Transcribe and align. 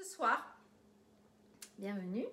Ce 0.00 0.14
soir, 0.14 0.44
bienvenue. 1.76 2.26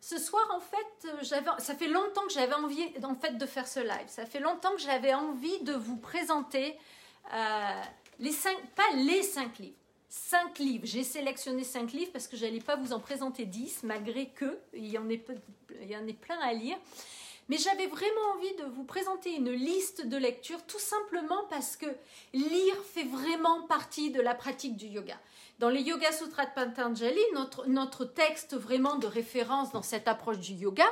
Ce 0.00 0.18
soir, 0.18 0.44
en 0.52 0.58
fait, 0.58 1.08
j'avais, 1.22 1.50
ça 1.58 1.76
fait 1.76 1.86
longtemps 1.86 2.26
que 2.26 2.32
j'avais 2.32 2.54
envie 2.54 2.82
en 3.04 3.14
fait, 3.14 3.38
de 3.38 3.46
faire 3.46 3.68
ce 3.68 3.78
live. 3.78 4.08
Ça 4.08 4.26
fait 4.26 4.40
longtemps 4.40 4.72
que 4.72 4.80
j'avais 4.80 5.14
envie 5.14 5.62
de 5.62 5.72
vous 5.72 5.98
présenter 5.98 6.76
euh, 7.32 7.82
les 8.18 8.32
cinq, 8.32 8.56
pas 8.74 8.90
les 8.96 9.22
cinq 9.22 9.58
livres, 9.58 9.76
cinq 10.08 10.58
livres. 10.58 10.84
J'ai 10.84 11.04
sélectionné 11.04 11.62
cinq 11.62 11.92
livres 11.92 12.10
parce 12.12 12.26
que 12.26 12.36
je 12.36 12.44
n'allais 12.44 12.60
pas 12.60 12.74
vous 12.74 12.92
en 12.92 12.98
présenter 12.98 13.44
dix, 13.46 13.84
malgré 13.84 14.30
que 14.30 14.58
il 14.72 14.88
y 14.88 14.98
en 14.98 15.08
ait, 15.08 15.24
il 15.80 15.90
y 15.90 15.96
en 15.96 16.06
ait 16.08 16.12
plein 16.12 16.40
à 16.40 16.52
lire. 16.52 16.76
Mais 17.50 17.58
j'avais 17.58 17.88
vraiment 17.88 18.36
envie 18.36 18.54
de 18.60 18.64
vous 18.76 18.84
présenter 18.84 19.34
une 19.34 19.50
liste 19.50 20.06
de 20.06 20.16
lecture 20.16 20.64
tout 20.68 20.78
simplement 20.78 21.46
parce 21.50 21.76
que 21.76 21.86
lire 22.32 22.76
fait 22.94 23.02
vraiment 23.02 23.62
partie 23.62 24.12
de 24.12 24.20
la 24.20 24.36
pratique 24.36 24.76
du 24.76 24.86
yoga. 24.86 25.18
Dans 25.58 25.68
les 25.68 25.80
Yoga 25.82 26.12
Sutras 26.12 26.46
de 26.46 26.52
Patanjali, 26.54 27.18
notre, 27.34 27.66
notre 27.66 28.04
texte 28.04 28.54
vraiment 28.54 28.98
de 28.98 29.08
référence 29.08 29.72
dans 29.72 29.82
cette 29.82 30.06
approche 30.06 30.38
du 30.38 30.52
yoga, 30.52 30.84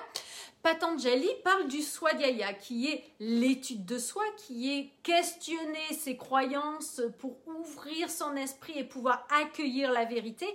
Patanjali 0.65 1.29
parle 1.45 1.69
du 1.69 1.81
Swadhyaya, 1.81 2.53
qui 2.55 2.89
est 2.89 3.05
l'étude 3.20 3.87
de 3.87 3.97
soi, 3.97 4.25
qui 4.37 4.77
est 4.77 4.91
questionner 5.05 5.95
ses 5.97 6.17
croyances 6.17 7.01
pour 7.20 7.37
ouvrir 7.47 8.11
son 8.11 8.34
esprit 8.34 8.77
et 8.77 8.83
pouvoir 8.83 9.29
accueillir 9.43 9.93
la 9.93 10.06
vérité. 10.06 10.48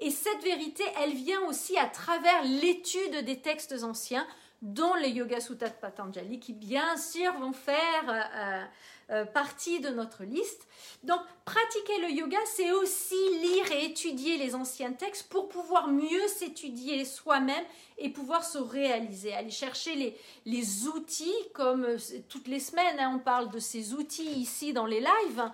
Et 0.00 0.12
cette 0.12 0.44
vérité, 0.44 0.84
elle 1.02 1.12
vient 1.12 1.42
aussi 1.48 1.76
à 1.76 1.86
travers 1.86 2.44
l'étude 2.44 3.24
des 3.24 3.40
textes 3.40 3.82
anciens 3.82 4.28
dont 4.62 4.94
les 4.94 5.08
Yoga 5.08 5.40
Suttas 5.40 5.68
de 5.68 5.74
Patanjali, 5.74 6.38
qui 6.38 6.52
bien 6.52 6.96
sûr 6.96 7.32
vont 7.38 7.52
faire 7.52 8.04
euh, 8.08 8.64
euh, 9.10 9.24
partie 9.24 9.80
de 9.80 9.88
notre 9.88 10.24
liste. 10.24 10.68
Donc, 11.02 11.20
pratiquer 11.44 11.98
le 12.02 12.10
yoga, 12.10 12.38
c'est 12.44 12.70
aussi 12.72 13.14
lire 13.40 13.72
et 13.72 13.86
étudier 13.86 14.36
les 14.36 14.54
anciens 14.54 14.92
textes 14.92 15.28
pour 15.30 15.48
pouvoir 15.48 15.88
mieux 15.88 16.28
s'étudier 16.28 17.04
soi-même 17.06 17.64
et 17.96 18.10
pouvoir 18.10 18.44
se 18.44 18.58
réaliser. 18.58 19.32
Aller 19.32 19.50
chercher 19.50 19.94
les, 19.94 20.16
les 20.44 20.86
outils, 20.88 21.34
comme 21.54 21.84
euh, 21.84 21.98
toutes 22.28 22.46
les 22.46 22.60
semaines, 22.60 23.00
hein, 23.00 23.12
on 23.14 23.18
parle 23.18 23.50
de 23.50 23.58
ces 23.58 23.94
outils 23.94 24.30
ici 24.30 24.72
dans 24.72 24.86
les 24.86 25.00
lives, 25.00 25.50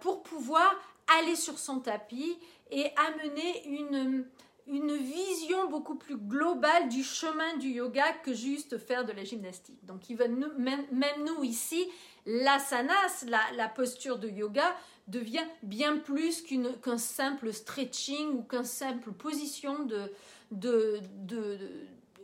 pour 0.00 0.24
pouvoir 0.24 0.74
aller 1.20 1.36
sur 1.36 1.56
son 1.56 1.78
tapis 1.78 2.36
et 2.72 2.90
amener 2.96 3.64
une 3.68 4.26
une 4.72 4.96
vision 4.96 5.68
beaucoup 5.68 5.96
plus 5.96 6.16
globale 6.16 6.88
du 6.88 7.04
chemin 7.04 7.56
du 7.58 7.68
yoga 7.68 8.12
que 8.24 8.32
juste 8.32 8.78
faire 8.78 9.04
de 9.04 9.12
la 9.12 9.22
gymnastique. 9.22 9.84
Donc, 9.84 10.08
même, 10.08 10.86
nous 11.24 11.44
ici, 11.44 11.86
l'asanas, 12.26 13.26
la, 13.26 13.68
posture 13.68 14.18
de 14.18 14.28
yoga, 14.28 14.74
devient 15.08 15.44
bien 15.62 15.98
plus 15.98 16.42
qu'un 16.42 16.98
simple 16.98 17.52
stretching 17.52 18.30
ou 18.30 18.42
qu'une 18.42 18.64
simple 18.64 19.12
position 19.12 19.84
de, 19.84 21.00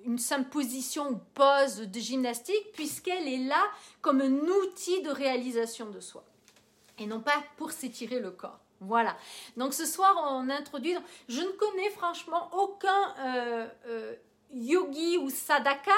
une 0.04 0.18
simple 0.18 0.48
position 0.48 1.10
ou 1.10 1.20
pose 1.34 1.82
de 1.82 2.00
gymnastique, 2.00 2.72
puisqu'elle 2.72 3.28
est 3.28 3.44
là 3.44 3.62
comme 4.00 4.20
un 4.22 4.32
outil 4.32 5.02
de 5.02 5.10
réalisation 5.10 5.90
de 5.90 6.00
soi, 6.00 6.24
et 6.98 7.06
non 7.06 7.20
pas 7.20 7.44
pour 7.56 7.72
s'étirer 7.72 8.20
le 8.20 8.30
corps. 8.30 8.60
Voilà. 8.80 9.16
Donc 9.56 9.74
ce 9.74 9.84
soir, 9.84 10.14
on 10.30 10.48
introduit. 10.48 10.94
Je 11.28 11.40
ne 11.40 11.50
connais 11.50 11.90
franchement 11.90 12.50
aucun 12.52 13.14
euh, 13.18 13.66
euh, 13.86 14.14
yogi 14.52 15.18
ou 15.18 15.30
sadhaka, 15.30 15.90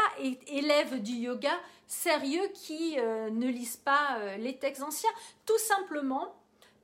élève 0.47 1.03
du 1.03 1.13
yoga 1.13 1.53
sérieux, 1.87 2.49
qui 2.55 2.99
euh, 2.99 3.31
ne 3.31 3.49
lise 3.49 3.77
pas 3.77 4.19
les 4.39 4.57
textes 4.57 4.83
anciens. 4.83 5.11
Tout 5.45 5.59
simplement 5.59 6.35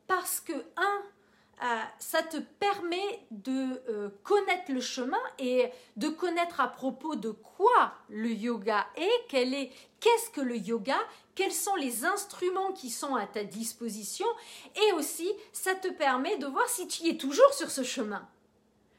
parce 0.06 0.40
que, 0.40 0.52
un, 0.76 1.02
ça 1.98 2.22
te 2.22 2.36
permet 2.36 3.20
de 3.30 4.12
connaître 4.22 4.70
le 4.70 4.80
chemin 4.80 5.20
et 5.38 5.70
de 5.96 6.08
connaître 6.08 6.60
à 6.60 6.68
propos 6.68 7.16
de 7.16 7.30
quoi 7.30 7.94
le 8.10 8.28
yoga 8.28 8.86
est, 8.96 9.34
est, 9.34 9.72
qu'est-ce 9.98 10.30
que 10.30 10.42
le 10.42 10.56
yoga, 10.58 10.98
quels 11.36 11.52
sont 11.52 11.76
les 11.76 12.04
instruments 12.04 12.72
qui 12.72 12.90
sont 12.90 13.14
à 13.14 13.26
ta 13.26 13.44
disposition 13.44 14.26
et 14.74 14.92
aussi 14.94 15.30
ça 15.52 15.76
te 15.76 15.88
permet 15.88 16.36
de 16.38 16.46
voir 16.46 16.68
si 16.68 16.88
tu 16.88 17.06
es 17.06 17.16
toujours 17.16 17.52
sur 17.54 17.70
ce 17.70 17.84
chemin. 17.84 18.26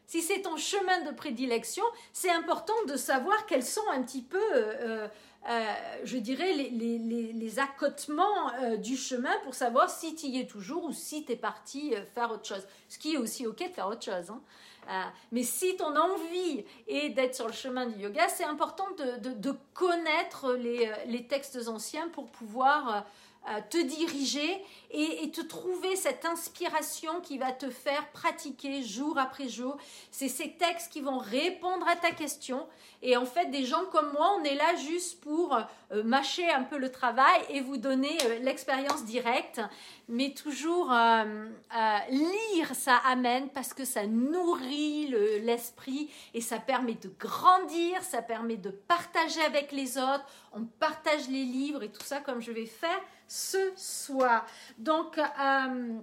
Si 0.06 0.22
c'est 0.22 0.44
ton 0.44 0.56
chemin 0.56 1.02
de 1.02 1.12
prédilection, 1.12 1.84
c'est 2.14 2.32
important 2.32 2.74
de 2.88 2.96
savoir 2.96 3.46
quels 3.46 3.66
sont 3.66 3.90
un 3.92 4.02
petit 4.04 4.22
peu, 4.22 4.40
euh, 4.54 5.10
euh, 5.50 5.74
je 6.04 6.18
dirais, 6.18 6.54
les, 6.54 7.60
accotements 7.60 8.52
euh, 8.62 8.76
du 8.76 8.98
chemin 8.98 9.32
pour 9.44 9.56
savoir 9.56 9.90
si 9.90 10.14
tu 10.14 10.28
y 10.28 10.40
es 10.40 10.46
toujours 10.46 10.84
ou 10.84 10.92
si 10.92 11.24
tu 11.24 11.32
es 11.32 11.36
parti 11.36 11.94
faire 12.14 12.32
autre 12.32 12.46
chose. 12.46 12.68
Ce 12.90 13.00
qui 13.00 13.14
est 13.14 13.18
aussi 13.18 13.48
OK 13.48 13.60
de 13.60 13.74
faire 13.74 13.88
autre 13.88 14.04
chose. 14.04 14.30
Hein. 14.30 14.42
Euh, 14.90 15.04
mais 15.32 15.44
si 15.44 15.76
ton 15.78 15.96
envie 15.96 16.66
est 16.88 17.10
d'être 17.10 17.36
sur 17.36 17.48
le 17.48 17.54
chemin 17.54 17.86
du 17.86 18.04
yoga, 18.04 18.28
c'est 18.28 18.44
important 18.44 18.88
de, 18.98 19.56
connaître 19.74 20.54
les, 20.54 20.92
les, 21.08 21.26
textes 21.28 21.68
anciens 21.68 22.10
pour 22.10 22.28
pouvoir 22.28 23.06
te 23.70 23.82
diriger 23.82 24.62
et, 24.92 25.30
te 25.32 25.42
trouver 25.42 25.96
cette 25.96 26.26
inspiration 26.26 27.20
qui 27.22 27.38
va 27.38 27.52
te 27.52 27.70
faire 27.70 28.10
pratiquer 28.12 28.84
jour 28.84 29.18
après 29.18 29.50
jour. 29.50 29.78
C'est 30.12 30.30
ces 30.30 30.54
textes 30.54 30.92
qui 30.92 31.02
vont 31.02 31.18
répondre 31.18 31.88
à 31.88 31.96
ta 31.96 32.12
question. 32.12 32.66
Et 33.02 33.16
en 33.16 33.26
fait, 33.26 33.52
des 33.52 33.66
gens 33.66 33.86
comme 33.92 34.12
moi, 34.14 34.38
on 34.40 34.44
est 34.44 34.56
là 34.56 34.76
juste 34.76 35.22
pour 35.22 35.56
euh, 35.92 36.04
mâcher 36.04 36.50
un 36.50 36.64
peu 36.64 36.78
le 36.78 36.92
travail 36.92 37.42
et 37.50 37.62
vous 37.62 37.78
donner 37.78 38.18
euh, 38.26 38.40
l'expérience 38.40 39.04
directe. 39.06 39.62
Mais 40.08 40.32
toujours 40.32 40.92
euh, 40.92 41.48
lire, 42.10 42.74
ça 42.74 42.96
amène 43.06 43.50
parce 43.50 43.74
que 43.74 43.86
ça 43.86 44.08
nourrit 44.08 45.08
l'esprit 45.42 46.10
et 46.34 46.42
ça 46.42 46.60
permet 46.60 46.94
de 46.94 47.12
grandir, 47.20 48.02
ça 48.02 48.22
permet 48.22 48.58
de 48.58 48.70
partager 48.70 49.42
avec 49.42 49.72
les 49.72 49.98
autres. 49.98 50.26
On 50.54 50.64
partage 50.64 51.28
les 51.28 51.44
livres 51.44 51.84
et 51.84 51.90
tout 51.90 52.04
ça 52.04 52.20
comme 52.22 52.42
je 52.42 52.52
vais 52.52 52.66
faire 52.66 53.00
ce 53.28 53.72
soir. 53.76 54.46
Donc, 54.78 55.18
euh, 55.18 56.00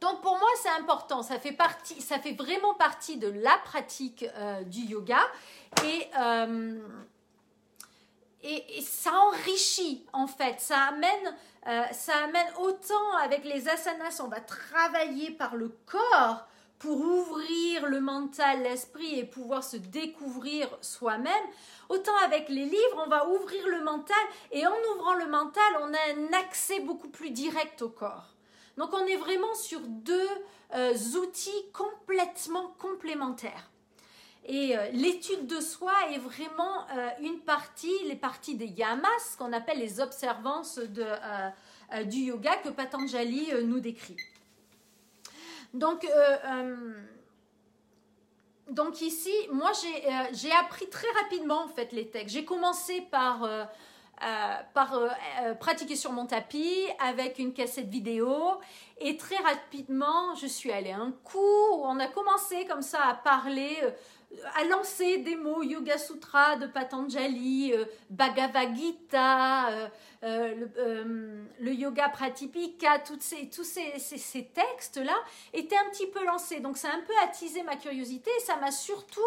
donc 0.00 0.20
pour 0.20 0.38
moi, 0.38 0.48
c'est 0.62 0.80
important. 0.80 1.22
Ça 1.22 1.38
fait, 1.38 1.52
partie, 1.52 2.00
ça 2.00 2.18
fait 2.18 2.32
vraiment 2.32 2.74
partie 2.74 3.16
de 3.16 3.28
la 3.28 3.56
pratique 3.64 4.24
euh, 4.36 4.62
du 4.62 4.80
yoga. 4.80 5.20
Et, 5.84 6.08
euh, 6.18 6.80
et, 8.42 8.78
et, 8.78 8.82
ça 8.82 9.12
enrichit, 9.12 10.06
en 10.12 10.26
fait. 10.26 10.60
Ça 10.60 10.78
amène, 10.82 11.36
ça 11.92 12.12
amène 12.24 12.46
autant 12.58 13.16
avec 13.22 13.44
les 13.44 13.68
asanas, 13.68 14.20
on 14.22 14.28
va 14.28 14.40
travailler 14.40 15.30
par 15.30 15.56
le 15.56 15.70
corps 15.86 16.46
pour 16.78 17.00
ouvrir 17.00 17.86
le 17.86 18.00
mental, 18.00 18.62
l'esprit 18.62 19.18
et 19.18 19.24
pouvoir 19.24 19.64
se 19.64 19.76
découvrir 19.76 20.68
soi-même. 20.80 21.32
Autant 21.88 22.16
avec 22.24 22.48
les 22.48 22.64
livres, 22.64 23.04
on 23.04 23.08
va 23.08 23.28
ouvrir 23.28 23.66
le 23.68 23.82
mental 23.82 24.16
et 24.52 24.66
en 24.66 24.74
ouvrant 24.94 25.14
le 25.14 25.26
mental, 25.26 25.64
on 25.80 25.94
a 25.94 26.14
un 26.16 26.32
accès 26.32 26.80
beaucoup 26.80 27.08
plus 27.08 27.30
direct 27.30 27.82
au 27.82 27.88
corps. 27.88 28.34
Donc 28.76 28.90
on 28.92 29.06
est 29.06 29.16
vraiment 29.16 29.54
sur 29.54 29.80
deux 29.80 30.28
euh, 30.74 30.94
outils 31.16 31.64
complètement 31.72 32.74
complémentaires. 32.78 33.70
Et 34.46 34.76
euh, 34.76 34.90
l'étude 34.92 35.46
de 35.46 35.60
soi 35.60 35.92
est 36.12 36.18
vraiment 36.18 36.86
euh, 36.94 37.08
une 37.20 37.40
partie, 37.40 38.04
les 38.06 38.16
parties 38.16 38.56
des 38.56 38.66
yamas, 38.66 39.36
qu'on 39.38 39.52
appelle 39.52 39.78
les 39.78 40.00
observances 40.00 40.78
du 42.06 42.18
yoga 42.18 42.56
que 42.56 42.70
Patanjali 42.70 43.50
nous 43.64 43.80
décrit. 43.80 44.16
Donc, 45.74 46.06
donc 48.70 49.02
ici, 49.02 49.32
moi 49.52 49.72
euh, 49.72 50.10
j'ai 50.32 50.52
appris 50.52 50.88
très 50.88 51.10
rapidement 51.22 51.64
en 51.64 51.68
fait 51.68 51.92
les 51.92 52.08
textes. 52.08 52.34
J'ai 52.34 52.44
commencé 52.44 53.02
par, 53.02 53.44
euh, 53.44 53.64
euh, 54.22 54.54
par 54.72 54.98
pratiquer 55.60 55.96
sur 55.96 56.12
mon 56.12 56.26
tapis 56.26 56.86
avec 56.98 57.38
une 57.38 57.52
cassette 57.52 57.88
vidéo 57.88 58.34
et 58.98 59.16
très 59.16 59.36
rapidement 59.36 60.34
je 60.36 60.46
suis 60.46 60.72
allée 60.72 60.92
à 60.92 60.98
un 60.98 61.12
cours 61.24 61.80
où 61.80 61.84
on 61.84 61.98
a 61.98 62.06
commencé 62.06 62.64
comme 62.64 62.82
ça 62.82 63.00
à 63.06 63.14
parler 63.14 63.76
à 64.54 64.64
lancer 64.64 65.18
des 65.18 65.36
mots 65.36 65.62
Yoga 65.62 65.98
Sutra 65.98 66.56
de 66.56 66.66
Patanjali, 66.66 67.72
Bhagavad 68.10 68.74
Gita, 68.74 69.90
le, 70.22 71.72
Yoga 71.72 72.08
Pratipika, 72.08 72.98
tous 72.98 73.20
ces, 73.20 73.98
ces, 73.98 74.44
textes-là 74.46 75.16
étaient 75.52 75.76
un 75.76 75.90
petit 75.90 76.06
peu 76.06 76.24
lancés. 76.24 76.60
Donc 76.60 76.76
ça 76.76 76.88
a 76.88 76.96
un 76.96 77.00
peu 77.00 77.14
attisé 77.22 77.62
ma 77.62 77.76
curiosité 77.76 78.30
et 78.36 78.40
ça 78.40 78.56
m'a 78.56 78.70
surtout 78.70 79.20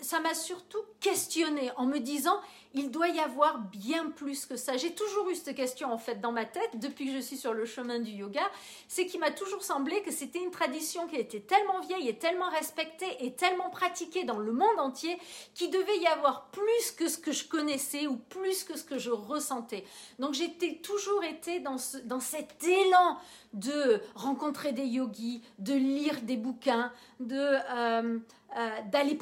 ça 0.00 0.20
m'a 0.20 0.34
surtout 0.34 0.82
questionné 1.00 1.70
en 1.76 1.86
me 1.86 1.98
disant 1.98 2.40
il 2.74 2.90
doit 2.90 3.08
y 3.08 3.20
avoir 3.20 3.58
bien 3.58 4.10
plus 4.10 4.46
que 4.46 4.56
ça. 4.56 4.76
J'ai 4.76 4.94
toujours 4.94 5.30
eu 5.30 5.34
cette 5.36 5.54
question 5.54 5.92
en 5.92 5.98
fait 5.98 6.20
dans 6.20 6.32
ma 6.32 6.44
tête 6.44 6.78
depuis 6.80 7.06
que 7.06 7.12
je 7.12 7.20
suis 7.20 7.36
sur 7.36 7.54
le 7.54 7.64
chemin 7.64 8.00
du 8.00 8.10
yoga, 8.10 8.42
c'est 8.88 9.06
qu'il 9.06 9.20
m'a 9.20 9.30
toujours 9.30 9.62
semblé 9.62 10.02
que 10.02 10.10
c'était 10.10 10.40
une 10.40 10.50
tradition 10.50 11.06
qui 11.06 11.16
était 11.16 11.40
tellement 11.40 11.80
vieille 11.80 12.08
et 12.08 12.18
tellement 12.18 12.50
respectée 12.50 13.16
et 13.20 13.34
tellement 13.34 13.70
pratiquée 13.70 14.24
dans 14.24 14.38
le 14.38 14.52
monde 14.52 14.78
entier 14.78 15.16
qu'il 15.54 15.70
devait 15.70 15.98
y 15.98 16.06
avoir 16.08 16.48
plus 16.50 16.90
que 16.96 17.08
ce 17.08 17.16
que 17.16 17.30
je 17.30 17.46
connaissais 17.46 18.08
ou 18.08 18.16
plus 18.16 18.64
que 18.64 18.76
ce 18.76 18.82
que 18.82 18.98
je 18.98 19.10
ressentais. 19.10 19.84
Donc 20.18 20.34
j'étais 20.34 20.80
toujours 20.82 21.22
été 21.22 21.60
dans, 21.60 21.78
cet 21.78 22.64
élan 22.64 23.18
de 23.52 24.00
rencontrer 24.16 24.72
des 24.72 24.86
yogis, 24.86 25.42
de 25.60 25.74
lire 25.74 26.22
des 26.22 26.36
bouquins, 26.36 26.92
de 27.20 27.36
euh, 27.38 28.18
euh, 28.56 28.68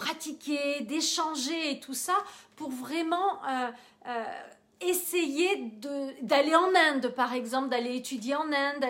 pratiquer, 0.03 0.81
d'échanger 0.81 1.73
et 1.73 1.81
tout 1.81 1.95
ça 1.95 2.17
pour 2.57 2.71
vraiment 2.71 3.45
euh, 3.49 3.71
euh, 4.09 4.25
essayer 4.81 5.73
d'aller 6.23 6.55
en 6.57 6.75
Inde, 6.75 7.09
par 7.15 7.33
exemple, 7.33 7.69
d'aller 7.69 7.97
étudier 7.97 8.35
en 8.35 8.53
Inde, 8.53 8.85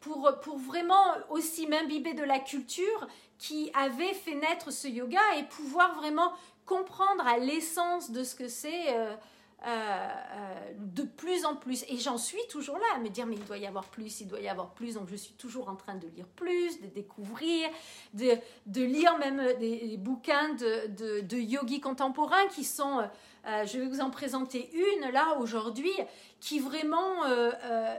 pour, 0.00 0.30
pour 0.42 0.56
vraiment 0.56 1.04
aussi 1.28 1.66
m'imbiber 1.66 2.14
de 2.14 2.22
la 2.22 2.38
culture 2.38 3.06
qui 3.38 3.70
avait 3.74 4.14
fait 4.14 4.34
naître 4.34 4.72
ce 4.72 4.88
yoga 4.88 5.20
et 5.38 5.42
pouvoir 5.42 5.94
vraiment 5.94 6.32
comprendre 6.64 7.26
à 7.26 7.36
l'essence 7.36 8.10
de 8.10 8.24
ce 8.24 8.34
que 8.34 8.48
c'est 8.48 8.94
euh, 8.94 9.14
euh, 9.66 10.08
de 10.78 11.02
plus 11.02 11.44
en 11.44 11.56
plus. 11.56 11.84
Et 11.88 11.98
j'en 11.98 12.18
suis 12.18 12.46
toujours 12.48 12.78
là 12.78 12.84
à 12.94 12.98
me 12.98 13.08
dire, 13.08 13.26
mais 13.26 13.34
il 13.34 13.44
doit 13.44 13.58
y 13.58 13.66
avoir 13.66 13.84
plus, 13.86 14.20
il 14.20 14.28
doit 14.28 14.38
y 14.38 14.48
avoir 14.48 14.70
plus. 14.70 14.94
Donc 14.94 15.08
je 15.08 15.16
suis 15.16 15.34
toujours 15.34 15.68
en 15.68 15.74
train 15.74 15.96
de 15.96 16.06
lire 16.06 16.28
plus, 16.36 16.80
de 16.80 16.86
découvrir, 16.86 17.68
de, 18.14 18.38
lire 18.80 19.18
même 19.18 19.42
des, 19.58 19.96
bouquins 19.98 20.54
de, 20.54 21.36
yogis 21.36 21.80
contemporains 21.80 22.46
qui 22.54 22.62
sont... 22.62 23.00
Euh, 23.48 23.64
je 23.64 23.78
vais 23.78 23.86
vous 23.86 24.00
en 24.00 24.10
présenter 24.10 24.70
une 24.72 25.10
là 25.12 25.36
aujourd'hui 25.38 25.92
qui 26.40 26.58
vraiment 26.58 27.24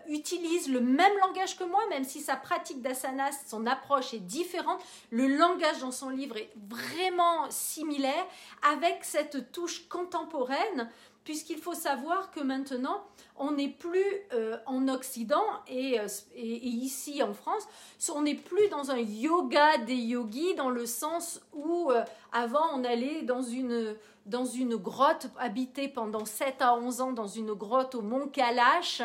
utilise 0.08 0.70
le 0.70 0.80
même 0.80 1.18
langage 1.20 1.58
que 1.58 1.64
moi, 1.64 1.82
même 1.90 2.04
si 2.04 2.22
sa 2.22 2.36
pratique 2.36 2.82
d'asana, 2.82 3.30
son 3.48 3.66
approche 3.66 4.14
est 4.14 4.20
différente. 4.20 4.82
Le 5.10 5.28
langage 5.28 5.80
dans 5.80 5.92
son 5.92 6.10
livre 6.10 6.38
est 6.38 6.52
vraiment 6.70 7.50
similaire 7.50 8.26
avec 8.62 9.00
cette 9.04 9.52
touche 9.52 9.88
contemporaine 9.90 10.90
puisqu'il 11.28 11.58
faut 11.58 11.74
savoir 11.74 12.32
que 12.32 12.40
maintenant, 12.40 13.04
on 13.36 13.52
n'est 13.52 13.68
plus 13.68 14.06
euh, 14.32 14.58
en 14.66 14.88
Occident 14.88 15.44
euh, 15.70 16.08
et, 16.38 16.66
ici 16.66 17.22
en 17.22 17.34
France, 17.34 17.68
on 18.16 18.22
n'est 18.22 18.36
plus 18.36 18.70
dans 18.70 18.92
un 18.92 18.98
yoga 19.00 19.78
des 19.80 19.98
yogis 19.98 20.56
dans 20.56 20.70
le 20.70 20.86
sens 20.86 21.42
où 21.52 21.92
euh, 21.92 22.06
avant 22.32 22.66
on 22.74 22.86
allait 22.86 23.24
dans 23.24 23.42
une, 23.42 23.98
dans 24.26 24.46
une 24.46 24.78
grotte 24.78 25.28
habitée 25.38 25.90
pendant 25.90 26.24
7 26.24 26.62
à 26.62 26.76
11 26.76 27.02
ans 27.02 27.12
dans 27.12 27.28
une 27.28 27.52
grotte 27.52 27.96
au 27.96 28.02
Mont 28.02 28.30
Kalash 28.30 29.02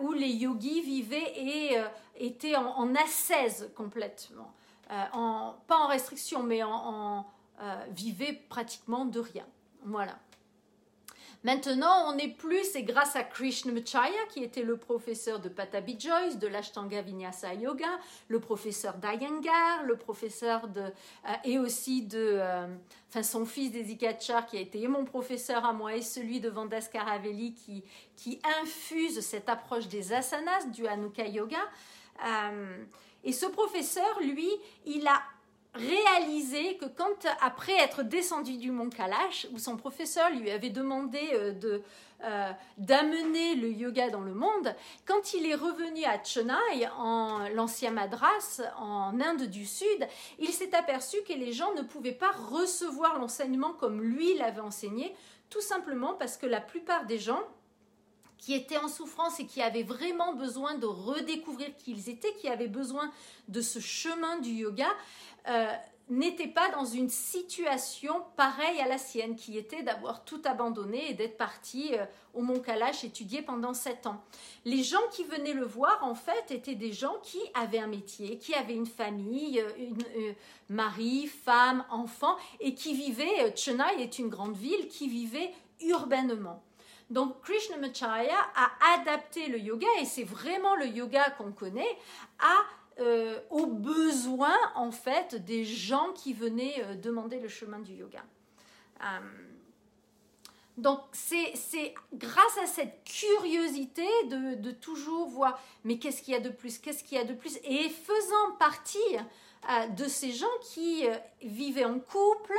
où 0.00 0.12
les 0.12 0.30
yogis 0.30 0.80
vivaient 0.80 1.34
et 1.36 1.76
étaient 2.16 2.56
en, 2.56 2.64
en 2.64 2.94
complètement. 3.76 4.54
En, 5.12 5.56
pas 5.66 5.76
en 5.76 5.88
restriction, 5.88 6.42
mais 6.42 6.62
en, 6.62 7.26
vivaient 7.90 8.40
pratiquement 8.48 9.04
de 9.04 9.20
rien. 9.20 9.44
Voilà. 9.84 10.16
Maintenant, 11.42 12.10
on 12.10 12.16
n'est 12.16 12.28
plus, 12.28 12.64
c'est 12.64 12.82
grâce 12.82 13.16
à 13.16 13.22
Krishnamacharya, 13.22 14.26
qui 14.28 14.44
était 14.44 14.62
le 14.62 14.76
professeur 14.76 15.40
de 15.40 15.48
Patabi 15.48 15.98
Joyce, 15.98 16.38
de 16.38 16.46
l'Ashtanga 16.46 17.00
Vinyasa 17.00 17.54
Yoga, 17.54 17.98
le 18.28 18.40
professeur 18.40 18.98
d'Ayangar, 18.98 19.84
le 19.84 19.96
professeur 19.96 20.68
de. 20.68 20.82
Euh, 20.82 21.32
et 21.44 21.58
aussi 21.58 22.02
de. 22.02 22.36
Euh, 22.38 22.66
enfin, 23.08 23.22
son 23.22 23.46
fils 23.46 23.72
Desikachar, 23.72 24.44
qui 24.44 24.58
a 24.58 24.60
été 24.60 24.86
mon 24.86 25.06
professeur 25.06 25.64
à 25.64 25.72
moi, 25.72 25.96
et 25.96 26.02
celui 26.02 26.40
de 26.40 26.50
Vandas 26.50 26.88
Karavelli, 26.92 27.54
qui, 27.54 27.84
qui 28.16 28.38
infuse 28.60 29.20
cette 29.20 29.48
approche 29.48 29.88
des 29.88 30.12
asanas, 30.12 30.66
du 30.66 30.86
Hanukkah 30.86 31.26
Yoga. 31.26 31.56
Euh, 32.22 32.84
et 33.24 33.32
ce 33.32 33.46
professeur, 33.46 34.20
lui, 34.20 34.50
il 34.84 35.06
a 35.06 35.22
réalisé 35.74 36.76
que 36.76 36.86
quand, 36.86 37.26
après 37.40 37.76
être 37.76 38.02
descendu 38.02 38.56
du 38.56 38.70
mont 38.70 38.90
Kalash, 38.90 39.46
où 39.52 39.58
son 39.58 39.76
professeur 39.76 40.30
lui 40.30 40.50
avait 40.50 40.70
demandé 40.70 41.20
euh, 41.32 41.52
de, 41.52 41.82
euh, 42.24 42.50
d'amener 42.76 43.54
le 43.54 43.70
yoga 43.70 44.10
dans 44.10 44.20
le 44.20 44.34
monde, 44.34 44.74
quand 45.06 45.32
il 45.34 45.46
est 45.46 45.54
revenu 45.54 46.04
à 46.04 46.22
Chennai, 46.22 46.88
en 46.98 47.48
l'ancien 47.54 47.92
Madras, 47.92 48.62
en 48.78 49.20
Inde 49.20 49.44
du 49.44 49.64
Sud, 49.64 50.08
il 50.38 50.48
s'est 50.48 50.74
aperçu 50.74 51.18
que 51.26 51.32
les 51.32 51.52
gens 51.52 51.72
ne 51.74 51.82
pouvaient 51.82 52.12
pas 52.12 52.32
recevoir 52.32 53.18
l'enseignement 53.18 53.72
comme 53.72 54.02
lui 54.02 54.36
l'avait 54.36 54.60
enseigné, 54.60 55.14
tout 55.50 55.60
simplement 55.60 56.14
parce 56.14 56.36
que 56.36 56.46
la 56.46 56.60
plupart 56.60 57.06
des 57.06 57.18
gens 57.18 57.42
qui 58.40 58.54
étaient 58.54 58.78
en 58.78 58.88
souffrance 58.88 59.38
et 59.38 59.46
qui 59.46 59.62
avaient 59.62 59.82
vraiment 59.82 60.34
besoin 60.34 60.74
de 60.74 60.86
redécouvrir 60.86 61.68
qui 61.76 61.92
ils 61.92 62.08
étaient, 62.08 62.34
qui 62.34 62.48
avaient 62.48 62.68
besoin 62.68 63.10
de 63.48 63.60
ce 63.60 63.78
chemin 63.78 64.38
du 64.38 64.50
yoga, 64.50 64.88
euh, 65.48 65.72
n'était 66.08 66.48
pas 66.48 66.70
dans 66.70 66.84
une 66.84 67.08
situation 67.08 68.24
pareille 68.36 68.80
à 68.80 68.88
la 68.88 68.98
sienne, 68.98 69.36
qui 69.36 69.56
était 69.56 69.82
d'avoir 69.82 70.24
tout 70.24 70.42
abandonné 70.44 71.10
et 71.10 71.14
d'être 71.14 71.36
parti 71.36 71.90
euh, 71.92 72.04
au 72.34 72.42
Mont 72.42 72.58
Kalash 72.60 73.04
étudier 73.04 73.42
pendant 73.42 73.74
sept 73.74 74.06
ans. 74.06 74.20
Les 74.64 74.82
gens 74.82 74.98
qui 75.12 75.22
venaient 75.22 75.52
le 75.52 75.64
voir, 75.64 76.00
en 76.02 76.14
fait, 76.14 76.50
étaient 76.50 76.74
des 76.74 76.92
gens 76.92 77.14
qui 77.22 77.38
avaient 77.54 77.78
un 77.78 77.86
métier, 77.86 78.38
qui 78.38 78.54
avaient 78.54 78.74
une 78.74 78.86
famille, 78.86 79.60
euh, 79.60 79.70
une, 79.78 80.34
mari, 80.68 81.26
femme, 81.26 81.84
enfant, 81.90 82.36
et 82.58 82.74
qui 82.74 82.94
vivaient, 82.94 83.54
Chennai 83.54 84.00
est 84.00 84.18
une 84.18 84.28
grande 84.28 84.56
ville, 84.56 84.88
qui 84.88 85.08
vivaient 85.08 85.52
urbainement. 85.80 86.62
Donc 87.10 87.42
Krishnamacharya 87.42 88.38
a 88.54 88.70
adapté 88.94 89.48
le 89.48 89.58
yoga, 89.58 89.88
et 90.00 90.04
c'est 90.04 90.24
vraiment 90.24 90.76
le 90.76 90.86
yoga 90.86 91.30
qu'on 91.30 91.50
connaît, 91.50 91.98
euh, 93.00 93.40
aux 93.50 93.66
besoins 93.66 94.58
en 94.74 94.92
fait 94.92 95.34
des 95.34 95.64
gens 95.64 96.12
qui 96.12 96.32
venaient 96.34 96.84
euh, 96.84 96.94
demander 96.94 97.40
le 97.40 97.48
chemin 97.48 97.80
du 97.80 97.94
yoga. 97.94 98.22
Euh, 99.02 99.20
donc 100.76 101.00
c'est 101.12 101.94
grâce 102.14 102.58
à 102.62 102.66
cette 102.66 103.02
curiosité 103.04 104.06
de, 104.26 104.54
de 104.54 104.70
toujours 104.70 105.28
voir 105.28 105.60
mais 105.84 105.98
qu'est-ce 105.98 106.22
qu'il 106.22 106.34
y 106.34 106.36
a 106.36 106.40
de 106.40 106.50
plus, 106.50 106.78
qu'est-ce 106.78 107.02
qu'il 107.02 107.18
y 107.18 107.20
a 107.20 107.24
de 107.24 107.34
plus, 107.34 107.58
et 107.64 107.88
faisant 107.88 108.56
partie 108.58 108.98
de 109.94 110.04
ces 110.06 110.32
gens 110.32 110.46
qui 110.62 111.04
vivaient 111.42 111.84
en 111.84 111.98
couple, 111.98 112.56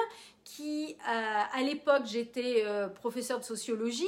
qui, 0.55 0.97
euh, 1.07 1.41
à 1.53 1.61
l'époque, 1.61 2.03
j'étais 2.05 2.63
euh, 2.65 2.89
professeur 2.89 3.39
de 3.39 3.43
sociologie 3.45 4.03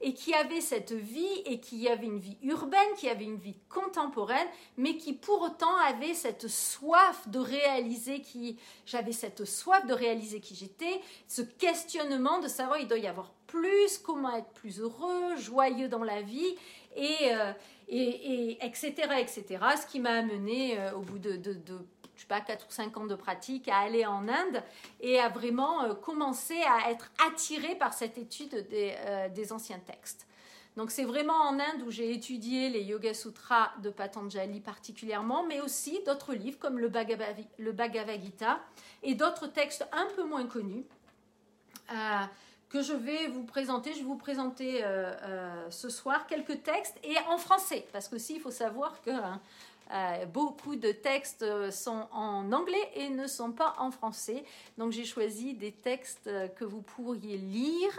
et 0.00 0.14
qui 0.14 0.32
avait 0.32 0.60
cette 0.60 0.92
vie 0.92 1.42
et 1.44 1.58
qui 1.58 1.88
avait 1.88 2.06
une 2.06 2.20
vie 2.20 2.36
urbaine, 2.42 2.94
qui 2.96 3.08
avait 3.08 3.24
une 3.24 3.38
vie 3.38 3.58
contemporaine, 3.68 4.46
mais 4.76 4.96
qui 4.96 5.12
pour 5.12 5.42
autant 5.42 5.76
avait 5.78 6.14
cette 6.14 6.46
soif 6.46 7.28
de 7.28 7.40
réaliser 7.40 8.20
qui, 8.20 8.58
j'avais 8.86 9.10
cette 9.10 9.44
soif 9.44 9.86
de 9.86 9.92
réaliser 9.92 10.40
qui 10.40 10.54
j'étais, 10.54 11.00
ce 11.26 11.42
questionnement 11.42 12.38
de 12.38 12.46
savoir 12.46 12.78
il 12.78 12.86
doit 12.86 12.98
y 12.98 13.08
avoir 13.08 13.32
plus, 13.48 13.98
comment 13.98 14.36
être 14.36 14.50
plus 14.50 14.78
heureux, 14.78 15.36
joyeux 15.36 15.88
dans 15.88 16.04
la 16.04 16.22
vie 16.22 16.54
et, 16.94 17.32
euh, 17.32 17.52
et, 17.88 18.64
etc., 18.64 18.92
etc. 19.18 19.44
Ce 19.80 19.86
qui 19.90 19.98
m'a 19.98 20.18
amené 20.18 20.78
au 20.94 21.00
bout 21.00 21.18
de, 21.18 21.32
de, 21.32 21.54
de 21.54 21.78
je 22.18 22.22
sais 22.22 22.28
pas, 22.28 22.40
4 22.40 22.66
ou 22.68 22.72
5 22.72 22.96
ans 22.96 23.06
de 23.06 23.14
pratique, 23.14 23.68
à 23.68 23.78
aller 23.78 24.04
en 24.04 24.28
Inde 24.28 24.62
et 25.00 25.20
à 25.20 25.28
vraiment 25.28 25.84
euh, 25.84 25.94
commencer 25.94 26.60
à 26.62 26.90
être 26.90 27.12
attiré 27.24 27.76
par 27.76 27.94
cette 27.94 28.18
étude 28.18 28.66
euh, 28.72 29.28
des, 29.28 29.52
anciens 29.52 29.78
textes. 29.78 30.26
Donc 30.76 30.90
c'est 30.90 31.04
vraiment 31.04 31.40
en 31.42 31.60
Inde 31.60 31.82
où 31.86 31.92
j'ai 31.92 32.12
étudié 32.12 32.70
les 32.70 32.82
Yoga 32.82 33.14
Sutras 33.14 33.70
de 33.82 33.90
Patanjali 33.90 34.58
particulièrement, 34.58 35.46
mais 35.46 35.60
aussi 35.60 36.00
d'autres 36.04 36.34
livres 36.34 36.58
comme 36.58 36.80
le 36.80 36.88
Bhagavad, 36.88 37.36
le 37.56 37.70
Bhagavad 37.72 38.20
Gita 38.20 38.58
et 39.04 39.14
d'autres 39.14 39.46
textes 39.46 39.86
un 39.92 40.08
peu 40.16 40.24
moins 40.24 40.46
connus. 40.46 40.84
Euh, 41.92 42.24
que 42.68 42.82
je 42.82 42.92
vais 42.92 43.28
vous 43.28 43.44
présenter. 43.44 43.94
Je 43.94 44.00
vais 44.00 44.04
vous 44.04 44.18
présenter 44.18 44.84
ce 45.70 45.88
soir 45.88 46.26
quelques 46.26 46.62
textes 46.62 46.98
et 47.02 47.16
en 47.26 47.38
français, 47.38 47.86
parce 47.94 48.08
que 48.08 48.16
aussi 48.16 48.34
il 48.34 48.40
faut 48.42 48.50
savoir 48.50 49.00
que 49.00 49.08
hein, 49.08 49.40
euh, 49.90 50.26
beaucoup 50.26 50.76
de 50.76 50.92
textes 50.92 51.44
sont 51.70 52.06
en 52.12 52.52
anglais 52.52 52.90
et 52.94 53.08
ne 53.08 53.26
sont 53.26 53.52
pas 53.52 53.74
en 53.78 53.90
français. 53.90 54.44
Donc 54.76 54.92
j'ai 54.92 55.04
choisi 55.04 55.54
des 55.54 55.72
textes 55.72 56.30
que 56.56 56.64
vous 56.64 56.82
pourriez 56.82 57.36
lire 57.36 57.98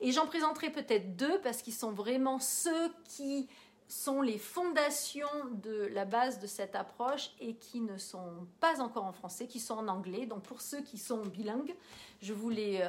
et 0.00 0.12
j'en 0.12 0.26
présenterai 0.26 0.70
peut-être 0.70 1.16
deux 1.16 1.40
parce 1.40 1.62
qu'ils 1.62 1.74
sont 1.74 1.92
vraiment 1.92 2.38
ceux 2.38 2.92
qui 3.08 3.48
sont 3.90 4.22
les 4.22 4.38
fondations 4.38 5.26
de 5.62 5.88
la 5.92 6.04
base 6.04 6.38
de 6.38 6.46
cette 6.46 6.76
approche 6.76 7.30
et 7.40 7.54
qui 7.54 7.80
ne 7.80 7.98
sont 7.98 8.46
pas 8.60 8.80
encore 8.80 9.04
en 9.04 9.12
français, 9.12 9.46
qui 9.46 9.58
sont 9.58 9.74
en 9.74 9.88
anglais. 9.88 10.26
Donc 10.26 10.42
pour 10.42 10.60
ceux 10.60 10.80
qui 10.80 10.96
sont 10.96 11.22
bilingues, 11.26 11.74
je 12.22 12.32
vous 12.32 12.50
les, 12.50 12.82
euh, 12.82 12.88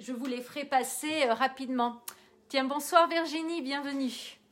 je 0.00 0.12
vous 0.12 0.26
les 0.26 0.40
ferai 0.40 0.64
passer 0.64 1.24
euh, 1.26 1.34
rapidement. 1.34 2.02
Tiens, 2.48 2.64
bonsoir 2.64 3.08
Virginie, 3.08 3.62
bienvenue 3.62 4.43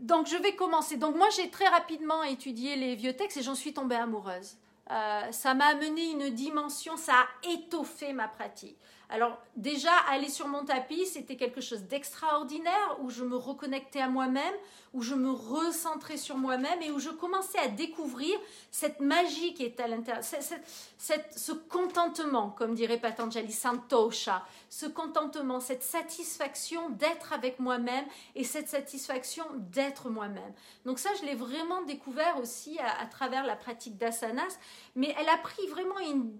donc 0.00 0.26
je 0.26 0.36
vais 0.36 0.54
commencer. 0.54 0.96
Donc 0.96 1.16
moi 1.16 1.28
j'ai 1.36 1.50
très 1.50 1.68
rapidement 1.68 2.22
étudié 2.22 2.76
les 2.76 2.94
vieux 2.94 3.14
textes 3.14 3.38
et 3.38 3.42
j'en 3.42 3.54
suis 3.54 3.72
tombée 3.72 3.96
amoureuse. 3.96 4.56
euh, 4.90 5.32
ça 5.32 5.54
m'a 5.54 5.66
amené 5.66 6.10
une 6.10 6.30
dimension, 6.30 6.96
ça 6.96 7.12
a 7.14 7.48
étoffé 7.48 8.12
ma 8.12 8.28
pratique. 8.28 8.76
Alors 9.08 9.38
déjà, 9.54 9.92
aller 10.10 10.28
sur 10.28 10.48
mon 10.48 10.64
tapis, 10.64 11.06
c'était 11.06 11.36
quelque 11.36 11.60
chose 11.60 11.84
d'extraordinaire 11.84 12.96
où 13.00 13.10
je 13.10 13.22
me 13.22 13.36
reconnectais 13.36 14.00
à 14.00 14.08
moi-même, 14.08 14.54
où 14.94 15.02
je 15.02 15.14
me 15.14 15.30
recentrais 15.30 16.16
sur 16.16 16.36
moi-même 16.36 16.82
et 16.82 16.90
où 16.90 16.98
je 16.98 17.10
commençais 17.10 17.58
à 17.58 17.68
découvrir 17.68 18.36
cette 18.72 18.98
magie 18.98 19.54
qui 19.54 19.62
est 19.62 19.78
à 19.78 19.86
l'intérieur, 19.86 20.24
ce 20.24 21.52
contentement, 21.52 22.50
comme 22.50 22.74
dirait 22.74 22.98
Patanjali, 22.98 23.52
Santosha, 23.52 24.44
ce 24.70 24.86
contentement, 24.86 25.60
cette 25.60 25.84
satisfaction 25.84 26.90
d'être 26.90 27.32
avec 27.32 27.60
moi-même 27.60 28.06
et 28.34 28.42
cette 28.42 28.68
satisfaction 28.68 29.44
d'être 29.54 30.10
moi-même. 30.10 30.52
Donc 30.84 30.98
ça, 30.98 31.10
je 31.20 31.26
l'ai 31.26 31.36
vraiment 31.36 31.82
découvert 31.82 32.40
aussi 32.40 32.78
à, 32.80 33.06
travers 33.06 33.46
la 33.46 33.54
pratique 33.54 33.96
d'asanas, 33.98 34.58
mais 34.96 35.14
elle 35.16 35.28
a 35.28 35.38
pris 35.38 35.66
vraiment 35.68 35.98
une, 36.00 36.36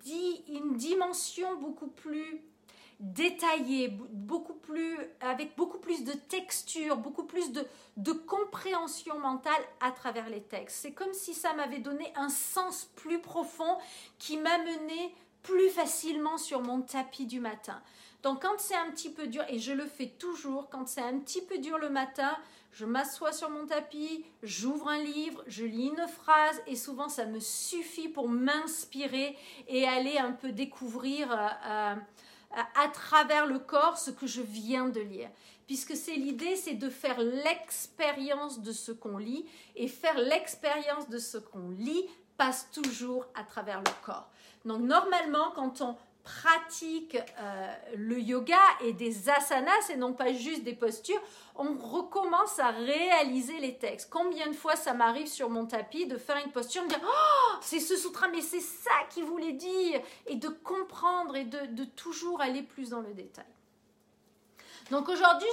une 0.49 0.77
dimension 0.77 1.57
beaucoup 1.61 1.89
plus 1.89 2.43
détaillé, 3.01 3.89
beaucoup 3.89 4.55
plus, 4.55 4.99
avec 5.21 5.57
beaucoup 5.57 5.79
plus 5.79 6.05
de 6.05 6.13
texture, 6.13 6.97
beaucoup 6.97 7.25
plus 7.25 7.53
de, 7.53 7.67
de 7.97 8.13
compréhension 8.13 9.19
mentale 9.19 9.63
à 9.81 9.91
travers 9.91 10.29
les 10.31 10.43
textes. 10.43 10.79
C'est 10.83 10.93
comme 10.93 11.13
si 11.13 11.35
ça 11.35 11.53
m'avait 11.55 11.79
donné 11.79 12.13
un 12.17 12.29
sens 12.29 12.91
plus 12.97 13.21
profond 13.21 13.77
qui 14.19 14.39
m'amenait 14.39 15.13
plus 15.43 15.69
facilement 15.69 16.39
sur 16.39 16.63
mon 16.63 16.81
tapis 16.81 17.27
du 17.27 17.39
matin. 17.39 17.81
Donc 18.23 18.43
quand 18.43 18.59
c'est 18.59 18.75
un 18.75 18.91
petit 18.91 19.11
peu 19.11 19.29
dur, 19.29 19.45
et 19.49 19.59
je 19.59 19.73
le 19.73 19.87
fais 19.87 20.09
toujours, 20.09 20.69
quand 20.71 20.89
c'est 20.89 21.03
un 21.03 21.19
petit 21.19 21.43
peu 21.43 21.59
dur 21.59 21.79
le 21.79 21.91
matin, 21.91 22.37
je 22.73 22.85
m'assois 22.85 23.33
sur 23.33 23.49
mon 23.49 23.67
tapis, 23.67 24.25
j'ouvre 24.43 24.89
un 24.89 24.99
livre, 24.99 25.43
je 25.47 25.65
lis 25.65 25.87
une 25.87 26.09
phrase 26.09 26.61
et 26.67 26.77
souvent 26.77 27.09
ça 27.09 27.25
me 27.25 27.41
suffit 27.41 28.09
pour 28.09 28.29
m'inspirer 28.29 29.37
et 29.69 29.87
aller 29.87 30.19
un 30.19 30.33
peu 30.33 30.53
découvrir 30.53 31.31
euh, 31.33 31.47
euh, 31.67 31.95
à 32.53 32.89
travers 32.89 33.47
le 33.47 33.59
corps 33.59 33.99
ce 33.99 34.11
que 34.11 34.27
je 34.27 34.43
viens 34.43 34.89
de 34.89 35.01
lire. 35.01 35.31
Puisque 35.67 35.97
c'est 35.97 36.15
l'idée, 36.15 36.57
c'est 36.57 36.75
de 36.75 36.89
faire 36.89 37.21
l'expérience 37.21 38.61
de 38.61 38.73
ce 38.73 38.93
qu'on 38.93 39.19
lit. 39.19 39.47
Et 39.75 39.89
faire 39.89 40.19
l'expérience 40.19 41.09
de 41.09 41.19
ce 41.19 41.39
qu'on 41.39 41.71
lit 41.71 42.07
passe 42.37 42.71
toujours 42.71 43.27
à 43.35 43.43
travers 43.43 43.79
le 43.79 44.05
corps. 44.05 44.31
Donc 44.65 44.81
normalement, 44.81 45.51
quand 45.55 45.81
on 45.81 45.97
pratique 46.27 47.17
euh, 47.39 47.75
le 47.97 48.19
yoga 48.21 48.59
et 48.83 48.93
des 48.93 49.31
asanas 49.31 49.91
et 49.91 49.97
non 49.97 50.13
pas 50.13 50.33
juste 50.33 50.65
des 50.65 50.75
postures, 50.75 51.21
on 51.55 51.79
recommence 51.79 52.59
à 52.59 52.71
réaliser 52.71 53.61
les 53.61 53.79
textes. 53.79 54.11
Combien 54.11 54.49
de 54.49 54.53
fois 54.53 54.75
ça 54.75 54.93
m'arrive 54.93 55.29
sur 55.29 55.49
mon 55.49 55.67
tapis 55.67 56.07
de 56.07 56.19
faire 56.19 56.37
une 56.45 56.51
posture, 56.51 56.83
de 56.83 56.89
dire 56.89 57.01
Oh, 57.05 57.57
c'est 57.61 57.79
ce 57.79 57.97
sutra, 57.97 58.27
mais 58.29 58.41
c'est 58.41 58.61
ça 58.61 58.91
qu'il 59.11 59.25
voulait 59.25 59.53
dire, 59.53 60.01
et 60.27 60.35
de 60.35 60.49
comprendre 60.49 61.37
et 61.37 61.45
de, 61.45 61.85
toujours 61.85 62.41
aller 62.41 62.63
plus 62.63 62.91
dans 62.91 63.01
le 63.01 63.15
détail. 63.15 63.45
Donc 64.91 65.09
aujourd'hui, 65.09 65.49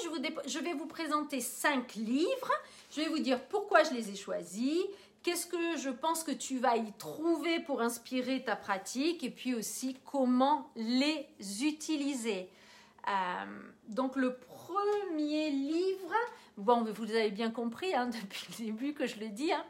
je 0.47 0.59
vais 0.59 0.73
vous 0.73 0.87
présenter 0.87 1.39
cinq 1.39 1.93
livres. 1.95 2.51
Je 2.91 3.01
vais 3.01 3.09
vous 3.09 3.19
dire 3.19 3.39
pourquoi 3.47 3.83
je 3.83 3.91
les 3.91 4.09
ai 4.09 4.15
choisis, 4.15 4.83
qu'est-ce 5.23 5.47
que 5.47 5.77
je 5.77 5.89
pense 5.89 6.23
que 6.23 6.31
tu 6.31 6.59
vas 6.59 6.75
y 6.75 6.91
trouver 6.93 7.59
pour 7.61 7.81
inspirer 7.81 8.43
ta 8.43 8.55
pratique 8.55 9.23
et 9.23 9.29
puis 9.29 9.55
aussi 9.55 9.97
comment 10.05 10.69
les 10.75 11.27
utiliser? 11.63 12.49
Euh, 13.07 13.11
donc 13.87 14.15
le 14.15 14.35
premier 14.37 15.49
livre, 15.49 16.13
bon, 16.57 16.83
vous 16.83 17.11
avez 17.11 17.31
bien 17.31 17.51
compris 17.51 17.93
hein, 17.95 18.07
depuis 18.21 18.45
le 18.49 18.65
début 18.65 18.93
que 18.93 19.07
je 19.07 19.19
le 19.19 19.29
dis, 19.29 19.51
hein, 19.51 19.63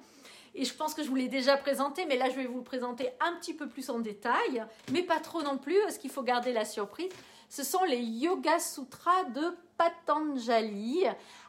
et 0.56 0.66
je 0.66 0.74
pense 0.74 0.94
que 0.94 1.04
je 1.04 1.10
vous 1.10 1.16
l'ai 1.16 1.30
déjà 1.30 1.58
présenté, 1.58 2.06
mais 2.06 2.18
là 2.18 2.30
je 2.30 2.36
vais 2.36 2.46
vous 2.46 2.58
le 2.58 2.64
présenter 2.64 3.10
un 3.20 3.34
petit 3.38 3.54
peu 3.54 3.68
plus 3.68 3.90
en 3.90 4.00
détail, 4.00 4.64
mais 4.92 5.02
pas 5.02 5.20
trop 5.20 5.42
non 5.42 5.58
plus, 5.58 5.80
parce 5.84 5.98
qu'il 5.98 6.12
faut 6.12 6.24
garder 6.24 6.54
la 6.54 6.66
surprise. 6.66 7.10
Ce 7.56 7.64
sont 7.64 7.84
les 7.84 8.02
Yoga 8.02 8.58
Sutras 8.58 9.26
de 9.26 9.56
Patanjali. 9.78 11.04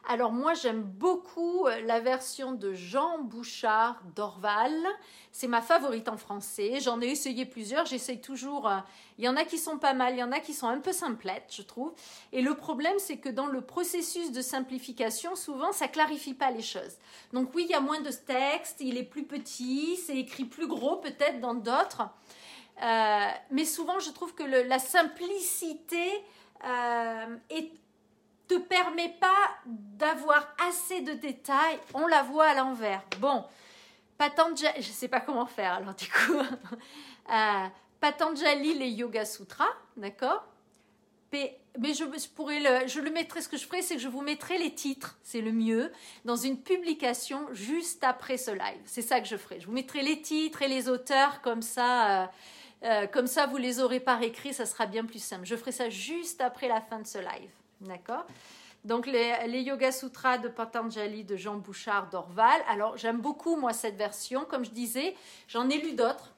Alors 0.07 0.31
moi 0.31 0.53
j'aime 0.53 0.83
beaucoup 0.83 1.65
euh, 1.65 1.81
la 1.81 1.99
version 1.99 2.51
de 2.51 2.75
Jean 2.75 3.23
Bouchard 3.23 3.99
d'Orval. 4.15 4.71
C'est 5.31 5.47
ma 5.47 5.63
favorite 5.63 6.07
en 6.07 6.17
français. 6.17 6.79
J'en 6.79 7.01
ai 7.01 7.07
essayé 7.07 7.47
plusieurs. 7.47 7.87
J'essaye 7.87 8.21
toujours. 8.21 8.69
Euh, 8.69 8.77
il 9.17 9.25
y 9.25 9.27
en 9.27 9.35
a 9.35 9.45
qui 9.45 9.57
sont 9.57 9.79
pas 9.79 9.95
mal, 9.95 10.13
il 10.13 10.19
y 10.19 10.23
en 10.23 10.31
a 10.31 10.39
qui 10.39 10.53
sont 10.53 10.67
un 10.67 10.79
peu 10.79 10.91
simplettes, 10.91 11.51
je 11.51 11.63
trouve. 11.63 11.91
Et 12.31 12.43
le 12.43 12.53
problème 12.53 12.99
c'est 12.99 13.17
que 13.17 13.29
dans 13.29 13.47
le 13.47 13.61
processus 13.61 14.31
de 14.31 14.43
simplification, 14.43 15.35
souvent 15.35 15.71
ça 15.71 15.87
clarifie 15.87 16.35
pas 16.35 16.51
les 16.51 16.61
choses. 16.61 16.97
Donc 17.33 17.49
oui, 17.55 17.65
il 17.67 17.71
y 17.71 17.73
a 17.73 17.81
moins 17.81 18.01
de 18.01 18.11
texte, 18.11 18.77
il 18.79 18.99
est 18.99 19.03
plus 19.03 19.23
petit, 19.23 19.97
c'est 19.97 20.17
écrit 20.17 20.45
plus 20.45 20.67
gros 20.67 20.97
peut-être 20.97 21.39
dans 21.39 21.55
d'autres. 21.55 22.03
Euh, 22.81 23.27
mais 23.51 23.65
souvent, 23.65 23.99
je 23.99 24.11
trouve 24.11 24.33
que 24.33 24.43
la 24.43 24.79
simplicité 24.79 26.23
est 27.49 27.71
te 28.47 28.55
permet 28.55 29.09
pas 29.19 29.49
d'avoir 29.65 30.55
assez 30.67 31.01
de 31.01 31.13
détails, 31.13 31.79
on 31.93 32.07
la 32.07 32.23
voit 32.23 32.47
à 32.47 32.53
l'envers. 32.53 33.03
Bon, 33.19 33.43
Patanjali, 34.17 34.81
je 34.81 34.91
sais 34.91 35.07
pas 35.07 35.19
comment 35.19 35.45
faire 35.45 35.73
alors 35.73 35.95
du 35.95 36.07
coup. 36.07 36.39
euh, 37.31 37.67
Patanjali 37.99 38.75
les 38.75 38.89
Yoga 38.89 39.25
Sutras, 39.25 39.73
d'accord? 39.97 40.43
Mais 41.77 41.93
je, 41.93 42.05
pourrais 42.29 42.61
le, 42.61 42.87
je 42.87 43.01
le 43.01 43.11
mettrai, 43.11 43.41
ce 43.41 43.49
que 43.49 43.57
je 43.57 43.65
ferai, 43.65 43.81
c'est 43.81 43.95
que 43.95 44.01
je 44.01 44.07
vous 44.07 44.21
mettrai 44.21 44.57
les 44.57 44.73
titres, 44.73 45.17
c'est 45.21 45.41
le 45.41 45.51
mieux, 45.51 45.91
dans 46.23 46.37
une 46.37 46.61
publication 46.61 47.45
juste 47.51 48.05
après 48.05 48.37
ce 48.37 48.51
live. 48.51 48.79
C'est 48.85 49.01
ça 49.01 49.19
que 49.19 49.27
je 49.27 49.35
ferai. 49.35 49.59
Je 49.59 49.65
vous 49.65 49.73
mettrai 49.73 50.01
les 50.01 50.21
titres 50.21 50.61
et 50.61 50.69
les 50.69 50.87
auteurs, 50.87 51.41
comme 51.41 51.61
ça, 51.61 52.23
euh, 52.23 52.27
euh, 52.85 53.07
comme 53.07 53.27
ça 53.27 53.47
vous 53.47 53.57
les 53.57 53.79
aurez 53.79 53.99
par 53.99 54.21
écrit, 54.21 54.53
ça 54.53 54.65
sera 54.65 54.85
bien 54.85 55.05
plus 55.05 55.23
simple. 55.23 55.45
Je 55.45 55.55
ferai 55.55 55.71
ça 55.71 55.89
juste 55.89 56.39
après 56.41 56.67
la 56.67 56.81
fin 56.81 56.99
de 56.99 57.07
ce 57.07 57.17
live. 57.17 57.49
D'accord? 57.81 58.25
Donc 58.83 59.07
les, 59.07 59.61
Yoga 59.61 59.91
Sutras 59.91 60.37
de 60.37 60.47
Patanjali 60.47 61.23
de 61.23 61.35
Jean 61.35 61.55
Bouchard 61.55 62.09
d'Orval. 62.09 62.61
Alors 62.69 62.97
j'aime 62.97 63.17
beaucoup 63.17 63.55
moi 63.55 63.73
cette 63.73 63.95
version. 63.95 64.45
Comme 64.45 64.63
je 64.63 64.69
disais, 64.69 65.15
j'en 65.47 65.67
ai 65.69 65.79
lu 65.79 65.93
d'autres. 65.93 66.35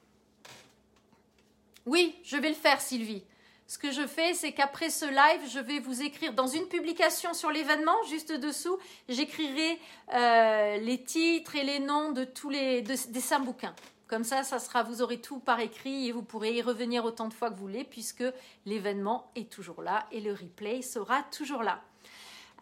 Oui, 1.84 2.16
je 2.24 2.38
vais 2.38 2.48
le 2.48 2.54
faire 2.54 2.80
Sylvie. 2.80 3.22
Ce 3.66 3.76
que 3.76 3.92
je 3.92 4.06
fais, 4.06 4.32
c'est 4.32 4.52
qu'après 4.52 4.88
ce 4.88 5.04
live, 5.04 5.50
je 5.50 5.58
vais 5.58 5.78
vous 5.78 6.00
écrire 6.00 6.32
dans 6.32 6.46
une 6.46 6.66
publication 6.68 7.34
sur 7.34 7.50
l'événement, 7.50 8.02
juste 8.08 8.32
dessous, 8.32 8.78
j'écrirai 9.10 9.78
euh, 10.14 10.78
les 10.78 11.02
titres 11.02 11.54
et 11.54 11.64
les 11.64 11.78
noms 11.78 12.12
de 12.12 12.24
tous 12.24 12.48
les 12.48 12.80
des 12.80 12.96
cinq 12.96 13.40
bouquins. 13.40 13.74
Comme 14.08 14.24
ça, 14.24 14.42
ça 14.42 14.58
sera, 14.58 14.82
vous 14.82 15.02
aurez 15.02 15.20
tout 15.20 15.38
par 15.38 15.60
écrit 15.60 16.08
et 16.08 16.12
vous 16.12 16.22
pourrez 16.22 16.54
y 16.54 16.62
revenir 16.62 17.04
autant 17.04 17.28
de 17.28 17.34
fois 17.34 17.50
que 17.50 17.54
vous 17.54 17.66
voulez 17.66 17.84
puisque 17.84 18.24
l'événement 18.64 19.30
est 19.36 19.50
toujours 19.52 19.82
là 19.82 20.06
et 20.10 20.20
le 20.20 20.32
replay 20.32 20.80
sera 20.80 21.22
toujours 21.24 21.62
là. 21.62 21.82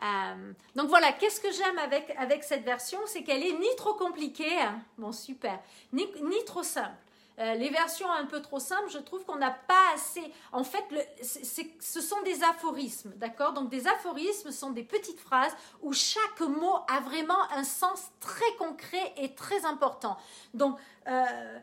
Euh, 0.02 0.52
donc 0.74 0.88
voilà, 0.88 1.12
qu'est-ce 1.12 1.40
que 1.40 1.52
j'aime 1.52 1.78
avec, 1.78 2.42
cette 2.42 2.64
version? 2.64 2.98
C'est 3.06 3.22
qu'elle 3.22 3.44
est 3.44 3.58
ni 3.58 3.68
trop 3.76 3.94
compliquée, 3.94 4.60
hein. 4.60 4.80
bon 4.98 5.12
super, 5.12 5.58
ni 5.92 6.04
trop 6.44 6.64
simple. 6.64 7.05
Euh, 7.38 7.54
les 7.54 7.68
versions 7.68 8.10
un 8.10 8.24
peu 8.24 8.40
trop 8.40 8.58
simples, 8.58 8.88
je 8.90 8.98
trouve 8.98 9.24
qu'on 9.24 9.36
n'a 9.36 9.50
pas 9.50 9.92
assez. 9.94 10.32
En 10.52 10.64
fait, 10.64 10.84
ce 11.22 12.00
sont 12.00 12.22
des 12.22 12.42
aphorismes, 12.42 13.12
d'accord? 13.16 13.52
Donc 13.52 13.68
des 13.68 13.86
aphorismes 13.86 14.50
sont 14.50 14.70
des 14.70 14.82
petites 14.82 15.20
phrases 15.20 15.54
où 15.82 15.92
chaque 15.92 16.40
mot 16.40 16.76
a 16.88 17.00
vraiment 17.00 17.50
un 17.52 17.64
sens 17.64 18.10
très 18.20 18.54
concret 18.58 19.12
et 19.18 19.34
très 19.34 19.66
important. 19.66 20.16
Donc 20.54 20.78
euh, 21.08 21.58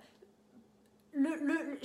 le, 1.15 1.77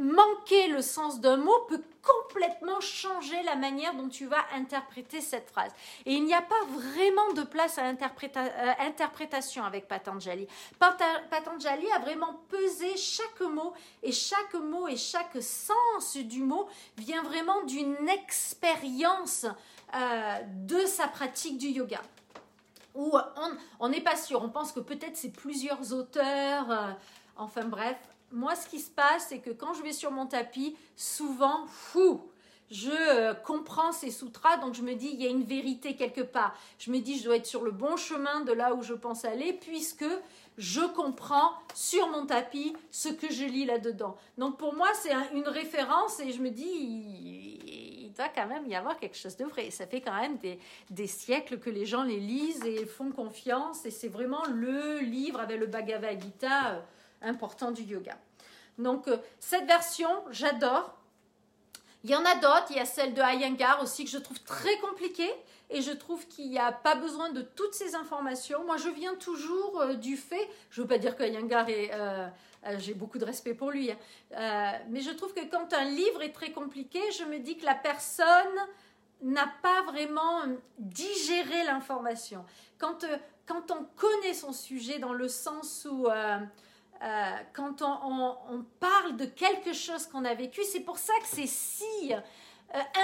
manquer 0.00 0.68
le 0.68 0.80
sens 0.80 1.20
d'un 1.20 1.36
mot 1.36 1.58
peut 1.68 1.82
complètement 2.02 2.80
changer 2.80 3.42
la 3.42 3.56
manière 3.56 3.94
dont 3.94 4.08
tu 4.08 4.26
vas 4.26 4.44
interpréter 4.54 5.20
cette 5.20 5.50
phrase. 5.50 5.72
Et 6.06 6.14
il 6.14 6.24
n'y 6.24 6.34
a 6.34 6.40
pas 6.40 6.64
vraiment 6.68 7.32
de 7.34 7.42
place 7.42 7.78
à 7.78 7.84
euh, 7.86 8.72
interprétation 8.80 9.64
avec 9.64 9.88
Patanjali. 9.88 10.46
Patanjali 10.78 11.90
a 11.92 11.98
vraiment 11.98 12.40
pesé 12.48 12.96
chaque 12.96 13.40
mot 13.40 13.74
et 14.02 14.12
chaque 14.12 14.54
mot 14.54 14.88
et 14.88 14.96
chaque 14.96 15.42
sens 15.42 16.16
du 16.16 16.42
mot 16.42 16.68
vient 16.96 17.22
vraiment 17.22 17.62
d'une 17.64 18.08
expérience 18.08 19.46
euh, 19.94 20.38
de 20.66 20.86
sa 20.86 21.08
pratique 21.08 21.58
du 21.58 21.68
yoga. 21.68 22.00
Où 22.94 23.12
on 23.78 23.88
n'est 23.90 24.00
pas 24.00 24.16
sûr, 24.16 24.42
on 24.42 24.48
pense 24.48 24.72
que 24.72 24.80
peut-être 24.80 25.16
c'est 25.16 25.30
plusieurs 25.30 25.92
auteurs, 25.92 26.70
euh, 26.70 26.90
enfin 27.36 27.64
bref, 27.64 27.96
moi, 28.32 28.54
ce 28.54 28.68
qui 28.68 28.78
se 28.78 28.90
passe, 28.90 29.26
c'est 29.28 29.38
que 29.38 29.50
quand 29.50 29.74
je 29.74 29.82
vais 29.82 29.92
sur 29.92 30.10
mon 30.10 30.26
tapis, 30.26 30.76
souvent, 30.96 31.66
fou, 31.66 32.22
je 32.70 32.90
euh, 32.90 33.34
comprends 33.34 33.92
ces 33.92 34.10
sutras, 34.10 34.58
donc 34.58 34.74
je 34.74 34.82
me 34.82 34.94
dis, 34.94 35.10
il 35.12 35.22
y 35.22 35.26
a 35.26 35.30
une 35.30 35.44
vérité 35.44 35.96
quelque 35.96 36.20
part. 36.20 36.54
Je 36.78 36.90
me 36.90 36.98
dis, 36.98 37.18
je 37.18 37.24
dois 37.24 37.36
être 37.36 37.46
sur 37.46 37.62
le 37.62 37.70
bon 37.70 37.96
chemin 37.96 38.40
de 38.40 38.52
là 38.52 38.74
où 38.74 38.82
je 38.82 38.94
pense 38.94 39.24
aller, 39.24 39.54
puisque 39.54 40.04
je 40.58 40.80
comprends 40.80 41.52
sur 41.74 42.08
mon 42.08 42.26
tapis 42.26 42.74
ce 42.90 43.08
que 43.08 43.32
je 43.32 43.44
lis 43.44 43.64
là-dedans. 43.64 44.16
Donc 44.36 44.58
pour 44.58 44.74
moi, 44.74 44.88
c'est 44.94 45.12
une 45.34 45.48
référence 45.48 46.20
et 46.20 46.32
je 46.32 46.42
me 46.42 46.50
dis, 46.50 46.66
il, 46.66 48.12
doit 48.16 48.28
quand 48.34 48.48
même 48.48 48.66
y 48.66 48.74
avoir 48.74 48.98
quelque 48.98 49.16
chose 49.16 49.36
de 49.36 49.44
vrai. 49.44 49.70
Ça 49.70 49.86
fait 49.86 50.00
quand 50.00 50.20
même 50.20 50.38
des, 50.38 50.58
des 50.90 51.06
siècles 51.06 51.60
que 51.60 51.70
les 51.70 51.86
gens 51.86 52.02
les 52.02 52.18
lisent 52.18 52.64
et 52.64 52.84
font 52.84 53.12
confiance, 53.12 53.86
et 53.86 53.92
c'est 53.92 54.08
vraiment 54.08 54.44
le 54.46 54.98
livre 54.98 55.38
avec 55.38 55.60
le 55.60 55.66
Bhagavad 55.66 56.20
Gita. 56.20 56.84
Euh, 57.22 57.28
important 57.28 57.70
du 57.70 57.82
yoga. 57.82 58.16
Donc, 58.78 59.06
cette 59.40 59.66
version, 59.66 60.08
j'adore. 60.30 60.94
Il 62.04 62.10
y 62.10 62.14
en 62.14 62.24
a 62.24 62.36
d'autres, 62.36 62.66
il 62.70 62.76
y 62.76 62.80
a 62.80 62.84
celle 62.84 63.12
de 63.12 63.20
Iyengar 63.20 63.82
aussi 63.82 64.04
que 64.04 64.10
je 64.10 64.18
trouve 64.18 64.40
très 64.44 64.78
compliquée 64.78 65.30
et 65.68 65.82
je 65.82 65.90
trouve 65.90 66.26
qu'il 66.28 66.48
n'y 66.48 66.58
a 66.58 66.70
pas 66.70 66.94
besoin 66.94 67.30
de 67.30 67.42
toutes 67.42 67.74
ces 67.74 67.96
informations. 67.96 68.64
Moi, 68.64 68.76
je 68.76 68.88
viens 68.88 69.16
toujours 69.16 69.84
du 69.96 70.16
fait, 70.16 70.48
je 70.70 70.80
ne 70.80 70.84
veux 70.84 70.88
pas 70.88 70.98
dire 70.98 71.16
que 71.16 71.24
Iyengar 71.24 71.68
est... 71.68 71.90
j'ai 72.78 72.94
beaucoup 72.94 73.18
de 73.18 73.24
respect 73.24 73.54
pour 73.54 73.72
lui, 73.72 73.90
hein, 73.90 74.78
mais 74.88 75.00
je 75.00 75.10
trouve 75.10 75.34
que 75.34 75.44
quand 75.50 75.72
un 75.72 75.84
livre 75.84 76.22
est 76.22 76.32
très 76.32 76.52
compliqué, 76.52 77.00
je 77.18 77.24
me 77.24 77.40
dis 77.40 77.56
que 77.58 77.66
la 77.66 77.74
personne 77.74 78.58
n'a 79.22 79.48
pas 79.62 79.82
vraiment 79.82 80.42
digéré 80.78 81.64
l'information. 81.64 82.44
Quand, 82.78 83.04
euh, 83.04 83.16
quand 83.46 83.70
on 83.70 83.84
connaît 83.96 84.34
son 84.34 84.52
sujet 84.52 84.98
dans 84.98 85.12
le 85.12 85.28
sens 85.28 85.86
où 85.90 86.08
euh, 87.02 87.04
euh, 87.04 87.36
quand 87.52 87.82
on, 87.82 88.64
parle 88.80 89.16
de 89.16 89.24
quelque 89.24 89.72
chose 89.72 90.06
qu'on 90.06 90.24
a 90.24 90.34
vécu, 90.34 90.62
c'est 90.64 90.80
pour 90.80 90.98
ça 90.98 91.12
que 91.20 91.26
c'est 91.26 91.46
si 91.46 92.12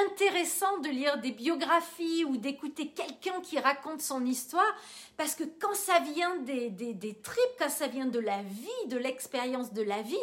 intéressant 0.07 0.79
de 0.79 0.89
lire 0.89 1.19
des 1.19 1.31
biographies 1.31 2.25
ou 2.25 2.37
d'écouter 2.37 2.89
quelqu'un 2.89 3.41
qui 3.41 3.59
raconte 3.59 4.03
son 4.03 4.27
histoire, 4.27 4.75
parce 5.17 5.35
que 5.35 5.45
quand 5.45 5.75
ça 5.75 6.01
vient 6.01 6.37
des, 6.37 6.69
des, 6.69 6.93
des 6.93 7.15
tripes, 7.15 7.57
quand 7.59 7.71
ça 7.71 7.87
vient 7.87 8.05
de 8.05 8.19
la 8.19 8.43
vie, 8.43 8.89
de 8.89 8.99
l'expérience 8.99 9.73
de 9.73 9.83
la 9.83 10.03
vie, 10.03 10.17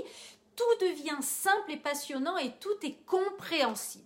tout 0.56 0.86
devient 0.86 1.22
simple 1.22 1.72
et 1.72 1.78
passionnant 1.78 2.38
et 2.38 2.52
tout 2.60 2.70
est 2.84 3.04
compréhensible. 3.06 4.06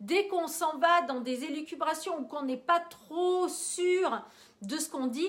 Dès 0.00 0.28
qu'on 0.28 0.46
s'en 0.46 0.78
va 0.78 1.02
dans 1.02 1.20
des 1.20 1.42
élucubrations 1.42 2.20
ou 2.20 2.24
qu'on 2.24 2.42
n'est 2.42 2.56
pas 2.56 2.78
trop 2.78 3.48
sûr 3.48 4.22
de 4.62 4.76
ce 4.76 4.88
qu'on 4.88 5.06
dit, 5.08 5.28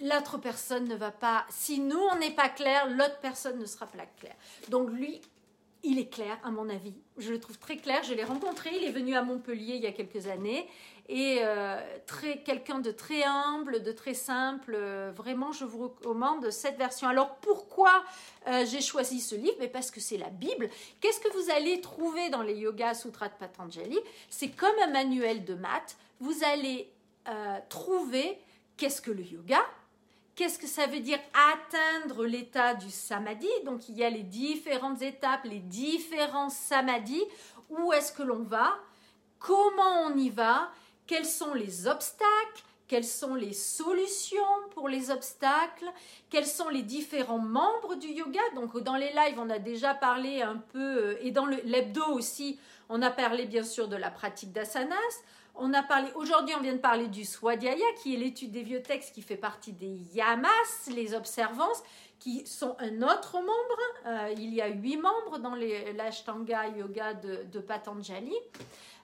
l'autre 0.00 0.38
personne 0.38 0.88
ne 0.88 0.94
va 0.94 1.10
pas. 1.10 1.46
Si 1.50 1.80
nous, 1.80 2.00
on 2.12 2.16
n'est 2.16 2.34
pas 2.34 2.48
clair, 2.48 2.88
l'autre 2.88 3.18
personne 3.20 3.58
ne 3.58 3.66
sera 3.66 3.86
pas 3.86 4.06
claire. 4.18 4.36
Donc 4.68 4.90
lui, 4.90 5.20
il 5.82 5.98
est 5.98 6.08
clair, 6.08 6.38
à 6.42 6.50
mon 6.50 6.68
avis. 6.68 6.94
Je 7.16 7.30
le 7.30 7.40
trouve 7.40 7.58
très 7.58 7.76
clair. 7.76 8.02
Je 8.02 8.14
l'ai 8.14 8.24
rencontré. 8.24 8.70
Il 8.76 8.84
est 8.84 8.90
venu 8.90 9.14
à 9.14 9.22
Montpellier 9.22 9.76
il 9.76 9.82
y 9.82 9.86
a 9.86 9.92
quelques 9.92 10.26
années 10.26 10.68
et 11.08 11.38
euh, 11.42 11.80
très 12.06 12.42
quelqu'un 12.42 12.80
de 12.80 12.90
très 12.90 13.22
humble, 13.22 13.82
de 13.82 13.92
très 13.92 14.14
simple. 14.14 14.74
Euh, 14.76 15.12
vraiment, 15.14 15.52
je 15.52 15.64
vous 15.64 15.84
recommande 15.84 16.50
cette 16.50 16.76
version. 16.76 17.08
Alors 17.08 17.36
pourquoi 17.36 18.04
euh, 18.48 18.66
j'ai 18.66 18.80
choisi 18.80 19.20
ce 19.20 19.36
livre? 19.36 19.56
Mais 19.60 19.68
parce 19.68 19.90
que 19.92 20.00
c'est 20.00 20.18
la 20.18 20.30
Bible. 20.30 20.68
Qu'est-ce 21.00 21.20
que 21.20 21.32
vous 21.32 21.50
allez 21.52 21.80
trouver 21.80 22.28
dans 22.30 22.42
les 22.42 22.54
Yoga 22.54 22.94
Sutras 22.94 23.28
de 23.28 23.34
Patanjali? 23.34 23.98
C'est 24.28 24.50
comme 24.50 24.76
un 24.82 24.90
manuel 24.90 25.44
de 25.44 25.54
maths. 25.54 25.96
Vous 26.20 26.44
allez 26.44 26.90
trouver 27.68 28.38
qu'est-ce 28.76 29.02
que 29.02 29.10
le 29.10 29.24
yoga, 29.24 29.58
Qu'est-ce 30.36 30.58
que 30.58 30.66
ça 30.66 30.86
veut 30.86 31.00
dire 31.00 31.18
atteindre 31.54 32.26
l'état 32.26 32.74
du 32.74 32.90
samadhi? 32.90 33.48
Donc 33.64 33.88
il 33.88 33.96
y 33.96 34.04
a 34.04 34.10
les 34.10 34.22
différentes 34.22 35.00
étapes, 35.00 35.44
les 35.44 35.60
différents 35.60 36.50
samadhis. 36.50 37.24
Où 37.70 37.92
est-ce 37.94 38.12
que 38.12 38.22
l'on 38.22 38.42
va? 38.42 38.74
Comment 39.38 40.02
on 40.02 40.16
y 40.16 40.28
va? 40.28 40.70
Quels 41.06 41.24
sont 41.24 41.54
les 41.54 41.86
obstacles, 41.86 42.62
quelles 42.86 43.06
sont 43.06 43.34
les 43.34 43.54
solutions 43.54 44.42
pour 44.74 44.90
les 44.90 45.10
obstacles, 45.10 45.90
quels 46.28 46.46
sont 46.46 46.68
les 46.68 46.82
différents 46.82 47.38
membres 47.38 47.94
du 47.94 48.08
yoga? 48.08 48.40
Donc 48.54 48.78
dans 48.78 48.96
les 48.96 49.12
lives, 49.14 49.38
on 49.38 49.48
a 49.48 49.58
déjà 49.58 49.94
parlé 49.94 50.42
un 50.42 50.56
peu, 50.56 50.98
euh, 50.98 51.18
et 51.22 51.30
dans 51.30 51.46
l'hebdo 51.46 52.04
aussi, 52.12 52.58
on 52.90 53.00
a 53.00 53.10
parlé 53.10 53.46
bien 53.46 53.64
sûr 53.64 53.88
de 53.88 53.96
la 53.96 54.10
pratique 54.10 54.52
d'asanas. 54.52 54.96
On 55.58 55.72
a 55.72 55.82
parlé, 55.82 56.08
aujourd'hui 56.14 56.54
on 56.56 56.60
vient 56.60 56.74
de 56.74 56.78
parler 56.78 57.08
du 57.08 57.24
Swadhyaya, 57.24 57.86
qui 58.02 58.14
est 58.14 58.18
l'étude 58.18 58.50
des 58.50 58.62
vieux 58.62 58.82
textes 58.82 59.14
qui 59.14 59.22
fait 59.22 59.36
partie 59.36 59.72
des 59.72 59.96
yamas, 60.14 60.88
les 60.88 61.14
observances, 61.14 61.82
qui 62.18 62.46
sont 62.46 62.76
un 62.78 63.02
autre 63.02 63.34
membre. 63.34 63.80
Euh, 64.06 64.34
il 64.36 64.54
y 64.54 64.60
a 64.60 64.68
huit 64.68 64.96
membres 64.96 65.38
dans 65.38 65.54
l'Ashtanga 65.54 66.68
Yoga 66.68 67.14
de, 67.14 67.58
Patanjali. 67.60 68.34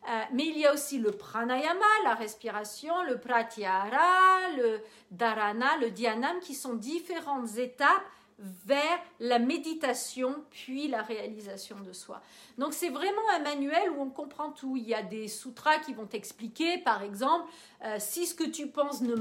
Euh, 0.09 0.23
mais 0.33 0.45
il 0.47 0.59
y 0.59 0.67
a 0.67 0.73
aussi 0.73 0.99
le 0.99 1.13
pranayama, 1.13 1.85
la 2.05 2.15
respiration, 2.15 3.03
le 3.05 3.19
pratyahara, 3.19 4.51
le 4.57 4.81
dharana, 5.11 5.77
le 5.81 5.91
dhyanam, 5.91 6.41
qui 6.41 6.55
sont 6.55 6.75
différentes 6.75 7.57
étapes 7.57 8.03
vers 8.39 8.99
la 9.21 9.39
méditation 9.39 10.45
puis 10.51 10.89
la 10.89 11.03
réalisation 11.03 11.79
de 11.81 11.93
soi. 11.93 12.21
Donc 12.59 12.73
c'est 12.73 12.89
vraiment 12.89 13.23
un 13.35 13.41
manuel 13.41 13.91
où 13.91 14.03
on 14.03 14.11
comprend 14.11 14.51
tout. 14.51 14.77
Il 14.77 14.89
y 14.89 14.95
a 14.95 15.03
des 15.03 15.29
sutras 15.29 15.79
qui 15.79 15.95
vont 15.95 16.09
expliquer, 16.13 16.79
par 16.79 17.03
exemple, 17.03 17.49
euh, 17.85 17.97
si 17.99 18.27
ce 18.27 18.35
que 18.35 18.45
tu 18.45 18.69
penses 18.69 19.01
ne 19.01 19.15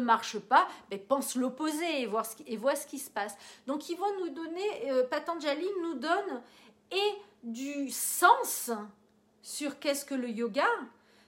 marche, 0.00 0.38
pas, 0.38 0.68
ben, 0.90 0.98
pense 0.98 1.34
l'opposé 1.34 2.02
et, 2.02 2.06
vois 2.06 2.24
ce 2.24 2.86
qui 2.86 2.98
se 2.98 3.10
passe. 3.10 3.36
Donc 3.66 3.88
ils 3.88 3.96
vont 3.96 4.18
nous 4.20 4.30
donner, 4.30 4.90
euh, 4.90 5.04
Patanjali 5.08 5.66
nous 5.82 5.94
donne 5.94 6.42
et 6.90 7.12
du 7.42 7.90
sens 7.90 8.70
sur 9.42 9.78
qu'est-ce 9.78 10.04
que 10.04 10.14
le 10.14 10.28
yoga, 10.28 10.66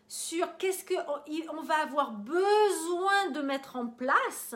sur 0.08 0.56
qu'est-ce 0.56 0.84
qu'on 0.84 1.62
va 1.62 1.76
avoir 1.76 2.10
besoin 2.10 3.30
de 3.32 3.40
mettre 3.40 3.76
en 3.76 3.86
place, 3.86 4.54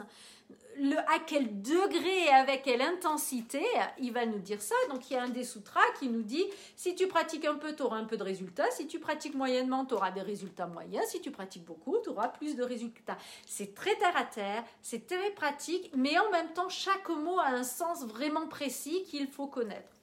à 1.09 1.19
quel 1.27 1.63
degré 1.63 2.25
et 2.27 2.31
avec 2.31 2.63
quelle 2.63 2.83
intensité, 2.83 3.63
il 3.99 4.13
va 4.13 4.27
nous 4.27 4.39
dire 4.39 4.61
ça. 4.61 4.75
Donc 4.91 5.11
il 5.11 5.15
y 5.15 5.17
a 5.17 5.23
un 5.23 5.29
des 5.29 5.45
sutras 5.45 5.81
qui 5.99 6.09
nous 6.09 6.23
dit, 6.23 6.45
si 6.77 6.95
tu 6.95 7.07
pratiques 7.07 7.45
un 7.45 7.55
peu, 7.55 7.75
tu 7.75 7.83
auras 7.83 7.99
un 7.99 8.05
peu 8.05 8.17
de 8.17 8.23
résultats, 8.23 8.71
si 8.71 8.87
tu 8.87 8.99
pratiques 8.99 9.35
moyennement, 9.35 9.85
tu 9.85 9.95
auras 9.95 10.11
des 10.11 10.23
résultats 10.23 10.67
moyens, 10.67 11.05
si 11.09 11.21
tu 11.21 11.31
pratiques 11.31 11.65
beaucoup, 11.65 11.97
tu 12.03 12.11
auras 12.11 12.29
plus 12.29 12.57
de 12.57 12.63
résultats. 12.63 13.19
C'est 13.47 13.75
très 13.75 13.95
terre 13.97 14.17
à 14.17 14.25
terre, 14.25 14.65
c'est 14.83 15.07
très 15.07 15.31
pratique, 15.31 15.91
mais 15.97 16.19
en 16.19 16.31
même 16.31 16.53
temps, 16.53 16.69
chaque 16.69 17.09
mot 17.09 17.39
a 17.39 17.49
un 17.49 17.65
sens 17.65 18.05
vraiment 18.05 18.47
précis 18.47 19.05
qu'il 19.05 19.27
faut 19.29 19.47
connaître. 19.47 19.95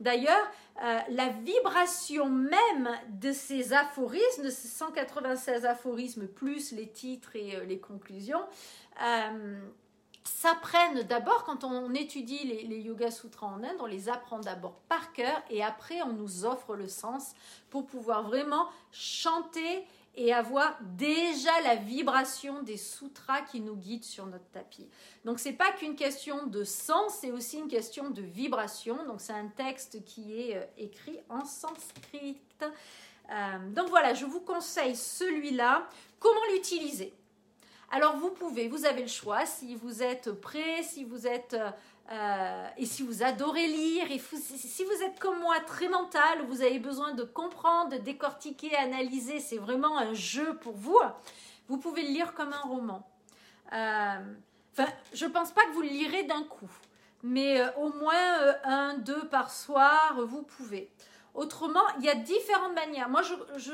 D'ailleurs, 0.00 0.46
euh, 0.82 0.98
la 1.10 1.28
vibration 1.28 2.28
même 2.28 2.88
de 3.08 3.32
ces 3.32 3.72
aphorismes, 3.72 4.44
de 4.44 4.50
ces 4.50 4.68
196 4.68 5.66
aphorismes, 5.66 6.28
plus 6.28 6.72
les 6.72 6.88
titres 6.88 7.34
et 7.34 7.56
euh, 7.56 7.64
les 7.64 7.80
conclusions, 7.80 8.42
euh, 9.02 9.60
s'apprennent 10.28 11.02
d'abord 11.02 11.44
quand 11.44 11.64
on 11.64 11.92
étudie 11.94 12.44
les, 12.44 12.80
Yoga 12.80 13.10
Sutras 13.10 13.46
en 13.46 13.62
Inde, 13.62 13.76
on 13.80 13.86
les 13.86 14.08
apprend 14.08 14.38
d'abord 14.38 14.74
par 14.88 15.12
cœur 15.12 15.42
et 15.50 15.62
après 15.62 16.02
on 16.02 16.12
nous 16.12 16.44
offre 16.44 16.74
le 16.76 16.88
sens 16.88 17.34
pour 17.70 17.86
pouvoir 17.86 18.22
vraiment 18.22 18.68
chanter 18.92 19.84
et 20.14 20.32
avoir 20.32 20.76
déjà 20.96 21.60
la 21.62 21.76
vibration 21.76 22.62
des 22.62 22.76
sutras 22.76 23.42
qui 23.42 23.60
nous 23.60 23.76
guident 23.76 24.04
sur 24.04 24.26
notre 24.26 24.48
tapis. 24.50 24.88
Donc 25.24 25.38
c'est 25.38 25.52
pas 25.52 25.70
qu'une 25.72 25.94
question 25.94 26.46
de 26.46 26.64
sens, 26.64 27.18
c'est 27.20 27.30
aussi 27.30 27.58
une 27.58 27.68
question 27.68 28.10
de 28.10 28.22
vibration. 28.22 29.06
Donc 29.06 29.20
c'est 29.20 29.32
un 29.32 29.46
texte 29.46 30.04
qui 30.04 30.40
est 30.40 30.56
euh, 30.56 30.64
écrit 30.76 31.20
en 31.28 31.44
sanskrit. 31.44 32.40
Euh, 33.30 33.58
donc 33.70 33.90
voilà, 33.90 34.14
je 34.14 34.24
vous 34.24 34.40
conseille 34.40 34.96
celui-là. 34.96 35.88
Comment 36.18 36.40
l'utiliser? 36.52 37.14
Alors 37.90 38.16
vous 38.16 38.30
pouvez, 38.30 38.68
vous 38.68 38.84
avez 38.84 39.02
le 39.02 39.08
choix, 39.08 39.46
si 39.46 39.74
vous 39.74 40.02
êtes 40.02 40.32
prêt, 40.32 40.82
si 40.82 41.04
vous 41.04 41.26
êtes 41.26 41.54
euh, 41.54 41.70
euh, 42.10 42.68
et 42.78 42.86
si 42.86 43.02
vous 43.02 43.22
adorez 43.22 43.66
lire, 43.66 44.06
si 44.40 44.84
vous 44.84 45.02
êtes 45.02 45.18
comme 45.18 45.40
moi 45.40 45.60
très 45.66 45.88
mental, 45.88 46.42
vous 46.48 46.62
avez 46.62 46.78
besoin 46.78 47.12
de 47.12 47.22
comprendre, 47.22 47.90
de 47.92 47.98
décortiquer, 47.98 48.74
analyser, 48.76 49.40
c'est 49.40 49.58
vraiment 49.58 49.98
un 49.98 50.14
jeu 50.14 50.56
pour 50.56 50.74
vous, 50.74 50.98
vous 51.68 51.76
pouvez 51.76 52.02
le 52.02 52.08
lire 52.08 52.32
comme 52.32 52.52
un 52.52 52.66
roman. 52.66 53.06
Euh, 53.74 54.34
enfin, 54.72 54.90
je 55.12 55.26
ne 55.26 55.30
pense 55.30 55.52
pas 55.52 55.64
que 55.66 55.72
vous 55.72 55.82
le 55.82 55.88
lirez 55.88 56.22
d'un 56.22 56.44
coup, 56.44 56.70
mais 57.22 57.60
euh, 57.60 57.70
au 57.76 57.92
moins 57.92 58.54
un, 58.64 58.94
deux 58.94 59.28
par 59.28 59.50
soir, 59.50 60.18
vous 60.26 60.42
pouvez. 60.42 60.90
Autrement, 61.34 61.84
il 61.98 62.06
y 62.06 62.08
a 62.08 62.14
différentes 62.14 62.74
manières. 62.74 63.10
Moi, 63.10 63.20
je, 63.20 63.72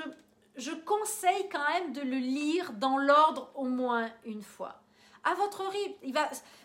je 0.57 0.71
conseille 0.71 1.49
quand 1.51 1.69
même 1.73 1.93
de 1.93 2.01
le 2.01 2.17
lire 2.17 2.73
dans 2.75 2.99
l'ordre 2.99 3.51
au 3.55 3.64
moins 3.64 4.11
une 4.25 4.43
fois 4.43 4.81
à 5.25 5.35
votre 5.35 5.67
rythme. 5.67 6.19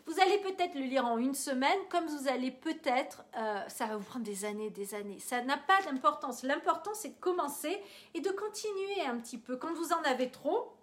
Vous 0.05 0.19
allez 0.19 0.37
peut-être 0.39 0.75
le 0.75 0.81
lire 0.81 1.05
en 1.05 1.17
une 1.17 1.33
semaine, 1.33 1.79
comme 1.89 2.05
vous 2.05 2.27
allez 2.27 2.51
peut-être, 2.51 3.23
euh, 3.37 3.61
ça 3.67 3.85
va 3.85 3.97
vous 3.97 4.03
prendre 4.03 4.25
des 4.25 4.45
années, 4.45 4.69
des 4.69 4.93
années. 4.93 5.19
Ça 5.19 5.41
n'a 5.43 5.57
pas 5.57 5.81
d'importance. 5.83 6.43
L'important, 6.43 6.91
c'est 6.93 7.09
de 7.09 7.19
commencer 7.19 7.81
et 8.13 8.21
de 8.21 8.29
continuer 8.29 9.05
un 9.07 9.17
petit 9.17 9.37
peu. 9.37 9.55
Quand 9.55 9.73
vous 9.73 9.93
en 9.93 10.01
avez 10.03 10.29
trop, 10.29 10.73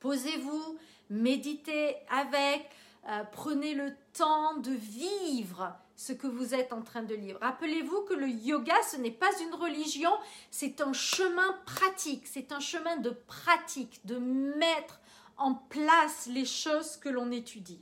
posez-vous, 0.00 0.78
méditez 1.10 1.96
avec, 2.08 2.70
euh, 3.08 3.22
prenez 3.32 3.74
le 3.74 3.94
temps 4.12 4.56
de 4.56 4.72
vivre 4.72 5.74
ce 5.96 6.12
que 6.12 6.26
vous 6.26 6.54
êtes 6.54 6.72
en 6.72 6.82
train 6.82 7.02
de 7.02 7.14
lire. 7.14 7.38
Rappelez-vous 7.40 8.02
que 8.02 8.14
le 8.14 8.28
yoga, 8.28 8.74
ce 8.82 8.96
n'est 8.96 9.10
pas 9.10 9.30
une 9.40 9.54
religion, 9.54 10.10
c'est 10.50 10.80
un 10.80 10.92
chemin 10.92 11.58
pratique, 11.66 12.26
c'est 12.26 12.52
un 12.52 12.60
chemin 12.60 12.96
de 12.96 13.10
pratique, 13.10 14.00
de 14.04 14.16
mettre 14.16 15.00
en 15.36 15.54
place 15.54 16.26
les 16.26 16.44
choses 16.44 16.96
que 16.96 17.08
l'on 17.08 17.30
étudie. 17.30 17.80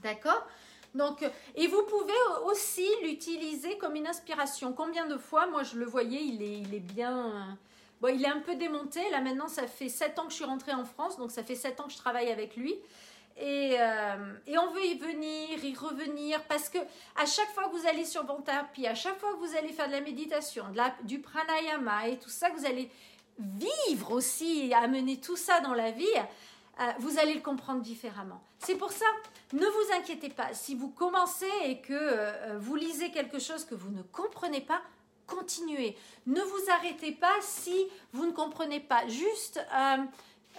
D'accord? 0.00 0.46
Donc, 0.94 1.22
et 1.54 1.66
vous 1.66 1.82
pouvez 1.82 2.12
aussi 2.46 2.86
l'utiliser 3.02 3.76
comme 3.76 3.96
une 3.96 4.06
inspiration. 4.06 4.72
Combien 4.72 5.06
de 5.06 5.18
fois, 5.18 5.46
moi 5.46 5.62
je 5.62 5.76
le 5.76 5.84
voyais, 5.84 6.24
il 6.24 6.42
est, 6.42 6.58
il 6.60 6.74
est 6.74 6.80
bien... 6.80 7.58
Bon, 8.00 8.14
il 8.14 8.22
est 8.22 8.28
un 8.28 8.40
peu 8.40 8.56
démonté. 8.56 9.00
Là 9.10 9.20
maintenant, 9.20 9.48
ça 9.48 9.66
fait 9.66 9.88
7 9.88 10.18
ans 10.18 10.24
que 10.24 10.30
je 10.30 10.36
suis 10.36 10.44
rentrée 10.44 10.72
en 10.72 10.84
France, 10.84 11.16
donc 11.18 11.30
ça 11.30 11.42
fait 11.42 11.54
7 11.54 11.80
ans 11.80 11.84
que 11.84 11.92
je 11.92 11.98
travaille 11.98 12.30
avec 12.30 12.56
lui. 12.56 12.74
Et, 13.38 13.76
et, 14.46 14.58
on 14.58 14.70
veut 14.70 14.84
y 14.84 14.96
venir, 14.96 15.62
y 15.62 15.74
revenir, 15.74 16.42
parce 16.44 16.70
que 16.70 16.78
à 17.16 17.26
chaque 17.26 17.52
fois 17.52 17.68
que 17.68 17.76
vous 17.76 17.86
allez 17.86 18.06
sur 18.06 18.24
votre 18.24 18.44
tapis, 18.44 18.86
à 18.86 18.94
chaque 18.94 19.18
fois 19.18 19.32
que 19.32 19.38
vous 19.38 19.56
allez 19.56 19.72
faire 19.72 19.88
de 19.88 19.92
la 19.92 20.00
méditation, 20.00 20.64
de 20.70 20.76
la, 20.78 20.94
du 21.02 21.20
pranayama 21.20 22.08
et 22.08 22.18
tout 22.18 22.30
ça, 22.30 22.48
vous 22.56 22.64
allez 22.64 22.90
vivre 23.38 24.12
aussi, 24.12 24.72
amener 24.72 25.18
tout 25.18 25.36
ça 25.36 25.60
dans 25.60 25.74
la 25.74 25.90
vie, 25.90 26.06
vous 26.98 27.18
allez 27.18 27.34
le 27.34 27.40
comprendre 27.40 27.82
différemment. 27.82 28.42
C'est 28.58 28.76
pour 28.76 28.90
ça, 28.90 29.04
ne 29.52 29.66
vous 29.66 29.92
inquiétez 29.98 30.30
pas. 30.30 30.54
Si 30.54 30.74
vous 30.74 30.88
commencez 30.88 31.50
et 31.64 31.82
que 31.82 32.56
vous 32.56 32.74
lisez 32.74 33.10
quelque 33.10 33.38
chose 33.38 33.66
que 33.66 33.74
vous 33.74 33.90
ne 33.90 34.02
comprenez 34.02 34.62
pas, 34.62 34.80
continuez. 35.26 35.96
Ne 36.26 36.40
vous 36.40 36.70
arrêtez 36.70 37.12
pas 37.12 37.34
si 37.40 37.86
vous 38.12 38.26
ne 38.26 38.32
comprenez 38.32 38.80
pas. 38.80 39.06
Juste 39.08 39.60
euh, 39.74 39.96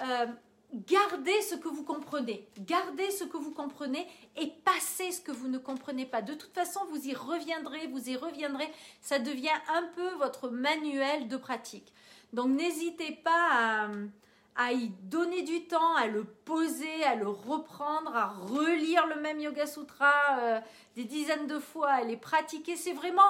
euh, 0.03 0.25
gardez 0.73 1.41
ce 1.41 1.55
que 1.55 1.67
vous 1.67 1.83
comprenez. 1.83 2.47
Gardez 2.59 3.11
ce 3.11 3.23
que 3.23 3.37
vous 3.37 3.51
comprenez 3.51 4.07
et 4.35 4.47
passez 4.65 5.11
ce 5.11 5.21
que 5.21 5.31
vous 5.31 5.47
ne 5.47 5.57
comprenez 5.57 6.05
pas. 6.05 6.21
De 6.21 6.33
toute 6.33 6.53
façon, 6.53 6.81
vous 6.91 7.07
y 7.07 7.13
reviendrez, 7.13 7.87
vous 7.87 8.09
y 8.09 8.15
reviendrez. 8.15 8.69
Ça 9.01 9.19
devient 9.19 9.49
un 9.69 9.83
peu 9.95 10.09
votre 10.15 10.49
manuel 10.49 11.27
de 11.27 11.37
pratique. 11.37 11.93
Donc 12.33 12.49
n'hésitez 12.49 13.13
pas 13.23 13.87
à 14.57 14.71
y 14.71 14.89
donner 15.03 15.43
du 15.43 15.65
temps, 15.67 15.95
à 15.95 16.07
le 16.07 16.23
poser, 16.23 17.03
à 17.03 17.15
le 17.15 17.27
reprendre, 17.27 18.15
à 18.15 18.29
relire 18.29 19.05
le 19.05 19.21
même 19.21 19.39
Yoga 19.39 19.67
Sutra 19.67 20.11
euh, 20.39 20.59
des 20.95 21.03
dizaines 21.03 21.45
de 21.45 21.59
fois, 21.59 21.91
à 21.91 22.03
les 22.03 22.17
pratiquer. 22.17 22.75
C'est 22.75 22.93
vraiment 22.93 23.21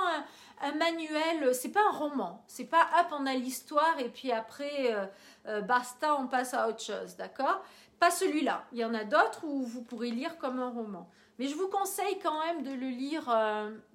un, 0.61 0.71
manuel, 0.71 1.53
c'est 1.53 1.71
pas 1.71 1.85
un 1.85 1.91
roman. 1.91 2.45
C'est 2.47 2.65
pas 2.65 2.87
hop, 2.97 3.07
on 3.11 3.25
a 3.25 3.33
l'histoire 3.33 3.99
et 3.99 4.07
puis 4.07 4.31
après, 4.31 4.95
euh, 4.95 5.05
euh, 5.47 5.61
basta, 5.61 6.15
on 6.19 6.27
passe 6.27 6.53
à 6.53 6.67
autre 6.67 6.81
chose, 6.81 7.15
d'accord? 7.15 7.63
Pas 7.99 8.11
celui-là. 8.11 8.65
Il 8.71 8.79
y 8.79 8.85
en 8.85 8.93
a 8.93 9.03
d'autres 9.03 9.43
où 9.43 9.63
vous 9.63 9.81
pourrez 9.81 10.11
lire 10.11 10.37
comme 10.37 10.59
un 10.59 10.69
roman. 10.69 11.09
Mais 11.39 11.47
je 11.47 11.55
vous 11.55 11.67
conseille 11.67 12.19
quand 12.19 12.39
même 12.45 12.63
de 12.63 12.71
le 12.71 12.89
lire 12.89 13.31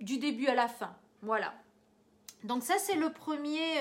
du 0.01 0.19
début 0.19 0.47
à 0.47 0.55
la 0.55 0.69
fin. 0.69 0.95
Voilà. 1.23 1.53
Donc 2.45 2.63
ça, 2.63 2.75
c'est 2.79 2.95
le 2.95 3.13
premier 3.13 3.81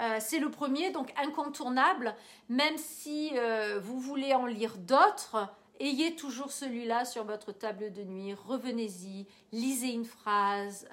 euh, 0.00 0.16
c'est 0.20 0.38
le 0.38 0.50
premier, 0.50 0.90
donc 0.90 1.12
incontournable. 1.16 2.14
Même 2.48 2.76
si 2.78 3.32
euh, 3.34 3.78
vous 3.82 4.00
voulez 4.00 4.34
en 4.34 4.46
lire 4.46 4.76
d'autres, 4.78 5.48
ayez 5.80 6.16
toujours 6.16 6.50
celui-là 6.50 7.04
sur 7.04 7.24
votre 7.24 7.52
table 7.52 7.92
de 7.92 8.02
nuit. 8.02 8.34
Revenez-y, 8.34 9.26
lisez 9.52 9.92
une 9.92 10.04
phrase. 10.04 10.88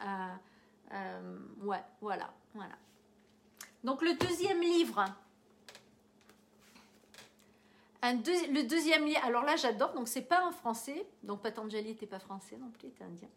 Euh, 0.91 1.37
ouais, 1.61 1.83
voilà, 2.01 2.33
voilà. 2.53 2.75
Donc 3.83 4.01
le 4.01 4.13
deuxième 4.13 4.61
livre. 4.61 5.05
Le 8.03 8.61
deuxième 8.63 9.05
livre, 9.05 9.19
alors 9.23 9.43
là 9.43 9.55
j'adore, 9.55 9.93
donc 9.93 10.07
c'est 10.07 10.21
pas 10.21 10.45
en 10.45 10.51
français, 10.51 11.05
donc 11.23 11.41
Patanjali 11.41 11.89
n'était 11.89 12.05
pas 12.05 12.19
français 12.19 12.57
non 12.57 12.69
plus, 12.69 12.87
il 12.87 12.89
était 12.89 13.03
indien. 13.03 13.29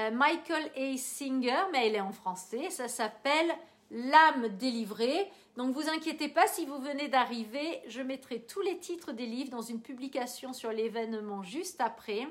Michael 0.12 0.70
A. 0.76 0.96
Singer, 0.96 1.64
mais 1.72 1.86
elle 1.86 1.94
est 1.96 2.00
en 2.00 2.12
français, 2.12 2.70
ça 2.70 2.88
s'appelle 2.88 3.54
L'âme 3.90 4.48
délivrée. 4.48 5.30
Donc 5.56 5.74
vous 5.74 5.88
inquiétez 5.88 6.28
pas 6.28 6.48
si 6.48 6.66
vous 6.66 6.78
venez 6.78 7.08
d'arriver, 7.08 7.80
je 7.86 8.02
mettrai 8.02 8.40
tous 8.40 8.60
les 8.60 8.78
titres 8.78 9.12
des 9.12 9.26
livres 9.26 9.50
dans 9.50 9.62
une 9.62 9.80
publication 9.80 10.52
sur 10.52 10.72
l'événement 10.72 11.44
juste 11.44 11.80
après. 11.80 12.26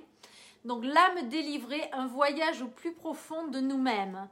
Donc 0.65 0.83
l'âme 0.83 1.29
délivrée, 1.29 1.89
un 1.93 2.07
voyage 2.07 2.61
au 2.61 2.67
plus 2.67 2.91
profond 2.91 3.47
de 3.47 3.59
nous-mêmes. 3.59 4.27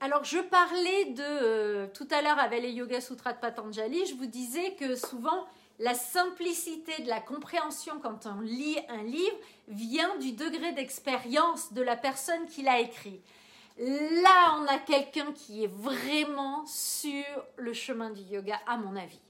Alors 0.00 0.24
je 0.24 0.38
parlais 0.38 1.06
de 1.06 1.22
euh, 1.22 1.86
tout 1.94 2.06
à 2.10 2.20
l'heure 2.20 2.38
avec 2.38 2.62
les 2.62 2.72
Yoga 2.72 3.00
Sutras 3.00 3.32
de 3.32 3.38
Patanjali, 3.38 4.04
je 4.04 4.14
vous 4.14 4.26
disais 4.26 4.74
que 4.74 4.94
souvent 4.94 5.46
la 5.78 5.94
simplicité 5.94 7.02
de 7.02 7.08
la 7.08 7.20
compréhension 7.20 7.98
quand 8.02 8.26
on 8.26 8.40
lit 8.40 8.78
un 8.90 9.02
livre 9.02 9.36
vient 9.68 10.16
du 10.18 10.32
degré 10.32 10.72
d'expérience 10.72 11.72
de 11.72 11.80
la 11.80 11.96
personne 11.96 12.46
qui 12.46 12.62
l'a 12.62 12.80
écrit. 12.80 13.22
Là, 13.78 14.58
on 14.58 14.66
a 14.66 14.78
quelqu'un 14.78 15.32
qui 15.32 15.64
est 15.64 15.72
vraiment 15.72 16.64
sur 16.66 17.24
le 17.56 17.72
chemin 17.72 18.10
du 18.10 18.22
yoga, 18.22 18.58
à 18.66 18.78
mon 18.78 18.96
avis. 18.96 19.20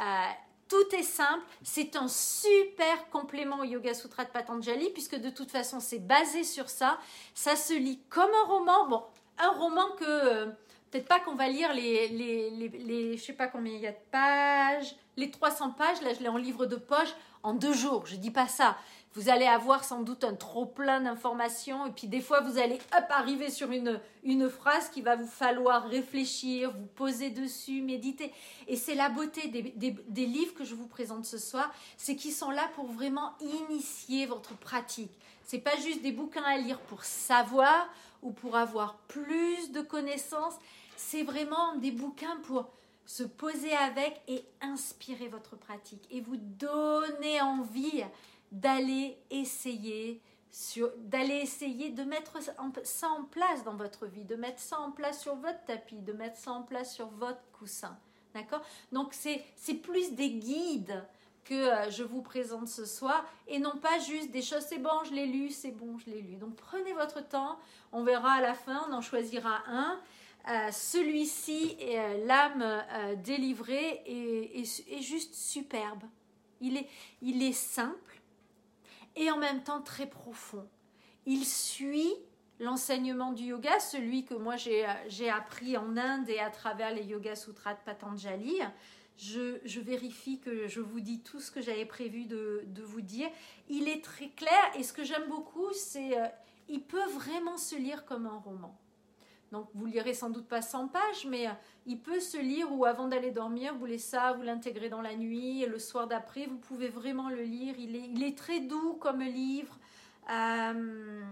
Euh, 0.00 0.30
tout 0.68 0.96
est 0.96 1.04
simple, 1.04 1.44
c'est 1.62 1.94
un 1.94 2.08
super 2.08 3.08
complément 3.10 3.60
au 3.60 3.64
Yoga 3.64 3.94
Sutra 3.94 4.24
de 4.24 4.30
Patanjali, 4.30 4.90
puisque 4.90 5.14
de 5.14 5.30
toute 5.30 5.52
façon, 5.52 5.78
c'est 5.78 6.00
basé 6.00 6.42
sur 6.42 6.68
ça. 6.68 6.98
Ça 7.34 7.54
se 7.54 7.72
lit 7.72 8.00
comme 8.08 8.30
un 8.30 8.46
roman. 8.48 8.88
Bon, 8.88 9.04
un 9.38 9.50
roman 9.50 9.88
que 9.98 10.04
euh, 10.04 10.46
peut-être 10.90 11.08
pas 11.08 11.20
qu'on 11.20 11.34
va 11.34 11.48
lire 11.48 11.72
les, 11.74 12.08
les, 12.08 12.50
les, 12.50 13.16
je 13.16 13.22
sais 13.22 13.32
pas 13.32 13.48
combien 13.48 13.74
il 13.74 13.80
y 13.80 13.86
a 13.86 13.92
de 13.92 13.96
pages, 14.10 14.96
les 15.16 15.30
300 15.30 15.72
pages, 15.72 16.02
là 16.02 16.14
je 16.14 16.20
l'ai 16.20 16.28
en 16.28 16.36
livre 16.36 16.66
de 16.66 16.76
poche, 16.76 17.14
en 17.42 17.54
deux 17.54 17.74
jours, 17.74 18.06
je 18.06 18.16
dis 18.16 18.30
pas 18.30 18.48
ça 18.48 18.76
vous 19.16 19.30
allez 19.30 19.46
avoir 19.46 19.82
sans 19.82 20.02
doute 20.02 20.24
un 20.24 20.34
trop 20.34 20.66
plein 20.66 21.00
d'informations 21.00 21.86
et 21.86 21.90
puis 21.90 22.06
des 22.06 22.20
fois 22.20 22.42
vous 22.42 22.58
allez 22.58 22.78
hop, 22.96 23.04
arriver 23.08 23.50
sur 23.50 23.72
une, 23.72 23.98
une 24.22 24.50
phrase 24.50 24.90
qui 24.90 25.00
va 25.00 25.16
vous 25.16 25.26
falloir 25.26 25.88
réfléchir, 25.88 26.70
vous 26.70 26.84
poser 26.84 27.30
dessus, 27.30 27.80
méditer. 27.80 28.30
Et 28.68 28.76
c'est 28.76 28.94
la 28.94 29.08
beauté 29.08 29.48
des, 29.48 29.62
des, 29.62 30.26
livres 30.26 30.52
que 30.52 30.64
je 30.64 30.74
vous 30.74 30.86
présente 30.86 31.24
ce 31.24 31.38
soir, 31.38 31.72
c'est 31.96 32.14
qu'ils 32.14 32.32
sont 32.32 32.50
là 32.50 32.68
pour 32.74 32.86
vraiment 32.86 33.32
initier 33.40 34.26
votre 34.26 34.54
pratique. 34.54 35.12
C'est 35.42 35.60
pas 35.60 35.76
juste 35.76 36.02
des 36.02 36.12
bouquins 36.12 36.44
à 36.44 36.58
lire 36.58 36.78
pour 36.80 37.04
savoir 37.04 37.88
ou 38.26 38.32
pour 38.32 38.56
avoir 38.56 38.96
plus 39.08 39.70
de 39.70 39.80
connaissances, 39.80 40.56
c'est 40.96 41.22
vraiment 41.22 41.76
des 41.76 41.92
bouquins 41.92 42.36
pour 42.42 42.68
se 43.06 43.22
poser 43.22 43.72
avec 43.72 44.20
et 44.26 44.44
inspirer 44.60 45.28
votre 45.28 45.56
pratique 45.56 46.06
et 46.10 46.20
vous 46.20 46.36
donner 46.36 47.40
envie 47.40 48.02
d'aller 48.50 49.16
essayer 49.30 50.20
d'aller 50.98 51.34
essayer 51.34 51.90
de 51.90 52.02
mettre 52.02 52.38
ça 52.84 53.08
en 53.10 53.24
place 53.24 53.62
dans 53.62 53.74
votre 53.74 54.06
vie, 54.06 54.24
de 54.24 54.36
mettre 54.36 54.58
ça 54.58 54.80
en 54.80 54.90
place 54.90 55.20
sur 55.20 55.34
votre 55.36 55.62
tapis, 55.66 56.00
de 56.00 56.14
mettre 56.14 56.38
ça 56.38 56.52
en 56.52 56.62
place 56.62 56.94
sur 56.94 57.08
votre 57.08 57.42
coussin. 57.52 57.98
D'accord? 58.32 58.62
Donc 58.90 59.12
c'est 59.12 59.74
plus 59.74 60.12
des 60.12 60.30
guides 60.30 61.04
que 61.46 61.54
euh, 61.54 61.90
je 61.90 62.02
vous 62.02 62.22
présente 62.22 62.68
ce 62.68 62.84
soir 62.84 63.24
et 63.46 63.58
non 63.58 63.76
pas 63.78 63.98
juste 64.00 64.30
des 64.30 64.42
choses, 64.42 64.64
c'est 64.68 64.78
bon, 64.78 65.04
je 65.04 65.14
l'ai 65.14 65.26
lu, 65.26 65.50
c'est 65.50 65.70
bon, 65.70 65.96
je 65.98 66.10
l'ai 66.10 66.20
lu. 66.20 66.36
Donc 66.36 66.56
prenez 66.56 66.92
votre 66.92 67.26
temps, 67.26 67.58
on 67.92 68.02
verra 68.02 68.32
à 68.32 68.40
la 68.40 68.54
fin, 68.54 68.84
on 68.88 68.92
en 68.92 69.00
choisira 69.00 69.62
un. 69.68 69.98
Euh, 70.48 70.70
celui-ci, 70.70 71.76
euh, 71.80 72.26
l'âme 72.26 72.84
délivrée, 73.22 74.02
est, 74.06 74.60
est, 74.60 75.02
juste 75.02 75.34
superbe. 75.34 76.04
Il 76.60 76.76
est, 76.76 76.88
il 77.22 77.42
est 77.42 77.52
simple, 77.52 78.20
et 79.14 79.30
en 79.30 79.38
même 79.38 79.62
temps 79.62 79.82
très 79.82 80.06
profond. 80.06 80.68
Il 81.26 81.44
suit 81.44 82.14
l'enseignement 82.60 83.32
du 83.32 83.44
yoga, 83.44 83.78
celui 83.80 84.24
que 84.24 84.34
moi 84.34 84.56
j'ai 84.56 85.30
appris 85.30 85.76
en 85.76 85.96
Inde 85.96 86.28
et 86.28 86.38
à 86.38 86.50
travers 86.50 86.94
les 86.94 87.04
Yoga 87.04 87.34
Sutras 87.34 87.74
de 87.74 87.80
Patanjali. 87.84 88.60
Je, 89.18 89.80
vérifie 89.80 90.38
que 90.40 90.68
je 90.68 90.80
vous 90.80 91.00
dis 91.00 91.20
tout 91.20 91.40
ce 91.40 91.50
que 91.50 91.60
j'avais 91.60 91.86
prévu 91.86 92.26
de, 92.26 92.66
vous 92.82 93.00
dire. 93.00 93.28
Il 93.68 93.88
est 93.88 94.04
très 94.04 94.28
clair 94.28 94.64
et 94.76 94.82
ce 94.82 94.92
que 94.92 95.04
j'aime 95.04 95.28
beaucoup, 95.28 95.72
c'est 95.72 96.20
euh, 96.20 96.26
il 96.68 96.82
peut 96.82 97.08
vraiment 97.10 97.56
se 97.56 97.76
lire 97.76 98.04
comme 98.04 98.26
un 98.26 98.38
roman. 98.38 98.76
Donc 99.52 99.68
vous 99.74 99.86
lirez 99.86 100.12
sans 100.12 100.30
doute 100.30 100.48
pas 100.48 100.60
100 100.60 100.88
pages, 100.88 101.26
mais 101.28 101.46
euh, 101.46 101.52
il 101.86 102.00
peut 102.00 102.20
se 102.20 102.36
lire 102.36 102.72
ou 102.72 102.84
avant 102.84 103.08
d'aller 103.08 103.30
dormir, 103.30 103.74
vous 103.74 103.86
laissez 103.86 104.10
ça, 104.10 104.32
vous 104.32 104.42
l'intégrez 104.42 104.88
dans 104.88 105.02
la 105.02 105.14
nuit, 105.14 105.62
et 105.62 105.66
le 105.66 105.78
soir 105.78 106.08
d'après, 106.08 106.46
vous 106.46 106.58
pouvez 106.58 106.88
vraiment 106.88 107.30
le 107.30 107.42
lire. 107.42 107.74
Il 107.78 107.96
est, 107.96 108.08
il 108.08 108.22
est 108.24 108.36
très 108.36 108.60
doux 108.60 108.94
comme 108.94 109.22
livre. 109.22 109.78
Euh, 110.30 111.22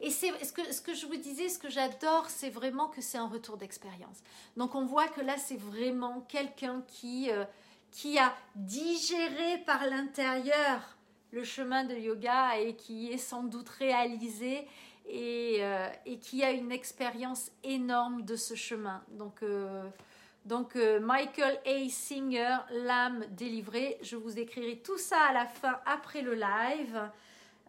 et 0.00 0.10
c'est 0.10 0.32
ce 0.44 0.80
que, 0.80 0.94
je 0.94 1.06
vous 1.06 1.16
disais, 1.16 1.48
ce 1.48 1.58
que 1.58 1.70
j'adore, 1.70 2.28
c'est 2.28 2.50
vraiment 2.50 2.88
que 2.88 3.00
c'est 3.00 3.18
un 3.18 3.28
retour 3.28 3.56
d'expérience. 3.56 4.18
Donc 4.56 4.74
on 4.74 4.84
voit 4.84 5.08
que 5.08 5.20
là, 5.20 5.36
c'est 5.36 5.58
vraiment 5.58 6.20
quelqu'un 6.28 6.82
qui, 6.86 7.30
euh, 7.30 7.44
qui 7.90 8.18
a 8.18 8.34
digéré 8.54 9.58
par 9.66 9.86
l'intérieur 9.86 10.80
le 11.32 11.44
chemin 11.44 11.84
de 11.84 11.94
yoga 11.94 12.58
et 12.58 12.76
qui 12.76 13.12
est 13.12 13.18
sans 13.18 13.42
doute 13.42 13.68
réalisé 13.68 14.66
euh, 15.08 15.88
et, 16.06 16.18
qui 16.18 16.44
a 16.44 16.52
une 16.52 16.72
expérience 16.72 17.50
énorme 17.62 18.22
de 18.22 18.36
ce 18.36 18.54
chemin. 18.54 19.02
Donc, 19.10 19.42
euh, 19.42 19.82
donc 20.44 20.76
Michael 20.76 21.60
A. 21.66 21.88
Singer, 21.88 22.58
l'âme 22.70 23.24
délivrée. 23.30 23.98
Je 24.02 24.16
vous 24.16 24.38
écrirai 24.38 24.78
tout 24.78 24.98
ça 24.98 25.18
à 25.28 25.32
la 25.32 25.46
fin 25.46 25.80
après 25.86 26.22
le 26.22 26.34
live. 26.34 27.10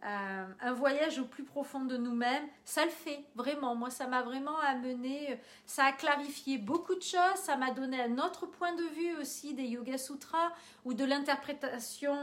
Un 0.03 0.73
voyage 0.73 1.17
au 1.17 1.25
plus 1.25 1.43
profond 1.43 1.85
de 1.85 1.97
nous-mêmes, 1.97 2.47
ça 2.63 2.85
le 2.85 2.91
fait 2.91 3.23
vraiment. 3.33 3.75
Moi, 3.75 3.89
ça 3.89 4.05
m'a 4.05 4.21
vraiment 4.21 4.59
amené, 4.59 5.39
ça 5.65 5.85
a 5.85 5.91
clarifié 5.91 6.59
beaucoup 6.59 6.93
de 6.93 7.01
choses, 7.01 7.37
ça 7.37 7.57
m'a 7.57 7.71
donné 7.71 8.01
un 8.01 8.19
autre 8.19 8.45
point 8.45 8.73
de 8.75 8.83
vue 8.83 9.15
aussi 9.19 9.55
des 9.55 9.63
Yoga 9.63 9.97
Sutras 9.97 10.51
ou 10.83 10.93
de 10.93 11.03
l'interprétation 11.03 12.15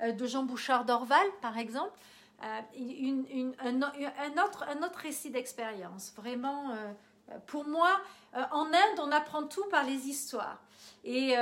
de 0.00 0.26
Jean 0.26 0.44
Bouchard 0.44 0.84
d'Orval, 0.84 1.26
par 1.42 1.58
exemple. 1.58 1.98
Euh, 2.44 2.60
un, 3.64 4.42
autre, 4.42 4.64
un 4.68 4.82
autre 4.84 4.98
récit 5.00 5.30
d'expérience, 5.30 6.12
vraiment 6.16 6.70
euh, 6.70 7.38
Pour 7.46 7.66
moi, 7.66 8.00
en 8.52 8.66
Inde, 8.66 9.00
on 9.00 9.10
apprend 9.10 9.42
tout 9.42 9.64
par 9.70 9.84
les 9.84 10.08
histoires. 10.08 10.62
Et 11.04 11.34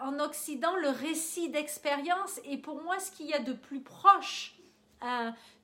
en 0.00 0.18
Occident, 0.20 0.76
le 0.76 0.88
récit 0.88 1.48
d'expérience 1.48 2.40
est 2.44 2.58
pour 2.58 2.82
moi 2.82 2.98
ce 2.98 3.10
qu'il 3.10 3.26
y 3.26 3.34
a 3.34 3.38
de 3.38 3.52
plus 3.52 3.80
proche 3.80 4.57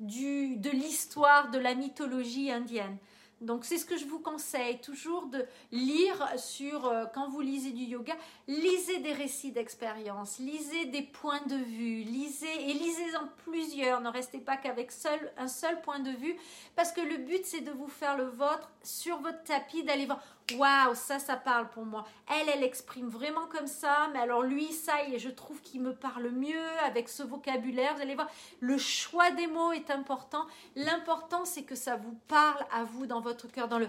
du, 0.00 0.56
de 0.56 0.70
l'histoire, 0.70 1.50
de 1.50 1.58
la 1.58 1.74
mythologie 1.74 2.50
indienne. 2.50 2.96
Donc 3.40 3.64
c'est 3.64 3.78
ce 3.78 3.84
que 3.84 3.98
je 3.98 4.06
vous 4.06 4.20
conseille, 4.20 4.78
toujours 4.80 5.26
de 5.26 5.44
lire 5.70 6.26
sur, 6.38 6.86
euh, 6.86 7.04
quand 7.12 7.28
vous 7.28 7.40
lisez 7.40 7.72
du 7.72 7.82
yoga, 7.82 8.14
lisez 8.48 9.00
des 9.00 9.12
récits 9.12 9.52
d'expérience, 9.52 10.38
lisez 10.38 10.86
des 10.86 11.02
points 11.02 11.44
de 11.46 11.56
vue, 11.56 12.04
lisez 12.04 12.70
et 12.70 12.72
lisez-en 12.72 13.28
plusieurs, 13.44 14.00
ne 14.00 14.08
restez 14.08 14.38
pas 14.38 14.56
qu'avec 14.56 14.90
seul, 14.92 15.32
un 15.36 15.48
seul 15.48 15.80
point 15.82 15.98
de 15.98 16.10
vue, 16.10 16.36
parce 16.74 16.92
que 16.92 17.02
le 17.02 17.18
but 17.18 17.44
c'est 17.44 17.60
de 17.60 17.72
vous 17.72 17.88
faire 17.88 18.16
le 18.16 18.24
vôtre 18.24 18.70
sur 18.82 19.20
votre 19.20 19.42
tapis, 19.42 19.82
d'aller 19.82 20.06
voir, 20.06 20.22
waouh, 20.52 20.94
ça, 20.94 21.18
ça 21.18 21.36
parle 21.36 21.68
pour 21.70 21.84
moi. 21.84 22.04
Elle, 22.28 22.48
elle 22.48 22.62
exprime 22.62 23.08
vraiment 23.08 23.46
comme 23.46 23.66
ça, 23.66 24.08
mais 24.12 24.20
alors 24.20 24.42
lui, 24.42 24.72
ça, 24.72 25.06
et 25.08 25.18
je 25.18 25.30
trouve 25.30 25.60
qu'il 25.62 25.80
me 25.80 25.94
parle 25.94 26.30
mieux 26.30 26.68
avec 26.84 27.08
ce 27.08 27.22
vocabulaire. 27.22 27.94
Vous 27.94 28.02
allez 28.02 28.14
voir, 28.14 28.30
le 28.60 28.78
choix 28.78 29.30
des 29.30 29.46
mots 29.46 29.72
est 29.72 29.90
important. 29.90 30.46
L'important, 30.76 31.44
c'est 31.44 31.64
que 31.64 31.74
ça 31.74 31.96
vous 31.96 32.18
parle 32.28 32.64
à 32.72 32.84
vous 32.84 33.06
dans 33.06 33.20
votre 33.20 33.48
cœur, 33.48 33.68
dans 33.68 33.78
le 33.78 33.88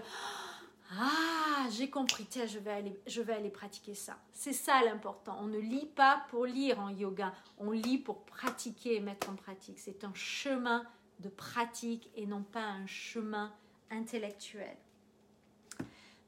ah, 0.92 1.66
j'ai 1.70 1.90
compris, 1.90 2.26
tiens, 2.26 2.46
je 2.46 2.60
vais 2.60 2.70
aller, 2.70 3.00
je 3.08 3.20
vais 3.20 3.32
aller 3.32 3.50
pratiquer 3.50 3.94
ça. 3.94 4.16
C'est 4.32 4.52
ça 4.52 4.82
l'important. 4.84 5.36
On 5.40 5.46
ne 5.46 5.58
lit 5.58 5.90
pas 5.96 6.24
pour 6.30 6.46
lire 6.46 6.78
en 6.78 6.90
yoga, 6.90 7.32
on 7.58 7.72
lit 7.72 7.98
pour 7.98 8.24
pratiquer 8.24 8.94
et 8.94 9.00
mettre 9.00 9.28
en 9.28 9.34
pratique. 9.34 9.80
C'est 9.80 10.04
un 10.04 10.14
chemin 10.14 10.84
de 11.18 11.28
pratique 11.28 12.10
et 12.14 12.26
non 12.26 12.42
pas 12.42 12.62
un 12.62 12.86
chemin 12.86 13.52
intellectuel. 13.90 14.76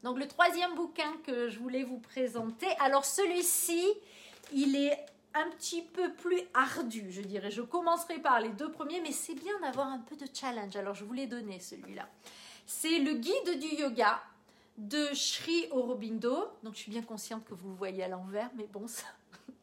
Donc 0.03 0.17
le 0.17 0.27
troisième 0.27 0.75
bouquin 0.75 1.11
que 1.25 1.49
je 1.49 1.59
voulais 1.59 1.83
vous 1.83 1.99
présenter, 1.99 2.67
alors 2.79 3.05
celui-ci, 3.05 3.85
il 4.53 4.75
est 4.75 4.97
un 5.33 5.49
petit 5.51 5.81
peu 5.81 6.11
plus 6.13 6.41
ardu, 6.53 7.07
je 7.11 7.21
dirais. 7.21 7.51
Je 7.51 7.61
commencerai 7.61 8.19
par 8.19 8.39
les 8.39 8.49
deux 8.49 8.71
premiers, 8.71 9.01
mais 9.01 9.11
c'est 9.11 9.35
bien 9.35 9.59
d'avoir 9.61 9.87
un 9.87 9.99
peu 9.99 10.15
de 10.15 10.25
challenge. 10.33 10.75
Alors 10.75 10.95
je 10.95 11.03
vous 11.03 11.13
l'ai 11.13 11.27
donné 11.27 11.59
celui-là. 11.59 12.07
C'est 12.65 12.99
le 12.99 13.13
guide 13.13 13.59
du 13.59 13.75
yoga 13.81 14.21
de 14.77 15.13
Sri 15.13 15.67
Aurobindo. 15.71 16.47
Donc 16.63 16.73
je 16.73 16.79
suis 16.79 16.91
bien 16.91 17.01
consciente 17.01 17.43
que 17.45 17.53
vous 17.53 17.69
le 17.69 17.75
voyez 17.75 18.03
à 18.03 18.07
l'envers, 18.07 18.49
mais 18.55 18.67
bon, 18.71 18.87
ça. 18.87 19.07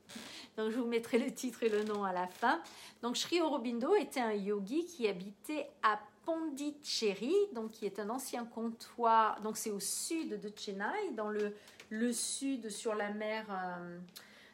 Donc 0.56 0.70
je 0.70 0.78
vous 0.78 0.86
mettrai 0.86 1.18
le 1.18 1.32
titre 1.32 1.62
et 1.62 1.68
le 1.68 1.82
nom 1.84 2.04
à 2.04 2.12
la 2.12 2.26
fin. 2.26 2.60
Donc 3.02 3.16
Sri 3.16 3.40
Aurobindo 3.40 3.94
était 3.96 4.20
un 4.20 4.32
yogi 4.32 4.84
qui 4.84 5.08
habitait 5.08 5.68
à 5.82 5.98
Pondicherry, 6.26 7.34
donc 7.54 7.70
qui 7.70 7.86
est 7.86 7.98
un 7.98 8.10
ancien 8.10 8.44
comptoir. 8.44 9.40
Donc 9.40 9.56
c'est 9.56 9.70
au 9.70 9.80
sud 9.80 10.40
de 10.40 10.52
Chennai, 10.54 11.12
dans 11.12 11.30
le, 11.30 11.54
le 11.88 12.12
sud 12.12 12.68
sur 12.68 12.94
la 12.94 13.10
mer, 13.10 13.46
euh, 13.48 13.98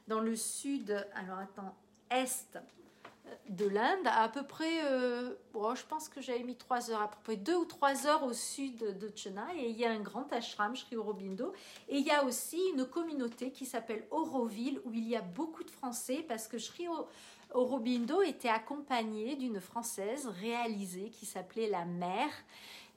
dans 0.06 0.20
le 0.20 0.36
sud, 0.36 1.04
alors 1.14 1.38
attends, 1.38 1.74
est 2.10 2.58
de 3.48 3.66
l'Inde, 3.66 4.06
à, 4.06 4.28
peu 4.28 4.42
près, 4.42 4.84
euh, 4.84 5.30
je 5.54 5.82
pense 5.88 6.08
que 6.10 6.20
j'avais 6.20 6.42
mis 6.42 6.56
trois 6.56 6.90
heures, 6.90 7.00
à 7.00 7.08
peu 7.08 7.16
près 7.24 7.36
deux 7.36 7.56
ou 7.56 7.64
trois 7.64 8.06
heures 8.06 8.24
au 8.24 8.34
sud 8.34 8.98
de 8.98 9.10
Chennai, 9.14 9.56
et 9.56 9.70
il 9.70 9.78
y 9.78 9.86
a 9.86 9.90
un 9.90 10.00
grand 10.00 10.30
ashram, 10.32 10.76
Sri 10.76 10.96
Aurobindo, 10.96 11.54
et 11.88 11.96
il 11.96 12.06
y 12.06 12.10
a 12.10 12.24
aussi 12.24 12.60
une 12.74 12.84
communauté 12.84 13.50
qui 13.50 13.64
s'appelle 13.64 14.04
Auroville, 14.10 14.80
où 14.84 14.92
il 14.92 15.08
y 15.08 15.16
a 15.16 15.22
beaucoup 15.22 15.64
de 15.64 15.70
Français, 15.70 16.24
parce 16.28 16.46
que 16.46 16.58
Sri 16.58 16.88
Aurobindo 16.88 17.08
était 18.22 18.48
accompagné 18.48 19.36
d'une 19.36 19.60
Française 19.60 20.26
réalisée 20.40 21.10
qui 21.10 21.26
s'appelait 21.26 21.68
La 21.68 21.84
Mère 21.84 22.32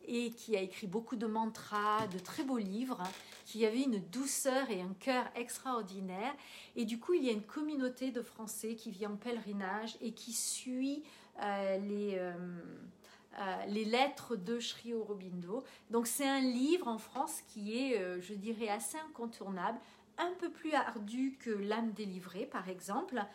et 0.07 0.31
qui 0.31 0.55
a 0.55 0.61
écrit 0.61 0.87
beaucoup 0.87 1.15
de 1.15 1.25
mantras, 1.25 2.07
de 2.07 2.19
très 2.19 2.43
beaux 2.43 2.57
livres, 2.57 3.01
qui 3.45 3.65
avait 3.65 3.81
une 3.81 3.99
douceur 3.99 4.69
et 4.69 4.81
un 4.81 4.93
cœur 4.99 5.25
extraordinaire. 5.35 6.33
Et 6.75 6.85
du 6.85 6.99
coup, 6.99 7.13
il 7.13 7.23
y 7.23 7.29
a 7.29 7.31
une 7.31 7.43
communauté 7.43 8.11
de 8.11 8.21
Français 8.21 8.75
qui 8.75 8.91
vit 8.91 9.07
en 9.07 9.15
pèlerinage 9.15 9.97
et 10.01 10.11
qui 10.11 10.33
suit 10.33 11.03
euh, 11.41 11.77
les, 11.77 12.17
euh, 12.17 12.33
euh, 13.39 13.65
les 13.67 13.85
lettres 13.85 14.35
de 14.35 14.59
Sri 14.59 14.93
Aurobindo. 14.93 15.63
Donc 15.89 16.07
c'est 16.07 16.27
un 16.27 16.41
livre 16.41 16.87
en 16.87 16.97
France 16.97 17.41
qui 17.47 17.77
est, 17.77 18.21
je 18.21 18.33
dirais, 18.33 18.69
assez 18.69 18.97
incontournable, 19.09 19.79
un 20.17 20.31
peu 20.39 20.49
plus 20.49 20.73
ardu 20.73 21.37
que 21.39 21.49
L'âme 21.49 21.91
délivrée, 21.91 22.45
par 22.45 22.69
exemple. 22.69 23.25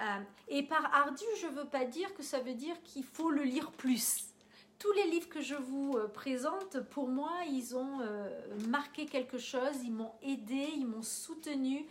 Euh, 0.00 0.20
et 0.48 0.62
par 0.62 0.94
ardu, 0.94 1.24
je 1.40 1.46
ne 1.46 1.52
veux 1.52 1.64
pas 1.64 1.84
dire 1.84 2.14
que 2.14 2.22
ça 2.22 2.38
veut 2.40 2.54
dire 2.54 2.80
qu'il 2.84 3.04
faut 3.04 3.30
le 3.30 3.42
lire 3.42 3.70
plus. 3.72 4.26
Tous 4.78 4.92
les 4.92 5.10
livres 5.10 5.28
que 5.28 5.40
je 5.40 5.56
vous 5.56 5.96
euh, 5.96 6.06
présente, 6.06 6.80
pour 6.90 7.08
moi, 7.08 7.32
ils 7.50 7.76
ont 7.76 8.00
euh, 8.00 8.28
marqué 8.68 9.06
quelque 9.06 9.38
chose, 9.38 9.82
ils 9.82 9.92
m'ont 9.92 10.12
aidé, 10.22 10.68
ils 10.76 10.86
m'ont 10.86 11.02
soutenu 11.02 11.84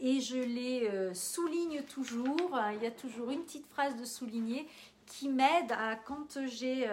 et 0.00 0.20
je 0.20 0.36
les 0.36 1.14
souligne 1.14 1.82
toujours. 1.82 2.58
Il 2.74 2.82
y 2.82 2.86
a 2.86 2.90
toujours 2.90 3.30
une 3.30 3.44
petite 3.44 3.66
phrase 3.68 3.94
de 3.94 4.04
souligner 4.04 4.66
qui 5.06 5.28
m'aide 5.28 5.70
à 5.70 5.94
quand 5.94 6.44
j'ai 6.46 6.90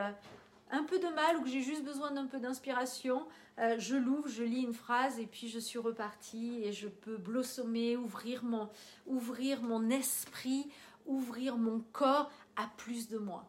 un 0.69 0.83
peu 0.83 0.99
de 0.99 1.07
mal 1.07 1.37
ou 1.37 1.41
que 1.41 1.49
j'ai 1.49 1.61
juste 1.61 1.83
besoin 1.83 2.11
d'un 2.11 2.27
peu 2.27 2.37
d'inspiration, 2.37 3.25
euh, 3.59 3.75
je 3.77 3.95
l'ouvre, 3.95 4.27
je 4.29 4.43
lis 4.43 4.61
une 4.61 4.73
phrase 4.73 5.19
et 5.19 5.27
puis 5.27 5.49
je 5.49 5.59
suis 5.59 5.79
repartie 5.79 6.61
et 6.63 6.71
je 6.71 6.87
peux 6.87 7.17
blossommer, 7.17 7.97
ouvrir 7.97 8.43
mon, 8.43 8.69
ouvrir 9.07 9.61
mon 9.61 9.89
esprit, 9.89 10.69
ouvrir 11.05 11.57
mon 11.57 11.81
corps 11.91 12.31
à 12.55 12.69
plus 12.77 13.09
de 13.09 13.17
moi. 13.17 13.45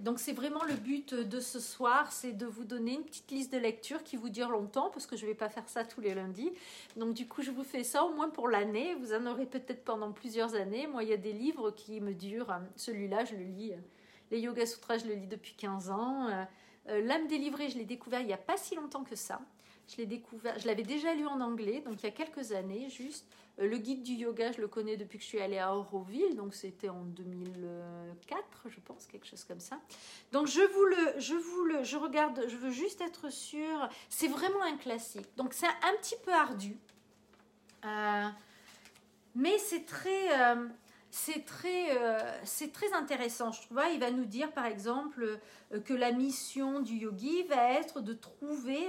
Donc 0.00 0.20
c'est 0.20 0.32
vraiment 0.32 0.62
le 0.64 0.74
but 0.74 1.14
de 1.14 1.40
ce 1.40 1.58
soir, 1.58 2.12
c'est 2.12 2.32
de 2.32 2.46
vous 2.46 2.64
donner 2.64 2.94
une 2.94 3.02
petite 3.02 3.30
liste 3.30 3.52
de 3.52 3.58
lecture 3.58 4.04
qui 4.04 4.16
vous 4.16 4.28
dure 4.28 4.50
longtemps 4.50 4.90
parce 4.90 5.06
que 5.06 5.16
je 5.16 5.24
ne 5.24 5.30
vais 5.30 5.34
pas 5.34 5.48
faire 5.48 5.68
ça 5.68 5.84
tous 5.84 6.00
les 6.00 6.14
lundis. 6.14 6.52
Donc 6.96 7.14
du 7.14 7.26
coup 7.26 7.42
je 7.42 7.50
vous 7.50 7.64
fais 7.64 7.82
ça 7.82 8.04
au 8.04 8.14
moins 8.14 8.28
pour 8.28 8.48
l'année. 8.48 8.94
Vous 8.94 9.12
en 9.12 9.26
aurez 9.26 9.46
peut-être 9.46 9.84
pendant 9.84 10.12
plusieurs 10.12 10.54
années. 10.54 10.86
Moi 10.86 11.02
il 11.02 11.10
y 11.10 11.12
a 11.12 11.16
des 11.16 11.32
livres 11.32 11.72
qui 11.72 12.00
me 12.00 12.14
durent. 12.14 12.60
Celui-là 12.76 13.24
je 13.24 13.34
le 13.34 13.44
lis. 13.44 13.72
Les 14.30 14.40
Yoga 14.40 14.66
Sutras 14.66 14.98
je 14.98 15.06
le 15.06 15.14
lis 15.14 15.26
depuis 15.26 15.54
15 15.54 15.90
ans. 15.90 16.28
Euh, 16.88 17.00
L'âme 17.02 17.26
délivrée, 17.26 17.68
je 17.68 17.78
l'ai 17.78 17.84
découvert 17.84 18.20
il 18.20 18.26
n'y 18.26 18.32
a 18.32 18.38
pas 18.38 18.56
si 18.56 18.74
longtemps 18.74 19.04
que 19.04 19.16
ça. 19.16 19.40
Je 19.88 20.02
l'ai 20.02 20.22
l'avais 20.66 20.82
déjà 20.82 21.14
lu 21.14 21.26
en 21.26 21.40
anglais, 21.40 21.80
donc 21.80 22.02
il 22.02 22.04
y 22.04 22.08
a 22.08 22.12
quelques 22.12 22.52
années, 22.52 22.90
juste. 22.90 23.26
Euh, 23.58 23.66
le 23.66 23.78
guide 23.78 24.02
du 24.02 24.12
yoga, 24.12 24.52
je 24.52 24.60
le 24.60 24.68
connais 24.68 24.96
depuis 24.96 25.18
que 25.18 25.24
je 25.24 25.28
suis 25.28 25.40
allée 25.40 25.58
à 25.58 25.74
Auroville, 25.74 26.36
donc 26.36 26.54
c'était 26.54 26.90
en 26.90 27.04
2004, 27.04 28.68
je 28.68 28.80
pense, 28.80 29.06
quelque 29.06 29.26
chose 29.26 29.44
comme 29.44 29.60
ça. 29.60 29.80
Donc 30.30 30.46
je 30.46 30.60
vous 30.60 30.84
le, 30.84 31.20
je 31.20 31.34
vous 31.34 31.64
le, 31.64 31.84
je 31.84 31.96
regarde, 31.96 32.44
je 32.48 32.56
veux 32.56 32.70
juste 32.70 33.00
être 33.00 33.32
sûre. 33.32 33.88
C'est 34.10 34.28
vraiment 34.28 34.62
un 34.62 34.76
classique. 34.76 35.26
Donc 35.36 35.54
c'est 35.54 35.66
un 35.66 35.96
petit 36.00 36.16
peu 36.22 36.32
ardu, 36.32 36.76
euh, 37.86 38.28
mais 39.34 39.56
c'est 39.56 39.86
très, 39.86 40.56
c'est 41.10 41.44
très, 41.44 41.96
euh, 41.96 42.18
très 42.72 42.92
intéressant, 42.92 43.50
je 43.52 43.62
trouve. 43.62 43.80
Il 43.92 44.00
va 44.00 44.10
nous 44.10 44.24
dire, 44.24 44.52
par 44.52 44.66
exemple, 44.66 45.38
euh, 45.72 45.80
que 45.80 45.94
la 45.94 46.12
mission 46.12 46.80
du 46.80 46.94
yogi 46.94 47.44
va 47.44 47.72
être 47.72 48.00
de 48.00 48.12
trouver 48.12 48.86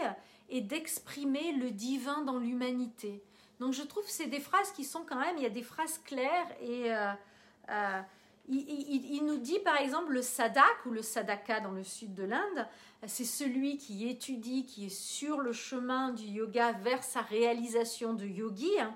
et 0.49 0.61
d'exprimer 0.61 1.53
le 1.53 1.71
divin 1.71 2.23
dans 2.23 2.37
l'humanité. 2.37 3.23
Donc, 3.59 3.73
je 3.73 3.83
trouve 3.83 4.03
que 4.03 4.11
c'est 4.11 4.27
des 4.27 4.39
phrases 4.39 4.71
qui 4.71 4.83
sont 4.83 5.03
quand 5.07 5.19
même, 5.19 5.37
il 5.37 5.43
y 5.43 5.45
a 5.45 5.51
des 5.51 5.63
phrases 5.63 5.99
claires 5.99 6.47
et 6.61 6.93
euh, 6.93 8.01
il, 8.47 9.15
il, 9.15 9.25
nous 9.25 9.37
dit, 9.37 9.59
par 9.59 9.77
exemple, 9.77 10.11
le 10.13 10.21
sadak 10.21 10.85
ou 10.85 10.91
le 10.91 11.01
sadaka 11.01 11.59
dans 11.59 11.71
le 11.71 11.83
sud 11.83 12.15
de 12.15 12.23
l'Inde, 12.23 12.67
c'est 13.05 13.25
celui 13.25 13.77
qui 13.77 14.09
étudie, 14.09 14.65
qui 14.65 14.87
est 14.87 14.95
sur 14.95 15.39
le 15.39 15.53
chemin 15.53 16.11
du 16.11 16.25
yoga 16.25 16.71
vers 16.71 17.03
sa 17.03 17.21
réalisation 17.21 18.13
de 18.13 18.25
yogi. 18.25 18.71
Hein. 18.79 18.93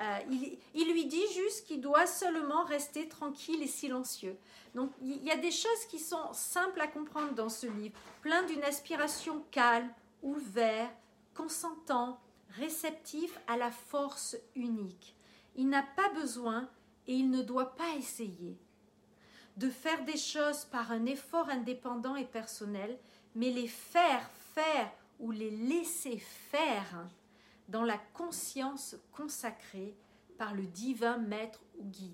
Euh, 0.00 0.18
il, 0.74 0.92
lui 0.92 1.06
dit 1.06 1.26
juste 1.34 1.66
qu'il 1.66 1.80
doit 1.80 2.06
seulement 2.06 2.64
rester 2.64 3.08
tranquille 3.08 3.62
et 3.62 3.68
silencieux. 3.68 4.36
Donc 4.74 4.90
il 5.00 5.22
y 5.22 5.30
a 5.30 5.36
des 5.36 5.52
choses 5.52 5.84
qui 5.88 6.00
sont 6.00 6.32
simples 6.32 6.80
à 6.80 6.88
comprendre 6.88 7.32
dans 7.34 7.48
ce 7.48 7.66
livre, 7.66 7.96
plein 8.20 8.42
d'une 8.44 8.64
aspiration 8.64 9.44
calme, 9.52 9.88
ouvert, 10.22 10.90
consentant, 11.34 12.20
réceptif 12.58 13.38
à 13.46 13.56
la 13.56 13.70
force 13.70 14.36
unique. 14.56 15.14
Il 15.54 15.68
n'a 15.68 15.84
pas 15.96 16.08
besoin 16.08 16.68
et 17.06 17.14
il 17.14 17.30
ne 17.30 17.42
doit 17.42 17.76
pas 17.76 17.94
essayer 17.96 18.58
de 19.56 19.70
faire 19.70 20.04
des 20.04 20.16
choses 20.16 20.64
par 20.64 20.90
un 20.90 21.06
effort 21.06 21.48
indépendant 21.48 22.16
et 22.16 22.24
personnel, 22.24 22.98
mais 23.36 23.50
les 23.50 23.68
faire 23.68 24.28
faire 24.54 24.90
ou 25.20 25.30
les 25.30 25.50
laisser 25.50 26.18
faire 26.18 27.06
dans 27.68 27.84
la 27.84 27.98
conscience 28.12 28.96
consacrée 29.12 29.94
par 30.38 30.54
le 30.54 30.64
divin 30.64 31.18
maître 31.18 31.60
ou 31.78 31.84
guide. 31.84 32.12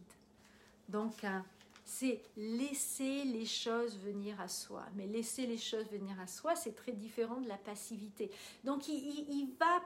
Donc, 0.88 1.24
hein, 1.24 1.44
c'est 1.84 2.22
laisser 2.36 3.24
les 3.24 3.46
choses 3.46 3.98
venir 3.98 4.40
à 4.40 4.48
soi. 4.48 4.84
Mais 4.94 5.06
laisser 5.06 5.46
les 5.46 5.58
choses 5.58 5.86
venir 5.90 6.18
à 6.20 6.26
soi, 6.26 6.54
c'est 6.54 6.74
très 6.74 6.92
différent 6.92 7.40
de 7.40 7.48
la 7.48 7.56
passivité. 7.56 8.30
Donc, 8.64 8.88
il, 8.88 9.48
va, 9.58 9.82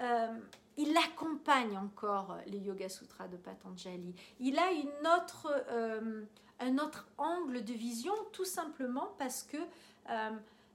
euh, 0.00 0.38
il 0.76 0.96
accompagne 0.96 1.76
encore 1.78 2.36
les 2.46 2.58
Yoga 2.58 2.88
Sutras 2.88 3.28
de 3.28 3.36
Patanjali. 3.36 4.14
Il 4.38 4.58
a 4.58 4.70
une 4.70 5.06
autre, 5.16 5.48
euh, 5.70 6.22
un 6.60 6.78
autre 6.78 7.08
angle 7.18 7.64
de 7.64 7.72
vision, 7.72 8.14
tout 8.32 8.44
simplement 8.44 9.14
parce 9.18 9.42
que 9.42 9.58
euh, 10.10 10.30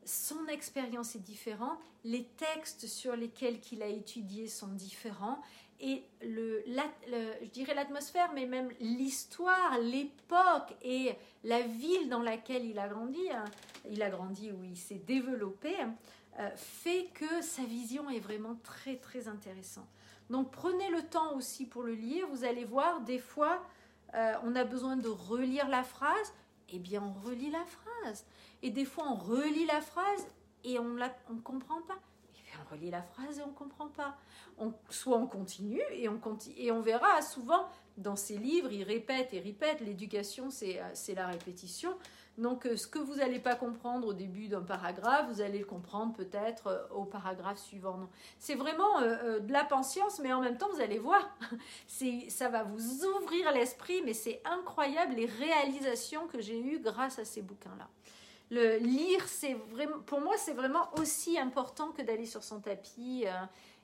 son 0.05 0.47
expérience 0.47 1.15
est 1.15 1.23
différente, 1.23 1.79
les 2.03 2.25
textes 2.37 2.87
sur 2.87 3.15
lesquels 3.15 3.59
il 3.71 3.83
a 3.83 3.87
étudié 3.87 4.47
sont 4.47 4.69
différents, 4.69 5.41
et 5.83 6.03
le, 6.21 6.63
je 6.67 7.49
dirais 7.49 7.73
l'atmosphère, 7.73 8.31
mais 8.35 8.45
même 8.45 8.69
l'histoire, 8.79 9.79
l'époque 9.79 10.75
et 10.83 11.15
la 11.43 11.61
ville 11.61 12.07
dans 12.07 12.21
laquelle 12.21 12.65
il 12.65 12.77
a 12.77 12.87
grandi, 12.87 13.29
hein, 13.31 13.45
il 13.89 14.03
a 14.03 14.11
grandi 14.11 14.51
où 14.51 14.63
il 14.63 14.77
s'est 14.77 15.01
développé, 15.07 15.75
euh, 16.39 16.49
fait 16.55 17.09
que 17.15 17.41
sa 17.41 17.63
vision 17.63 18.09
est 18.11 18.19
vraiment 18.19 18.55
très 18.63 18.97
très 18.97 19.27
intéressante. 19.27 19.89
Donc 20.29 20.51
prenez 20.51 20.89
le 20.89 21.01
temps 21.01 21.35
aussi 21.35 21.65
pour 21.65 21.81
le 21.81 21.93
lire, 21.95 22.27
vous 22.27 22.43
allez 22.43 22.63
voir, 22.63 23.01
des 23.01 23.19
fois 23.19 23.61
euh, 24.13 24.33
on 24.43 24.55
a 24.55 24.63
besoin 24.63 24.97
de 24.97 25.09
relire 25.09 25.67
la 25.67 25.83
phrase, 25.83 26.33
eh 26.69 26.79
bien 26.79 27.01
on 27.03 27.27
relit 27.27 27.49
la 27.49 27.65
phrase. 27.65 28.25
Et 28.63 28.69
des 28.69 28.85
fois 28.85 29.05
on 29.07 29.15
relit 29.15 29.65
la 29.65 29.81
phrase 29.81 30.27
et 30.63 30.79
on 30.79 30.85
ne 30.85 31.03
on 31.29 31.37
comprend 31.37 31.81
pas. 31.81 31.99
On 32.63 32.75
relit 32.75 32.91
la 32.91 33.01
phrase 33.01 33.39
et 33.39 33.41
on 33.43 33.47
ne 33.47 33.53
comprend 33.53 33.87
pas 33.87 34.17
soit 34.89 35.17
on 35.17 35.27
continue 35.27 35.81
et 35.91 36.07
on, 36.09 36.17
continue, 36.17 36.55
et 36.57 36.71
on 36.71 36.81
verra 36.81 37.21
souvent 37.21 37.67
dans 37.97 38.15
ses 38.15 38.37
livres, 38.37 38.71
il 38.71 38.83
répète 38.83 39.33
et 39.33 39.39
répète, 39.39 39.81
l'éducation 39.81 40.49
c'est 40.49 40.79
euh, 40.79 41.15
la 41.15 41.27
répétition. 41.27 41.95
Donc 42.37 42.65
euh, 42.65 42.77
ce 42.77 42.87
que 42.87 42.99
vous 42.99 43.15
n'allez 43.15 43.39
pas 43.39 43.55
comprendre 43.55 44.07
au 44.07 44.13
début 44.13 44.47
d'un 44.47 44.61
paragraphe, 44.61 45.27
vous 45.29 45.41
allez 45.41 45.59
le 45.59 45.65
comprendre 45.65 46.13
peut-être 46.13 46.67
euh, 46.67 46.87
au 46.95 47.03
paragraphe 47.03 47.59
suivant. 47.59 47.99
C'est 48.39 48.55
vraiment 48.55 49.01
de 49.01 49.51
la 49.51 49.65
patience, 49.65 50.19
mais 50.19 50.31
en 50.31 50.41
même 50.41 50.57
temps, 50.57 50.69
vous 50.73 50.81
allez 50.81 50.99
voir, 50.99 51.37
ça 52.29 52.49
va 52.49 52.63
vous 52.63 53.05
ouvrir 53.05 53.51
l'esprit, 53.51 54.01
mais 54.05 54.13
c'est 54.13 54.41
incroyable 54.45 55.15
les 55.15 55.25
réalisations 55.25 56.27
que 56.27 56.39
j'ai 56.41 56.59
eues 56.59 56.79
grâce 56.79 57.19
à 57.19 57.25
ces 57.25 57.41
bouquins-là. 57.41 57.89
Le 58.51 58.77
lire, 58.77 59.27
c'est 59.27 59.53
vraiment, 59.53 59.99
pour 59.99 60.21
moi, 60.21 60.35
c'est 60.37 60.53
vraiment 60.53 60.93
aussi 60.99 61.39
important 61.39 61.91
que 61.91 62.01
d'aller 62.01 62.25
sur 62.25 62.43
son 62.43 62.59
tapis 62.59 63.25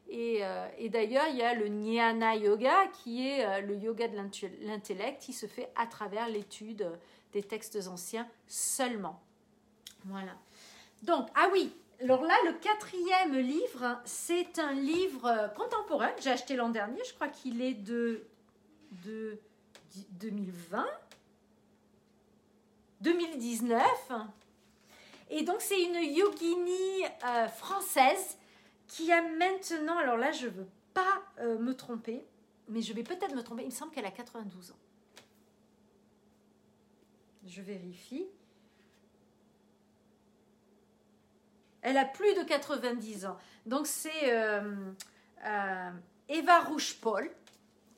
euh, 0.10 0.68
et, 0.78 0.90
d'ailleurs, 0.90 1.26
il 1.30 1.38
y 1.38 1.42
a 1.42 1.54
le 1.54 1.68
Jnana 1.68 2.36
Yoga, 2.36 2.88
qui 2.88 3.28
est 3.28 3.46
euh, 3.46 3.62
le 3.62 3.76
yoga 3.76 4.08
de 4.08 4.16
l'intellect, 4.62 5.22
qui 5.22 5.34
se 5.34 5.46
fait 5.46 5.70
à 5.76 5.86
travers 5.86 6.30
l'étude 6.30 6.90
des 7.34 7.44
textes 7.44 7.88
anciens 7.88 8.28
seulement. 8.48 9.22
Voilà. 10.06 10.32
Donc, 11.04 11.28
ah 11.36 11.50
oui, 11.52 11.74
alors 12.02 12.24
là, 12.24 12.36
le 12.46 12.54
quatrième 12.54 13.38
livre, 13.38 14.00
c'est 14.06 14.60
un 14.60 14.74
livre 14.74 15.52
contemporain. 15.56 16.12
J'ai 16.22 16.32
acheté 16.32 16.56
l'an 16.56 16.70
dernier, 16.70 17.02
je 17.06 17.14
crois 17.14 17.28
qu'il 17.28 17.62
est 17.62 17.74
de, 17.74 18.24
de 19.06 19.38
2020, 20.12 20.86
2019. 23.02 23.82
Et 25.30 25.44
donc, 25.44 25.62
c'est 25.62 25.82
une 25.82 25.96
yogini 25.96 27.04
euh, 27.26 27.48
française 27.48 28.38
qui 28.88 29.12
a 29.12 29.22
maintenant, 29.22 29.98
alors 29.98 30.18
là 30.18 30.32
je 30.32 30.46
ne 30.46 30.52
veux 30.52 30.68
pas 30.94 31.22
euh, 31.40 31.60
me 31.60 31.76
tromper, 31.76 32.26
mais 32.70 32.82
je 32.82 32.94
vais 32.94 33.04
peut-être 33.04 33.36
me 33.36 33.44
tromper, 33.44 33.64
il 33.64 33.68
me 33.68 33.72
semble 33.72 33.92
qu'elle 33.92 34.06
a 34.06 34.12
92 34.12 34.72
ans. 34.72 34.80
Je 37.46 37.62
vérifie. 37.62 38.28
Elle 41.82 41.98
a 41.98 42.06
plus 42.06 42.34
de 42.34 42.44
90 42.44 43.26
ans. 43.26 43.38
Donc 43.66 43.88
c'est 43.88 44.34
euh, 44.34 44.92
Eva 46.28 46.60
Rouge-Paul 46.62 47.30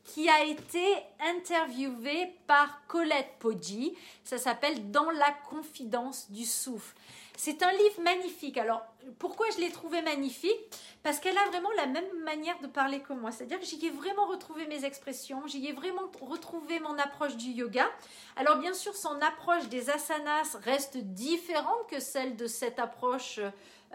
qui 0.04 0.30
a 0.30 0.44
été 0.44 0.96
interviewée 1.20 2.34
par 2.48 2.86
Colette 2.88 3.36
Poggi. 3.40 3.96
Ça 4.24 4.38
s'appelle 4.38 4.92
Dans 4.92 5.10
la 5.12 5.32
confidence 5.50 6.32
du 6.32 6.46
souffle. 6.46 6.96
C'est 7.38 7.64
un 7.64 7.72
livre 7.72 8.02
magnifique. 8.02 8.58
Alors, 8.58 8.82
pourquoi 9.18 9.46
je 9.56 9.62
l'ai 9.62 9.72
trouvé 9.72 10.02
magnifique? 10.02 10.58
Parce 11.04 11.20
qu'elle 11.20 11.38
a 11.38 11.46
vraiment 11.46 11.72
la 11.78 11.86
même 11.86 12.24
manière 12.26 12.60
de 12.60 12.68
parler 12.68 13.00
que 13.00 13.14
moi. 13.14 13.32
C'est-à-dire 13.32 13.62
que 13.62 13.66
j'y 13.66 13.86
ai 13.86 13.92
vraiment 13.92 14.26
retrouvé 14.26 14.68
mes 14.68 14.84
expressions, 14.84 15.48
j'y 15.48 15.66
ai 15.68 15.72
vraiment 15.72 16.12
retrouvé 16.22 16.82
mon 16.82 16.98
approche 16.98 17.38
du 17.38 17.52
yoga. 17.52 17.88
Alors, 18.36 18.58
bien 18.58 18.74
sûr, 18.74 18.94
son 18.94 19.22
approche 19.22 19.70
des 19.70 19.90
asanas 19.90 20.58
reste 20.64 20.98
différente 20.98 21.88
que 21.90 22.02
celle 22.02 22.36
de 22.36 22.46
cette 22.46 22.78
approche 22.78 23.40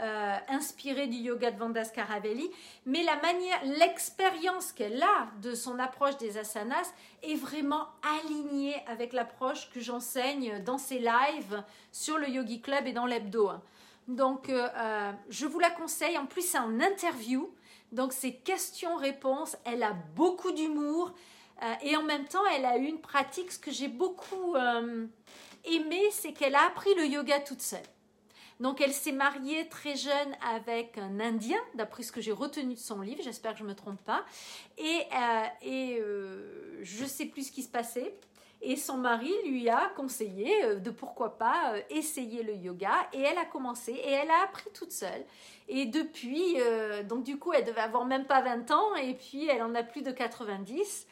euh, 0.00 0.36
inspirée 0.48 1.06
du 1.06 1.18
yoga 1.18 1.52
de 1.52 1.58
Vandas 1.58 1.90
Karavelli, 1.94 2.50
mais 2.84 3.04
la 3.04 3.14
manière, 3.16 3.64
l'expérience 3.78 4.72
qu'elle 4.72 5.00
a 5.00 5.28
de 5.40 5.54
son 5.54 5.78
approche 5.78 6.16
des 6.16 6.36
asanas 6.36 6.92
est 7.22 7.36
vraiment 7.36 7.86
alignée 8.02 8.74
avec 8.88 9.12
l'approche 9.12 9.70
que 9.70 9.78
j'enseigne 9.78 10.60
dans 10.64 10.78
ses 10.78 10.98
lives 10.98 11.62
sur 11.92 12.18
le 12.18 12.28
Yogi 12.28 12.60
Club 12.60 12.88
et 12.88 12.92
dans 12.92 13.06
l'hebdo. 13.06 13.52
Donc, 14.08 14.48
euh, 14.48 14.68
euh, 14.76 15.12
je 15.28 15.46
vous 15.46 15.60
la 15.60 15.70
conseille. 15.70 16.18
En 16.18 16.26
plus, 16.26 16.42
c'est 16.42 16.58
en 16.58 16.80
interview. 16.80 17.54
Donc, 17.92 18.12
c'est 18.12 18.32
questions-réponses. 18.32 19.56
Elle 19.64 19.84
a 19.84 19.92
beaucoup 20.16 20.50
d'humour. 20.50 21.14
et 21.82 21.96
en 21.96 22.02
même 22.02 22.24
temps, 22.24 22.44
elle 22.56 22.64
a 22.64 22.76
une 22.78 23.00
pratique. 23.00 23.52
Ce 23.52 23.60
que 23.60 23.70
j'ai 23.70 23.86
beaucoup 23.86 24.56
aimé, 25.64 26.02
c'est 26.10 26.32
qu'elle 26.32 26.56
a 26.56 26.66
appris 26.66 26.92
le 26.96 27.06
yoga 27.06 27.38
toute 27.38 27.62
seule. 27.62 27.80
Donc 28.60 28.80
elle 28.80 28.92
s'est 28.92 29.12
mariée 29.12 29.68
très 29.68 29.96
jeune 29.96 30.36
avec 30.54 30.96
un 30.98 31.18
Indien, 31.20 31.58
d'après 31.74 32.02
ce 32.02 32.12
que 32.12 32.20
j'ai 32.20 32.32
retenu 32.32 32.74
de 32.74 32.78
son 32.78 33.00
livre, 33.00 33.20
j'espère 33.22 33.52
que 33.52 33.58
je 33.58 33.64
ne 33.64 33.68
me 33.68 33.74
trompe 33.74 34.00
pas. 34.02 34.24
Et, 34.78 35.00
euh, 35.12 35.44
et 35.62 35.98
euh, 36.00 36.78
je 36.82 37.02
ne 37.02 37.08
sais 37.08 37.26
plus 37.26 37.48
ce 37.48 37.52
qui 37.52 37.62
se 37.62 37.68
passait. 37.68 38.14
Et 38.62 38.76
son 38.76 38.96
mari 38.96 39.32
lui 39.46 39.68
a 39.68 39.92
conseillé 39.96 40.64
euh, 40.64 40.74
de 40.76 40.90
pourquoi 40.90 41.36
pas 41.36 41.74
essayer 41.90 42.42
le 42.42 42.54
yoga. 42.54 42.94
Et 43.12 43.20
elle 43.20 43.38
a 43.38 43.44
commencé 43.44 43.92
et 43.92 44.10
elle 44.10 44.30
a 44.30 44.44
appris 44.44 44.70
toute 44.72 44.92
seule. 44.92 45.24
Et 45.68 45.86
depuis, 45.86 46.56
donc 47.08 47.24
du 47.24 47.38
coup, 47.38 47.54
elle 47.54 47.64
devait 47.64 47.80
avoir 47.80 48.04
même 48.04 48.26
pas 48.26 48.42
20 48.42 48.70
ans 48.70 48.94
et 48.96 49.14
puis 49.14 49.48
elle 49.48 49.62
en 49.62 49.74
a 49.74 49.82
plus 49.82 50.02
de 50.02 50.10
90. 50.10 51.06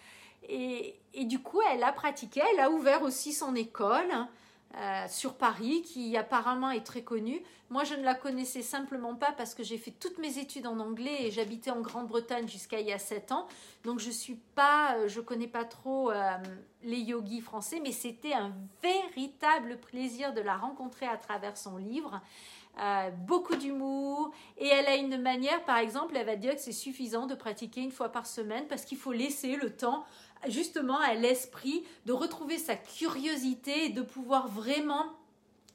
Et, 0.48 0.94
et 1.14 1.24
du 1.24 1.38
coup, 1.40 1.60
elle 1.72 1.82
a 1.82 1.92
pratiqué, 1.92 2.42
elle 2.52 2.60
a 2.60 2.70
ouvert 2.70 3.02
aussi 3.02 3.32
son 3.32 3.54
école. 3.54 4.12
Euh, 4.78 5.04
sur 5.06 5.34
Paris, 5.34 5.82
qui 5.82 6.16
apparemment 6.16 6.70
est 6.70 6.84
très 6.84 7.02
connue. 7.02 7.42
Moi, 7.68 7.84
je 7.84 7.94
ne 7.94 8.02
la 8.02 8.14
connaissais 8.14 8.62
simplement 8.62 9.14
pas 9.14 9.32
parce 9.32 9.54
que 9.54 9.62
j'ai 9.62 9.76
fait 9.76 9.90
toutes 9.90 10.16
mes 10.16 10.38
études 10.38 10.66
en 10.66 10.78
anglais 10.78 11.14
et 11.20 11.30
j'habitais 11.30 11.70
en 11.70 11.82
Grande-Bretagne 11.82 12.48
jusqu'à 12.48 12.80
il 12.80 12.86
y 12.86 12.92
a 12.92 12.98
7 12.98 13.32
ans. 13.32 13.46
Donc, 13.84 13.98
je 13.98 14.10
suis 14.10 14.38
pas, 14.54 14.96
euh, 14.96 15.08
je 15.08 15.20
connais 15.20 15.46
pas 15.46 15.66
trop 15.66 16.10
euh, 16.10 16.38
les 16.84 17.00
yogis 17.00 17.42
français, 17.42 17.80
mais 17.82 17.92
c'était 17.92 18.32
un 18.32 18.54
véritable 18.82 19.78
plaisir 19.78 20.32
de 20.32 20.40
la 20.40 20.56
rencontrer 20.56 21.06
à 21.06 21.18
travers 21.18 21.58
son 21.58 21.76
livre. 21.76 22.22
beaucoup 23.26 23.56
d'humour 23.56 24.30
et 24.56 24.68
elle 24.68 24.86
a 24.86 24.96
une 24.96 25.20
manière, 25.20 25.62
par 25.64 25.76
exemple, 25.76 26.16
elle 26.16 26.24
va 26.24 26.36
dire 26.36 26.54
que 26.54 26.60
c'est 26.62 26.72
suffisant 26.72 27.26
de 27.26 27.34
pratiquer 27.34 27.82
une 27.82 27.90
fois 27.90 28.08
par 28.08 28.24
semaine 28.24 28.66
parce 28.66 28.86
qu'il 28.86 28.96
faut 28.96 29.12
laisser 29.12 29.56
le 29.56 29.68
temps 29.76 30.06
justement 30.48 30.98
à 30.98 31.14
l'esprit 31.14 31.84
de 32.06 32.12
retrouver 32.12 32.58
sa 32.58 32.76
curiosité 32.76 33.86
et 33.86 33.88
de 33.90 34.02
pouvoir 34.02 34.48
vraiment 34.48 35.06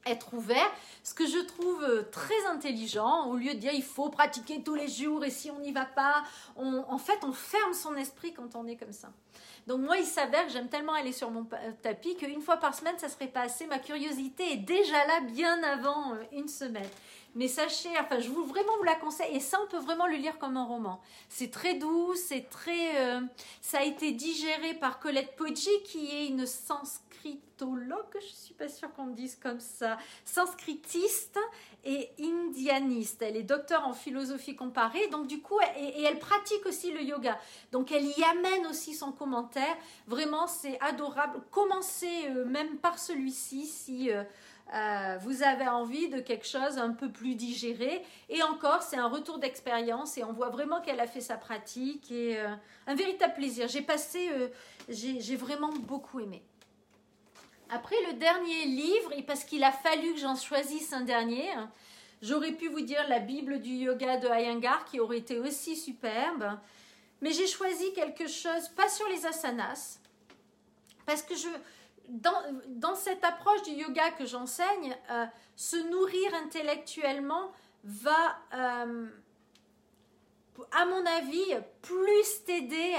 être 0.06 0.34
ouvert, 0.34 0.72
ce 1.04 1.14
que 1.14 1.26
je 1.26 1.40
trouve 1.40 1.84
euh, 1.84 2.04
très 2.12 2.46
intelligent, 2.46 3.28
au 3.28 3.36
lieu 3.36 3.54
de 3.54 3.60
dire 3.60 3.74
il 3.74 3.84
faut 3.84 4.10
pratiquer 4.10 4.64
tous 4.64 4.76
les 4.76 4.88
jours 4.88 5.26
et 5.26 5.30
si 5.30 5.52
on 5.52 5.60
n'y 5.60 5.72
va 5.72 5.86
pas, 5.86 6.24
en 6.56 6.98
fait 6.98 7.20
on 7.24 7.34
ferme 7.34 7.74
son 7.74 7.96
esprit 7.96 8.34
quand 8.34 8.56
on 8.56 8.68
est 8.68 8.78
comme 8.78 8.94
ça. 8.94 9.10
Donc 9.68 9.82
moi 9.82 9.98
il 9.98 10.06
s'avère 10.06 10.46
que 10.46 10.52
j'aime 10.52 10.70
tellement 10.70 10.94
aller 10.94 11.12
sur 11.12 11.30
mon 11.30 11.46
tapis 11.82 12.16
qu'une 12.16 12.42
fois 12.42 12.58
par 12.58 12.74
semaine 12.74 12.98
ça 12.98 13.10
serait 13.10 13.28
pas 13.28 13.42
assez, 13.42 13.68
ma 13.68 13.80
curiosité 13.80 14.54
est 14.54 14.58
déjà 14.58 15.06
là 15.06 15.20
bien 15.22 15.62
avant 15.64 16.14
euh, 16.14 16.24
une 16.32 16.48
semaine. 16.48 16.90
Mais 17.36 17.48
sachez, 17.48 17.90
enfin, 18.00 18.20
je 18.20 18.30
vous 18.30 18.46
vraiment 18.46 18.76
vous 18.78 18.84
la 18.84 18.96
conseille. 18.96 19.36
Et 19.36 19.40
ça, 19.40 19.60
on 19.64 19.68
peut 19.68 19.78
vraiment 19.78 20.08
le 20.08 20.16
lire 20.16 20.40
comme 20.40 20.58
un 20.58 20.66
roman. 20.66 21.00
C'est 21.30 21.52
très 21.52 21.76
doux, 21.76 22.16
c'est 22.16 22.50
très. 22.50 22.98
Euh, 22.98 23.22
ça 23.62 23.80
a 23.80 23.84
été 23.84 24.12
digéré 24.12 24.74
par 24.74 25.00
Colette 25.00 25.36
Poggi, 25.36 25.70
qui 25.86 26.10
est 26.16 26.28
une 26.30 26.48
sanskritologue, 27.58 28.06
je 28.16 28.34
suis 28.34 28.54
pas 28.54 28.70
sûre 28.70 28.92
qu'on 28.94 29.08
dise 29.08 29.36
comme 29.36 29.60
ça, 29.60 29.98
sanskritiste 30.26 31.40
et 31.84 32.10
indianiste. 32.20 33.22
Elle 33.22 33.38
est 33.38 33.44
docteur 33.44 33.88
en 33.88 33.94
philosophie 33.94 34.56
comparée, 34.56 35.08
donc 35.08 35.28
du 35.28 35.42
coup, 35.42 35.60
et, 35.78 36.04
elle 36.04 36.20
pratique 36.20 36.66
aussi 36.66 36.92
le 36.92 37.02
yoga. 37.02 37.38
Donc 37.72 37.92
elle 37.92 38.06
y 38.06 38.24
amène 38.24 38.68
aussi 38.68 38.94
son 38.94 39.12
commentaire. 39.12 39.76
Vraiment, 40.08 40.48
c'est 40.48 40.80
adorable. 40.82 41.42
Commencez 41.52 42.30
euh, 42.30 42.46
même 42.46 42.78
par 42.78 43.00
celui-ci 43.00 43.66
si. 43.66 44.12
Euh, 44.12 44.24
euh, 44.76 45.18
vous 45.22 45.44
avez 45.44 45.66
envie 45.66 46.10
de 46.10 46.20
quelque 46.20 46.46
chose 46.46 46.78
un 46.78 46.92
peu 46.92 47.10
plus 47.10 47.36
digéré. 47.36 48.04
Et 48.28 48.44
encore, 48.44 48.82
c'est 48.82 48.98
un 48.98 49.08
retour 49.08 49.40
d'expérience 49.40 50.18
et 50.18 50.26
on 50.26 50.34
voit 50.34 50.50
vraiment 50.50 50.82
qu'elle 50.82 51.00
a 51.00 51.08
fait 51.08 51.22
sa 51.22 51.38
pratique 51.38 52.12
et 52.12 52.38
un 52.86 52.96
véritable 52.96 53.34
plaisir. 53.36 53.70
J'ai 53.70 53.82
passé, 53.82 54.30
j'ai 54.90 55.38
vraiment 55.38 55.72
beaucoup 55.72 56.20
aimé. 56.20 56.44
Après 57.70 57.96
le 58.08 58.14
dernier 58.14 58.66
livre, 58.66 59.12
et 59.16 59.24
parce 59.24 59.44
qu'il 59.44 59.64
a 59.64 59.72
fallu 59.72 60.14
que 60.14 60.20
j'en 60.20 60.36
choisisse 60.36 60.94
un 60.94 61.02
dernier, 61.02 61.50
j'aurais 62.22 62.54
pu 62.54 62.70
vous 62.70 62.82
dire 62.82 63.06
la 63.10 63.20
Bible 63.20 63.60
du 63.60 63.72
yoga 63.72 64.18
de 64.18 64.28
Iyengar 64.28 64.86
qui 64.86 65.00
aurait 65.00 65.18
été 65.18 65.40
aussi 65.40 65.76
superbe. 65.76 66.58
Mais 67.22 67.32
j'ai 67.32 67.48
choisi 67.48 67.94
quelque 67.94 68.28
chose, 68.28 68.70
pas 68.76 68.88
sur 68.90 69.08
les 69.10 69.26
asanas, 69.26 70.00
parce 71.06 71.24
que 71.24 71.36
je, 71.36 71.48
dans, 72.10 72.96
cette 72.96 73.24
approche 73.24 73.64
du 73.64 73.72
yoga 73.72 74.12
que 74.12 74.26
j'enseigne, 74.26 74.96
euh, 75.10 75.26
se 75.56 75.78
nourrir 75.90 76.34
intellectuellement 76.36 77.52
va, 77.84 78.38
euh, 78.54 79.08
à 80.72 80.86
mon 80.86 81.06
avis, 81.06 81.56
plus 81.82 82.44
t'aider 82.46 82.96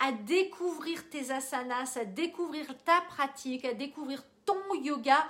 à 0.00 0.12
découvrir 0.12 1.08
tes 1.10 1.30
asanas, 1.30 1.96
à 2.00 2.04
découvrir 2.04 2.66
ta 2.84 3.00
pratique, 3.02 3.64
à 3.64 3.74
découvrir 3.74 4.22
ton 4.44 4.74
yoga 4.82 5.26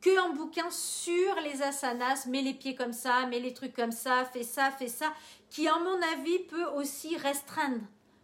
qu'un 0.00 0.30
bouquin 0.30 0.70
sur 0.70 1.34
les 1.42 1.62
asanas, 1.62 2.26
mets 2.26 2.42
les 2.42 2.54
pieds 2.54 2.74
comme 2.74 2.92
ça, 2.92 3.26
mets 3.26 3.40
les 3.40 3.52
trucs 3.52 3.74
comme 3.74 3.92
ça, 3.92 4.24
fais 4.24 4.44
ça, 4.44 4.70
fais 4.70 4.88
ça, 4.88 5.12
qui, 5.50 5.68
à 5.68 5.78
mon 5.78 6.00
avis, 6.14 6.38
peut 6.40 6.66
aussi 6.76 7.16
restreindre 7.16 7.80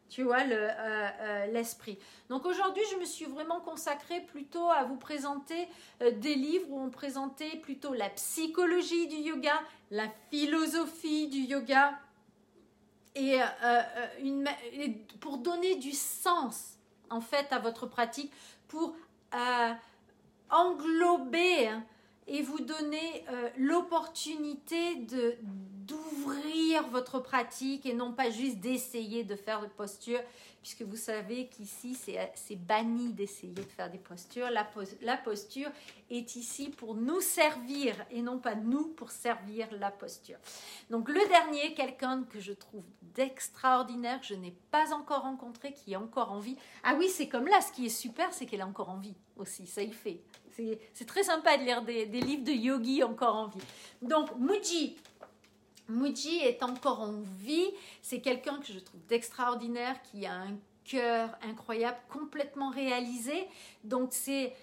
tu 0.09 0.23
vois, 0.23 0.41
euh, 0.41 0.71
euh, 0.81 1.47
l'esprit. 1.47 1.99
Donc 2.29 2.47
aujourd'hui, 2.47 2.83
je 2.93 2.97
me 2.97 3.05
suis 3.05 3.25
vraiment 3.25 3.61
consacrée 3.61 4.21
plutôt 4.21 4.71
à 4.71 4.85
vous 4.85 4.97
présenter 4.97 5.69
euh, 6.03 6.11
des 6.11 6.35
livres 6.35 6.67
où 6.71 6.81
on 6.81 6.91
présentait 6.91 7.57
plutôt 7.57 7.93
la 7.93 8.09
psychologie 8.11 9.09
du 9.09 9.17
yoga, 9.17 9.61
la 9.91 10.07
philosophie 10.31 11.29
du 11.29 11.41
yoga, 11.41 11.99
et, 13.17 13.41
une, 14.23 14.49
pour 15.21 15.39
donner 15.39 15.77
du 15.77 15.93
sens 15.93 16.75
en 17.11 17.21
fait 17.21 17.53
à 17.53 17.59
votre 17.59 17.87
pratique, 17.87 18.33
pour 18.69 18.95
englober 20.51 21.69
hein, 21.69 21.85
et 22.27 22.43
vous 22.43 22.61
donner 22.61 23.25
l'opportunité 23.57 24.97
de 24.97 25.37
d'ouvrir 25.87 26.87
votre 26.89 27.21
pratique 27.21 27.87
et 27.87 27.95
non 27.95 28.13
pas 28.13 28.31
juste 28.31 28.59
d'essayer 28.59 29.25
de 29.25 29.37
faire 29.37 29.61
des 29.61 29.69
postures, 29.69 30.21
puisque 30.61 30.83
vous 30.83 30.97
savez 30.97 31.47
qu'ici, 31.47 31.97
c'est 32.35 32.57
banni 32.57 33.13
d'essayer 33.13 33.53
de 33.53 33.63
faire 33.63 33.91
des 33.91 33.99
postures. 33.99 34.51
La, 34.51 34.69
la 35.03 35.17
posture 35.17 35.71
est 36.11 36.35
ici 36.37 36.71
pour 36.71 36.95
nous 36.95 37.21
servir 37.21 37.95
et 38.11 38.21
non 38.21 38.39
pas 38.39 38.55
nous 38.55 38.89
pour 38.89 39.11
servir 39.11 39.69
la 39.73 39.91
posture. 39.91 40.39
Donc 40.91 41.09
le 41.09 41.27
dernier, 41.29 41.75
quelqu'un 41.75 42.25
que 42.25 42.41
je 42.41 42.53
trouve 42.53 42.85
d'extraordinaire, 43.15 44.21
que 44.21 44.27
je 44.27 44.35
n'ai 44.35 44.55
pas 44.71 44.93
encore 44.93 45.23
rencontré, 45.23 45.73
qui 45.73 45.93
est 45.93 45.97
encore 45.97 46.33
en 46.33 46.41
vie. 46.41 46.57
Ah 46.83 46.95
oui, 46.99 47.09
c'est 47.09 47.29
comme 47.29 47.47
là, 47.47 47.61
ce 47.61 47.73
qui 47.73 47.87
est 47.87 47.91
super, 47.91 48.33
c'est 48.33 48.47
qu'elle 48.47 48.61
est 48.61 48.65
encore 48.65 48.91
en 48.91 48.99
vie 48.99 49.15
aussi, 49.37 49.67
ça 49.67 49.83
y 49.83 49.93
fait. 49.93 50.21
C'est 50.95 51.05
très 51.07 51.23
sympa 51.23 51.59
de 51.59 51.65
lire 51.65 51.83
des, 51.83 52.07
livres 52.07 52.45
de 52.45 52.53
yogi 52.53 53.03
encore 53.03 53.37
en 53.37 53.47
vie. 53.49 53.61
Donc, 54.01 54.35
Muji, 54.39 54.97
Muji 55.89 56.39
est 56.39 56.63
encore 56.63 57.01
en 57.01 57.21
vie. 57.39 57.71
C'est 58.03 58.21
quelqu'un 58.21 58.59
que 58.59 58.73
je 58.73 58.79
trouve 58.79 59.05
d'extraordinaire, 59.07 60.01
qui 60.03 60.27
a 60.27 60.35
un 60.35 60.57
cœur 60.85 61.31
incroyable, 61.43 61.99
complètement 62.09 62.71
réalisé. 62.71 63.47
Donc 63.85 64.11
c'est 64.13 64.55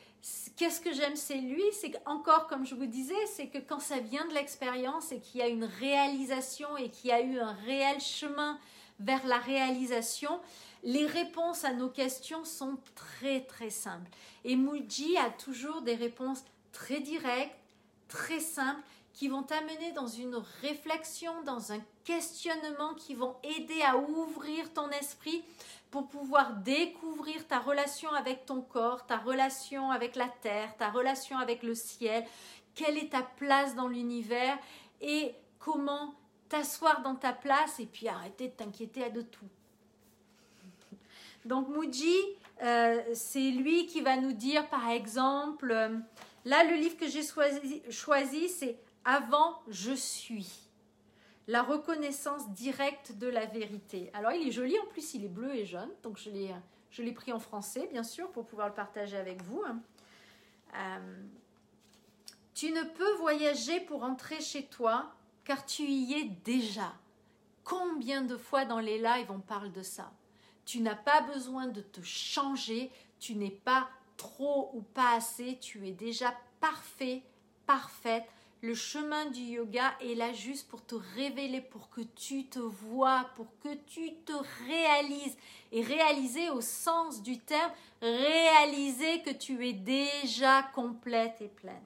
qu'est-ce 0.55 0.79
que 0.79 0.93
j'aime 0.93 1.15
c'est 1.15 1.37
lui, 1.37 1.63
c'est 1.73 1.93
encore 2.05 2.47
comme 2.47 2.65
je 2.65 2.75
vous 2.75 2.85
disais, 2.85 3.25
c'est 3.27 3.47
que 3.47 3.57
quand 3.57 3.79
ça 3.79 3.99
vient 3.99 4.25
de 4.27 4.33
l'expérience 4.33 5.11
et 5.11 5.19
qu'il 5.19 5.41
y 5.41 5.43
a 5.43 5.47
une 5.47 5.65
réalisation 5.65 6.77
et 6.77 6.89
qu'il 6.89 7.09
y 7.09 7.13
a 7.13 7.21
eu 7.21 7.39
un 7.39 7.53
réel 7.65 7.99
chemin 7.99 8.57
vers 8.99 9.25
la 9.27 9.37
réalisation, 9.37 10.39
les 10.83 11.05
réponses 11.05 11.65
à 11.65 11.73
nos 11.73 11.89
questions 11.89 12.45
sont 12.45 12.77
très 12.95 13.41
très 13.41 13.69
simples. 13.69 14.09
Et 14.45 14.55
Muji 14.55 15.17
a 15.17 15.29
toujours 15.29 15.81
des 15.81 15.95
réponses 15.95 16.43
très 16.71 16.99
directes, 16.99 17.55
très 18.07 18.39
simples 18.39 18.81
qui 19.13 19.27
vont 19.27 19.43
t'amener 19.43 19.91
dans 19.91 20.07
une 20.07 20.41
réflexion, 20.61 21.31
dans 21.43 21.71
un 21.71 21.79
questionnement, 22.03 22.95
qui 22.95 23.13
vont 23.13 23.35
aider 23.43 23.81
à 23.83 23.97
ouvrir 23.97 24.73
ton 24.73 24.89
esprit 24.89 25.43
pour 25.91 26.07
pouvoir 26.07 26.55
découvrir 26.55 27.47
ta 27.47 27.59
relation 27.59 28.11
avec 28.11 28.45
ton 28.47 28.61
corps, 28.61 29.05
ta 29.05 29.17
relation 29.17 29.91
avec 29.91 30.15
la 30.15 30.27
terre, 30.27 30.75
ta 30.77 30.89
relation 30.89 31.37
avec 31.37 31.61
le 31.61 31.75
ciel, 31.75 32.25
quelle 32.73 32.97
est 32.97 33.11
ta 33.11 33.21
place 33.21 33.75
dans 33.75 33.87
l'univers 33.87 34.57
et 35.01 35.35
comment 35.59 36.15
t'asseoir 36.49 37.03
dans 37.03 37.15
ta 37.15 37.31
place 37.31 37.79
et 37.79 37.85
puis 37.85 38.07
arrêter 38.07 38.47
de 38.47 38.53
t'inquiéter 38.53 39.09
de 39.11 39.21
tout. 39.21 39.47
Donc 41.45 41.67
Muji, 41.69 42.17
euh, 42.63 43.01
c'est 43.13 43.51
lui 43.51 43.85
qui 43.85 44.01
va 44.01 44.17
nous 44.17 44.33
dire 44.33 44.67
par 44.69 44.89
exemple, 44.89 45.71
euh, 45.71 45.97
là 46.45 46.63
le 46.63 46.75
livre 46.75 46.97
que 46.97 47.07
j'ai 47.07 47.23
choisi, 47.23 47.81
choisi 47.89 48.49
c'est 48.49 48.77
avant 49.05 49.61
je 49.67 49.93
suis. 49.93 50.69
La 51.47 51.61
reconnaissance 51.61 52.49
directe 52.51 53.17
de 53.17 53.27
la 53.27 53.45
vérité. 53.45 54.09
Alors 54.13 54.31
il 54.31 54.47
est 54.47 54.51
joli, 54.51 54.77
en 54.79 54.85
plus 54.87 55.13
il 55.13 55.25
est 55.25 55.29
bleu 55.29 55.53
et 55.55 55.65
jaune, 55.65 55.89
donc 56.01 56.17
je 56.17 56.29
l'ai, 56.29 56.55
je 56.89 57.03
l'ai 57.03 57.11
pris 57.11 57.33
en 57.33 57.39
français 57.39 57.89
bien 57.91 58.03
sûr 58.03 58.31
pour 58.31 58.45
pouvoir 58.45 58.69
le 58.69 58.73
partager 58.73 59.17
avec 59.17 59.41
vous. 59.41 59.61
Euh, 60.75 61.23
tu 62.53 62.71
ne 62.71 62.83
peux 62.83 63.13
voyager 63.15 63.81
pour 63.81 64.03
entrer 64.03 64.39
chez 64.39 64.65
toi 64.65 65.11
car 65.43 65.65
tu 65.65 65.83
y 65.83 66.13
es 66.13 66.25
déjà. 66.45 66.93
Combien 67.63 68.21
de 68.21 68.37
fois 68.37 68.65
dans 68.65 68.79
les 68.79 68.97
lives 68.97 69.31
on 69.31 69.39
parle 69.39 69.71
de 69.71 69.83
ça? 69.83 70.11
Tu 70.65 70.79
n'as 70.79 70.95
pas 70.95 71.21
besoin 71.21 71.67
de 71.67 71.81
te 71.81 72.01
changer, 72.01 72.89
tu 73.19 73.35
n'es 73.35 73.51
pas 73.51 73.89
trop 74.15 74.71
ou 74.73 74.81
pas 74.81 75.15
assez, 75.15 75.57
tu 75.59 75.85
es 75.87 75.91
déjà 75.91 76.33
parfait, 76.61 77.21
parfaite 77.65 78.25
le 78.63 78.73
chemin 78.75 79.25
du 79.25 79.41
yoga 79.41 79.93
est 79.99 80.15
là 80.15 80.31
juste 80.31 80.69
pour 80.69 80.85
te 80.85 80.95
révéler, 80.95 81.59
pour 81.59 81.89
que 81.89 81.99
tu 81.99 82.45
te 82.45 82.59
vois, 82.59 83.29
pour 83.35 83.47
que 83.59 83.75
tu 83.87 84.13
te 84.25 84.31
réalises. 84.65 85.35
Et 85.73 85.81
réaliser 85.81 86.49
au 86.49 86.61
sens 86.61 87.21
du 87.21 87.39
terme, 87.39 87.71
réaliser 88.01 89.21
que 89.23 89.31
tu 89.31 89.67
es 89.67 89.73
déjà 89.73 90.63
complète 90.73 91.41
et 91.41 91.49
pleine. 91.49 91.83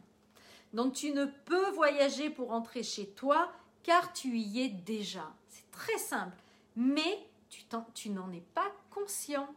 Donc 0.71 0.93
tu 0.93 1.11
ne 1.11 1.25
peux 1.25 1.71
voyager 1.71 2.29
pour 2.29 2.51
entrer 2.51 2.83
chez 2.83 3.07
toi 3.07 3.51
car 3.81 4.13
tu 4.13 4.37
y 4.37 4.61
es 4.61 4.69
déjà. 4.69 5.33
C'est 5.47 5.71
très 5.71 5.97
simple. 5.97 6.37
Mais 6.75 7.27
tu, 7.49 7.63
tu 7.95 8.11
n'en 8.11 8.31
es 8.31 8.43
pas 8.53 8.71
conscient. 8.91 9.47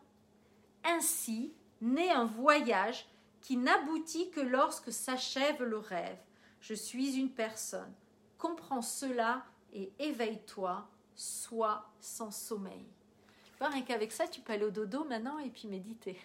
Ainsi 0.84 1.52
naît 1.82 2.12
un 2.12 2.24
voyage 2.24 3.04
qui 3.42 3.58
n'aboutit 3.58 4.30
que 4.30 4.40
lorsque 4.40 4.90
s'achève 4.90 5.62
le 5.62 5.76
rêve 5.76 6.16
je 6.60 6.74
suis 6.74 7.16
une 7.16 7.30
personne. 7.30 7.92
Comprends 8.38 8.82
cela 8.82 9.44
et 9.72 9.92
éveille-toi, 9.98 10.88
sois 11.14 11.90
sans 12.00 12.30
sommeil. 12.30 12.86
Rien 13.60 13.82
qu'avec 13.82 14.10
ça, 14.12 14.26
tu 14.26 14.40
peux 14.40 14.54
aller 14.54 14.64
au 14.64 14.70
dodo 14.70 15.04
maintenant 15.04 15.38
et 15.38 15.50
puis 15.50 15.68
méditer. 15.68 16.18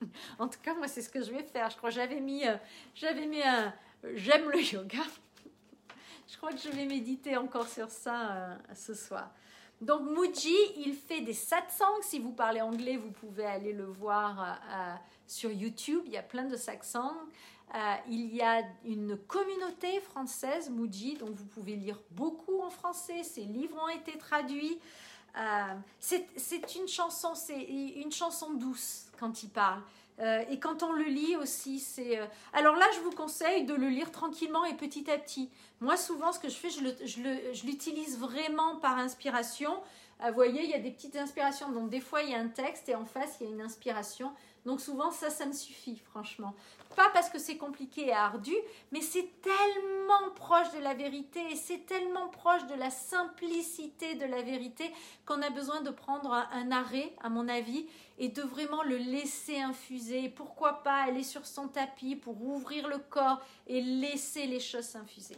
en 0.38 0.48
tout 0.48 0.58
cas, 0.62 0.74
moi, 0.74 0.88
c'est 0.88 1.00
ce 1.00 1.08
que 1.08 1.22
je 1.22 1.30
vais 1.30 1.42
faire. 1.42 1.70
Je 1.70 1.76
crois 1.76 1.88
que 1.88 1.96
j'avais 1.96 2.20
mis, 2.20 2.46
euh, 2.46 2.56
mis 3.26 3.42
un 3.42 3.72
j'aime 4.14 4.50
le 4.50 4.60
yoga. 4.60 5.02
je 6.28 6.36
crois 6.36 6.50
que 6.50 6.58
je 6.58 6.68
vais 6.68 6.84
méditer 6.84 7.36
encore 7.36 7.66
sur 7.66 7.90
ça 7.90 8.32
euh, 8.32 8.56
ce 8.74 8.94
soir. 8.94 9.30
Donc 9.80 10.02
Muji, 10.02 10.56
il 10.76 10.94
fait 10.94 11.20
des 11.20 11.34
satsangs. 11.34 12.02
Si 12.02 12.18
vous 12.18 12.32
parlez 12.32 12.60
anglais, 12.60 12.96
vous 12.96 13.10
pouvez 13.10 13.44
aller 13.44 13.72
le 13.72 13.84
voir 13.84 14.58
euh, 14.70 14.94
sur 15.26 15.50
YouTube. 15.50 16.02
Il 16.06 16.12
y 16.12 16.16
a 16.16 16.22
plein 16.22 16.44
de 16.44 16.56
satsangs. 16.56 17.16
Euh, 17.74 17.94
il 18.08 18.34
y 18.34 18.42
a 18.42 18.62
une 18.84 19.16
communauté 19.16 20.00
française, 20.00 20.70
Muji, 20.70 21.16
dont 21.16 21.30
vous 21.30 21.44
pouvez 21.46 21.74
lire 21.74 22.00
beaucoup 22.12 22.60
en 22.62 22.70
français. 22.70 23.22
Ses 23.22 23.42
livres 23.42 23.76
ont 23.82 23.88
été 23.88 24.16
traduits. 24.18 24.78
Euh, 25.36 25.74
c'est 25.98 26.76
une 26.76 26.88
chanson, 26.88 27.34
c'est 27.34 27.60
une 27.60 28.12
chanson 28.12 28.54
douce 28.54 29.06
quand 29.18 29.42
il 29.42 29.50
parle. 29.50 29.82
Euh, 30.18 30.42
et 30.48 30.58
quand 30.58 30.82
on 30.82 30.92
le 30.92 31.04
lit 31.04 31.36
aussi, 31.36 31.78
c'est. 31.78 32.18
Alors 32.54 32.76
là, 32.76 32.86
je 32.94 33.00
vous 33.00 33.10
conseille 33.10 33.64
de 33.64 33.74
le 33.74 33.88
lire 33.88 34.10
tranquillement 34.10 34.64
et 34.64 34.74
petit 34.74 35.10
à 35.10 35.18
petit. 35.18 35.50
Moi, 35.80 35.98
souvent, 35.98 36.32
ce 36.32 36.38
que 36.38 36.48
je 36.48 36.54
fais, 36.54 36.70
je 36.70 37.66
l'utilise 37.66 38.18
vraiment 38.18 38.76
par 38.76 38.96
inspiration. 38.96 39.76
Vous 40.20 40.34
voyez, 40.34 40.64
il 40.64 40.70
y 40.70 40.74
a 40.74 40.78
des 40.78 40.90
petites 40.90 41.16
inspirations. 41.16 41.70
Donc, 41.70 41.90
des 41.90 42.00
fois, 42.00 42.22
il 42.22 42.30
y 42.30 42.34
a 42.34 42.38
un 42.38 42.48
texte 42.48 42.88
et 42.88 42.94
en 42.94 43.04
face, 43.04 43.36
il 43.40 43.46
y 43.46 43.50
a 43.50 43.52
une 43.52 43.60
inspiration. 43.60 44.32
Donc, 44.64 44.80
souvent, 44.80 45.10
ça, 45.10 45.30
ça 45.30 45.46
me 45.46 45.52
suffit, 45.52 45.96
franchement. 45.96 46.54
Pas 46.96 47.10
parce 47.12 47.28
que 47.28 47.38
c'est 47.38 47.58
compliqué 47.58 48.06
et 48.06 48.12
ardu, 48.12 48.54
mais 48.90 49.02
c'est 49.02 49.40
tellement 49.42 50.30
proche 50.34 50.72
de 50.72 50.80
la 50.80 50.94
vérité 50.94 51.40
et 51.52 51.54
c'est 51.54 51.86
tellement 51.86 52.28
proche 52.28 52.66
de 52.66 52.74
la 52.74 52.90
simplicité 52.90 54.14
de 54.14 54.24
la 54.24 54.42
vérité 54.42 54.90
qu'on 55.26 55.42
a 55.42 55.50
besoin 55.50 55.82
de 55.82 55.90
prendre 55.90 56.32
un 56.32 56.72
arrêt, 56.72 57.12
à 57.22 57.28
mon 57.28 57.48
avis, 57.48 57.86
et 58.18 58.28
de 58.28 58.42
vraiment 58.42 58.82
le 58.82 58.96
laisser 58.96 59.60
infuser. 59.60 60.30
Pourquoi 60.30 60.82
pas 60.82 61.02
aller 61.02 61.22
sur 61.22 61.46
son 61.46 61.68
tapis 61.68 62.16
pour 62.16 62.42
ouvrir 62.42 62.88
le 62.88 62.98
corps 62.98 63.40
et 63.66 63.82
laisser 63.82 64.46
les 64.46 64.60
choses 64.60 64.86
s'infuser. 64.86 65.36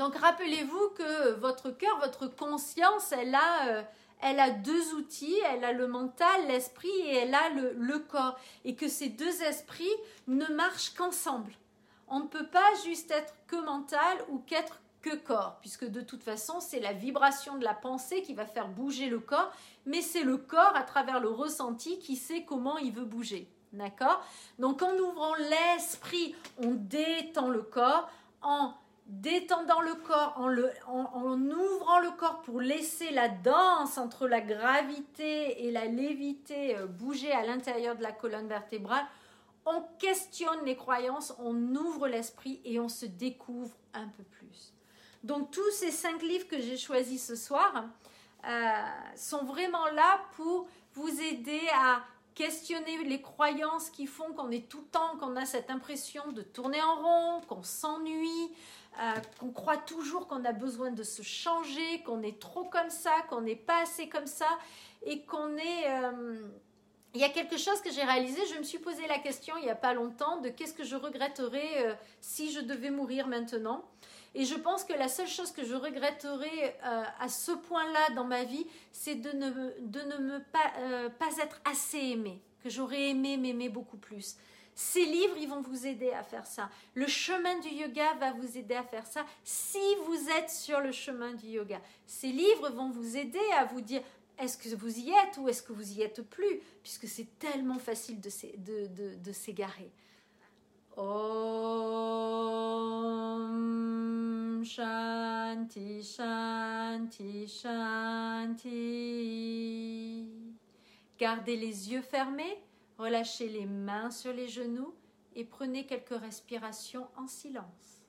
Donc 0.00 0.16
rappelez-vous 0.16 0.88
que 0.96 1.32
votre 1.32 1.70
cœur, 1.70 1.98
votre 2.00 2.26
conscience, 2.26 3.12
elle 3.12 3.34
a... 3.34 3.68
Euh, 3.68 3.82
elle 4.22 4.38
a 4.38 4.50
deux 4.50 4.92
outils, 4.96 5.38
elle 5.50 5.64
a 5.64 5.72
le 5.72 5.86
mental, 5.86 6.46
l'esprit 6.46 6.90
et 7.06 7.20
elle 7.20 7.34
a 7.34 7.48
le, 7.48 7.98
corps. 8.00 8.38
Et 8.66 8.76
que 8.76 8.86
ces 8.86 9.08
deux 9.08 9.42
esprits 9.44 9.96
ne 10.26 10.44
marchent 10.44 10.92
qu'ensemble. 10.92 11.54
On 12.06 12.20
ne 12.20 12.26
peut 12.26 12.46
pas 12.46 12.68
juste 12.84 13.10
être 13.10 13.32
que 13.46 13.56
mental 13.56 14.18
ou 14.28 14.40
qu'être 14.40 14.78
que 15.00 15.16
corps, 15.16 15.56
puisque 15.62 15.86
de 15.86 16.02
toute 16.02 16.22
façon, 16.22 16.60
c'est 16.60 16.80
la 16.80 16.92
vibration 16.92 17.56
de 17.56 17.64
la 17.64 17.72
pensée 17.72 18.20
qui 18.20 18.34
va 18.34 18.44
faire 18.44 18.68
bouger 18.68 19.08
le 19.08 19.20
corps, 19.20 19.50
mais 19.86 20.02
c'est 20.02 20.24
le 20.24 20.36
corps, 20.36 20.76
à 20.76 20.82
travers 20.82 21.20
le 21.20 21.30
ressenti, 21.30 21.98
qui 21.98 22.16
sait 22.16 22.44
comment 22.44 22.76
il 22.76 22.92
veut 22.92 23.06
bouger. 23.06 23.50
D'accord? 23.72 24.22
Donc 24.58 24.82
en 24.82 24.94
ouvrant 24.98 25.34
l'esprit, 25.36 26.34
on 26.58 26.72
détend 26.72 27.48
le 27.48 27.62
corps. 27.62 28.10
En 28.42 28.74
détendant 29.10 29.80
le 29.80 29.94
corps, 29.96 30.36
en, 30.38 31.40
ouvrant 31.40 31.98
le 31.98 32.16
corps 32.16 32.42
pour 32.42 32.60
laisser 32.60 33.10
la 33.10 33.28
danse 33.28 33.98
entre 33.98 34.28
la 34.28 34.40
gravité 34.40 35.66
et 35.66 35.72
la 35.72 35.86
lévité 35.86 36.76
euh, 36.76 36.86
bouger 36.86 37.32
à 37.32 37.44
l'intérieur 37.44 37.96
de 37.96 38.02
la 38.02 38.12
colonne 38.12 38.46
vertébrale, 38.46 39.04
on 39.66 39.82
questionne 39.98 40.64
les 40.64 40.76
croyances, 40.76 41.34
on 41.38 41.74
ouvre 41.74 42.06
l'esprit 42.06 42.60
et 42.64 42.78
on 42.78 42.88
se 42.88 43.04
découvre 43.04 43.76
un 43.94 44.06
peu 44.06 44.22
plus. 44.22 44.72
Donc 45.24 45.50
tous 45.50 45.70
ces 45.72 45.90
cinq 45.90 46.22
livres 46.22 46.46
que 46.46 46.60
j'ai 46.60 46.76
choisis 46.76 47.26
ce 47.26 47.34
soir 47.34 47.84
euh, 48.46 48.72
sont 49.16 49.44
vraiment 49.44 49.86
là 49.88 50.20
pour 50.36 50.68
vous 50.94 51.20
aider 51.20 51.60
à 51.74 52.02
questionner 52.34 53.04
les 53.04 53.20
croyances 53.20 53.90
qui 53.90 54.06
font 54.06 54.32
qu'on 54.32 54.50
est 54.50 54.68
tout 54.68 54.80
le 54.80 54.86
temps, 54.86 55.18
qu'on 55.18 55.36
a 55.36 55.44
cette 55.44 55.68
impression 55.68 56.30
de 56.32 56.42
tourner 56.42 56.80
en 56.80 56.94
rond, 56.94 57.40
qu'on 57.48 57.62
s'ennuie, 57.62 58.50
euh, 58.98 59.14
qu'on 59.38 59.50
croit 59.50 59.76
toujours 59.76 60.26
qu'on 60.26 60.44
a 60.44 60.52
besoin 60.52 60.90
de 60.90 61.02
se 61.02 61.22
changer, 61.22 62.02
qu'on 62.04 62.22
est 62.22 62.38
trop 62.40 62.64
comme 62.64 62.90
ça, 62.90 63.12
qu'on 63.28 63.40
n'est 63.40 63.56
pas 63.56 63.82
assez 63.82 64.08
comme 64.08 64.26
ça, 64.26 64.48
et 65.04 65.24
qu'on 65.24 65.56
est... 65.56 65.88
Euh, 65.88 66.42
il 67.14 67.20
y 67.20 67.24
a 67.24 67.28
quelque 67.28 67.56
chose 67.56 67.80
que 67.80 67.90
j'ai 67.90 68.04
réalisé, 68.04 68.40
je 68.52 68.58
me 68.58 68.62
suis 68.62 68.78
posé 68.78 69.06
la 69.08 69.18
question 69.18 69.56
il 69.56 69.64
n'y 69.64 69.70
a 69.70 69.74
pas 69.74 69.94
longtemps 69.94 70.40
de 70.40 70.48
qu'est-ce 70.48 70.74
que 70.74 70.84
je 70.84 70.94
regretterais 70.96 71.86
euh, 71.86 71.94
si 72.20 72.52
je 72.52 72.60
devais 72.60 72.90
mourir 72.90 73.26
maintenant. 73.26 73.84
Et 74.34 74.44
je 74.44 74.54
pense 74.54 74.84
que 74.84 74.92
la 74.92 75.08
seule 75.08 75.26
chose 75.26 75.50
que 75.50 75.64
je 75.64 75.74
regretterais 75.74 76.78
à 77.18 77.28
ce 77.28 77.50
point-là 77.50 78.14
dans 78.14 78.22
ma 78.22 78.44
vie, 78.44 78.64
c'est 78.92 79.16
de 79.16 79.32
ne, 79.32 79.50
de 79.80 80.00
ne 80.02 80.18
me 80.18 80.38
pas, 80.38 80.70
pas 81.18 81.36
être 81.42 81.60
assez 81.68 81.98
aimée, 81.98 82.40
que 82.62 82.70
j'aurais 82.70 83.08
aimé 83.08 83.36
m'aimer 83.36 83.68
beaucoup 83.68 83.96
plus. 83.96 84.36
Ces 84.82 85.04
livres, 85.04 85.36
ils 85.38 85.46
vont 85.46 85.60
vous 85.60 85.86
aider 85.86 86.10
à 86.10 86.22
faire 86.22 86.46
ça. 86.46 86.70
Le 86.94 87.06
chemin 87.06 87.58
du 87.60 87.68
yoga 87.68 88.14
va 88.14 88.32
vous 88.32 88.56
aider 88.56 88.74
à 88.74 88.82
faire 88.82 89.06
ça 89.06 89.26
si 89.44 89.78
vous 90.06 90.30
êtes 90.38 90.48
sur 90.48 90.80
le 90.80 90.90
chemin 90.90 91.34
du 91.34 91.48
yoga. 91.48 91.82
Ces 92.06 92.28
livres 92.28 92.70
vont 92.70 92.88
vous 92.88 93.18
aider 93.18 93.38
à 93.58 93.66
vous 93.66 93.82
dire 93.82 94.00
est-ce 94.38 94.56
que 94.56 94.74
vous 94.74 94.98
y 94.98 95.10
êtes 95.10 95.36
ou 95.36 95.50
est-ce 95.50 95.62
que 95.62 95.74
vous 95.74 95.92
y 95.92 96.00
êtes 96.00 96.22
plus? 96.22 96.62
Puisque 96.82 97.06
c'est 97.06 97.26
tellement 97.38 97.78
facile 97.78 98.22
de, 98.22 98.30
s'égarer. 99.32 99.90
Om 100.96 101.04
Shanti 104.64 106.02
Shanti 106.02 107.46
Shanti. 107.46 108.70
Gardez 111.18 111.56
les 111.56 111.92
yeux 111.92 112.00
fermés 112.00 112.58
Relâchez 113.00 113.48
les 113.48 113.64
mains 113.64 114.10
sur 114.10 114.30
les 114.30 114.46
genoux 114.46 114.94
et 115.34 115.46
prenez 115.46 115.86
quelques 115.86 116.20
respirations 116.20 117.08
en 117.16 117.26
silence. 117.26 117.99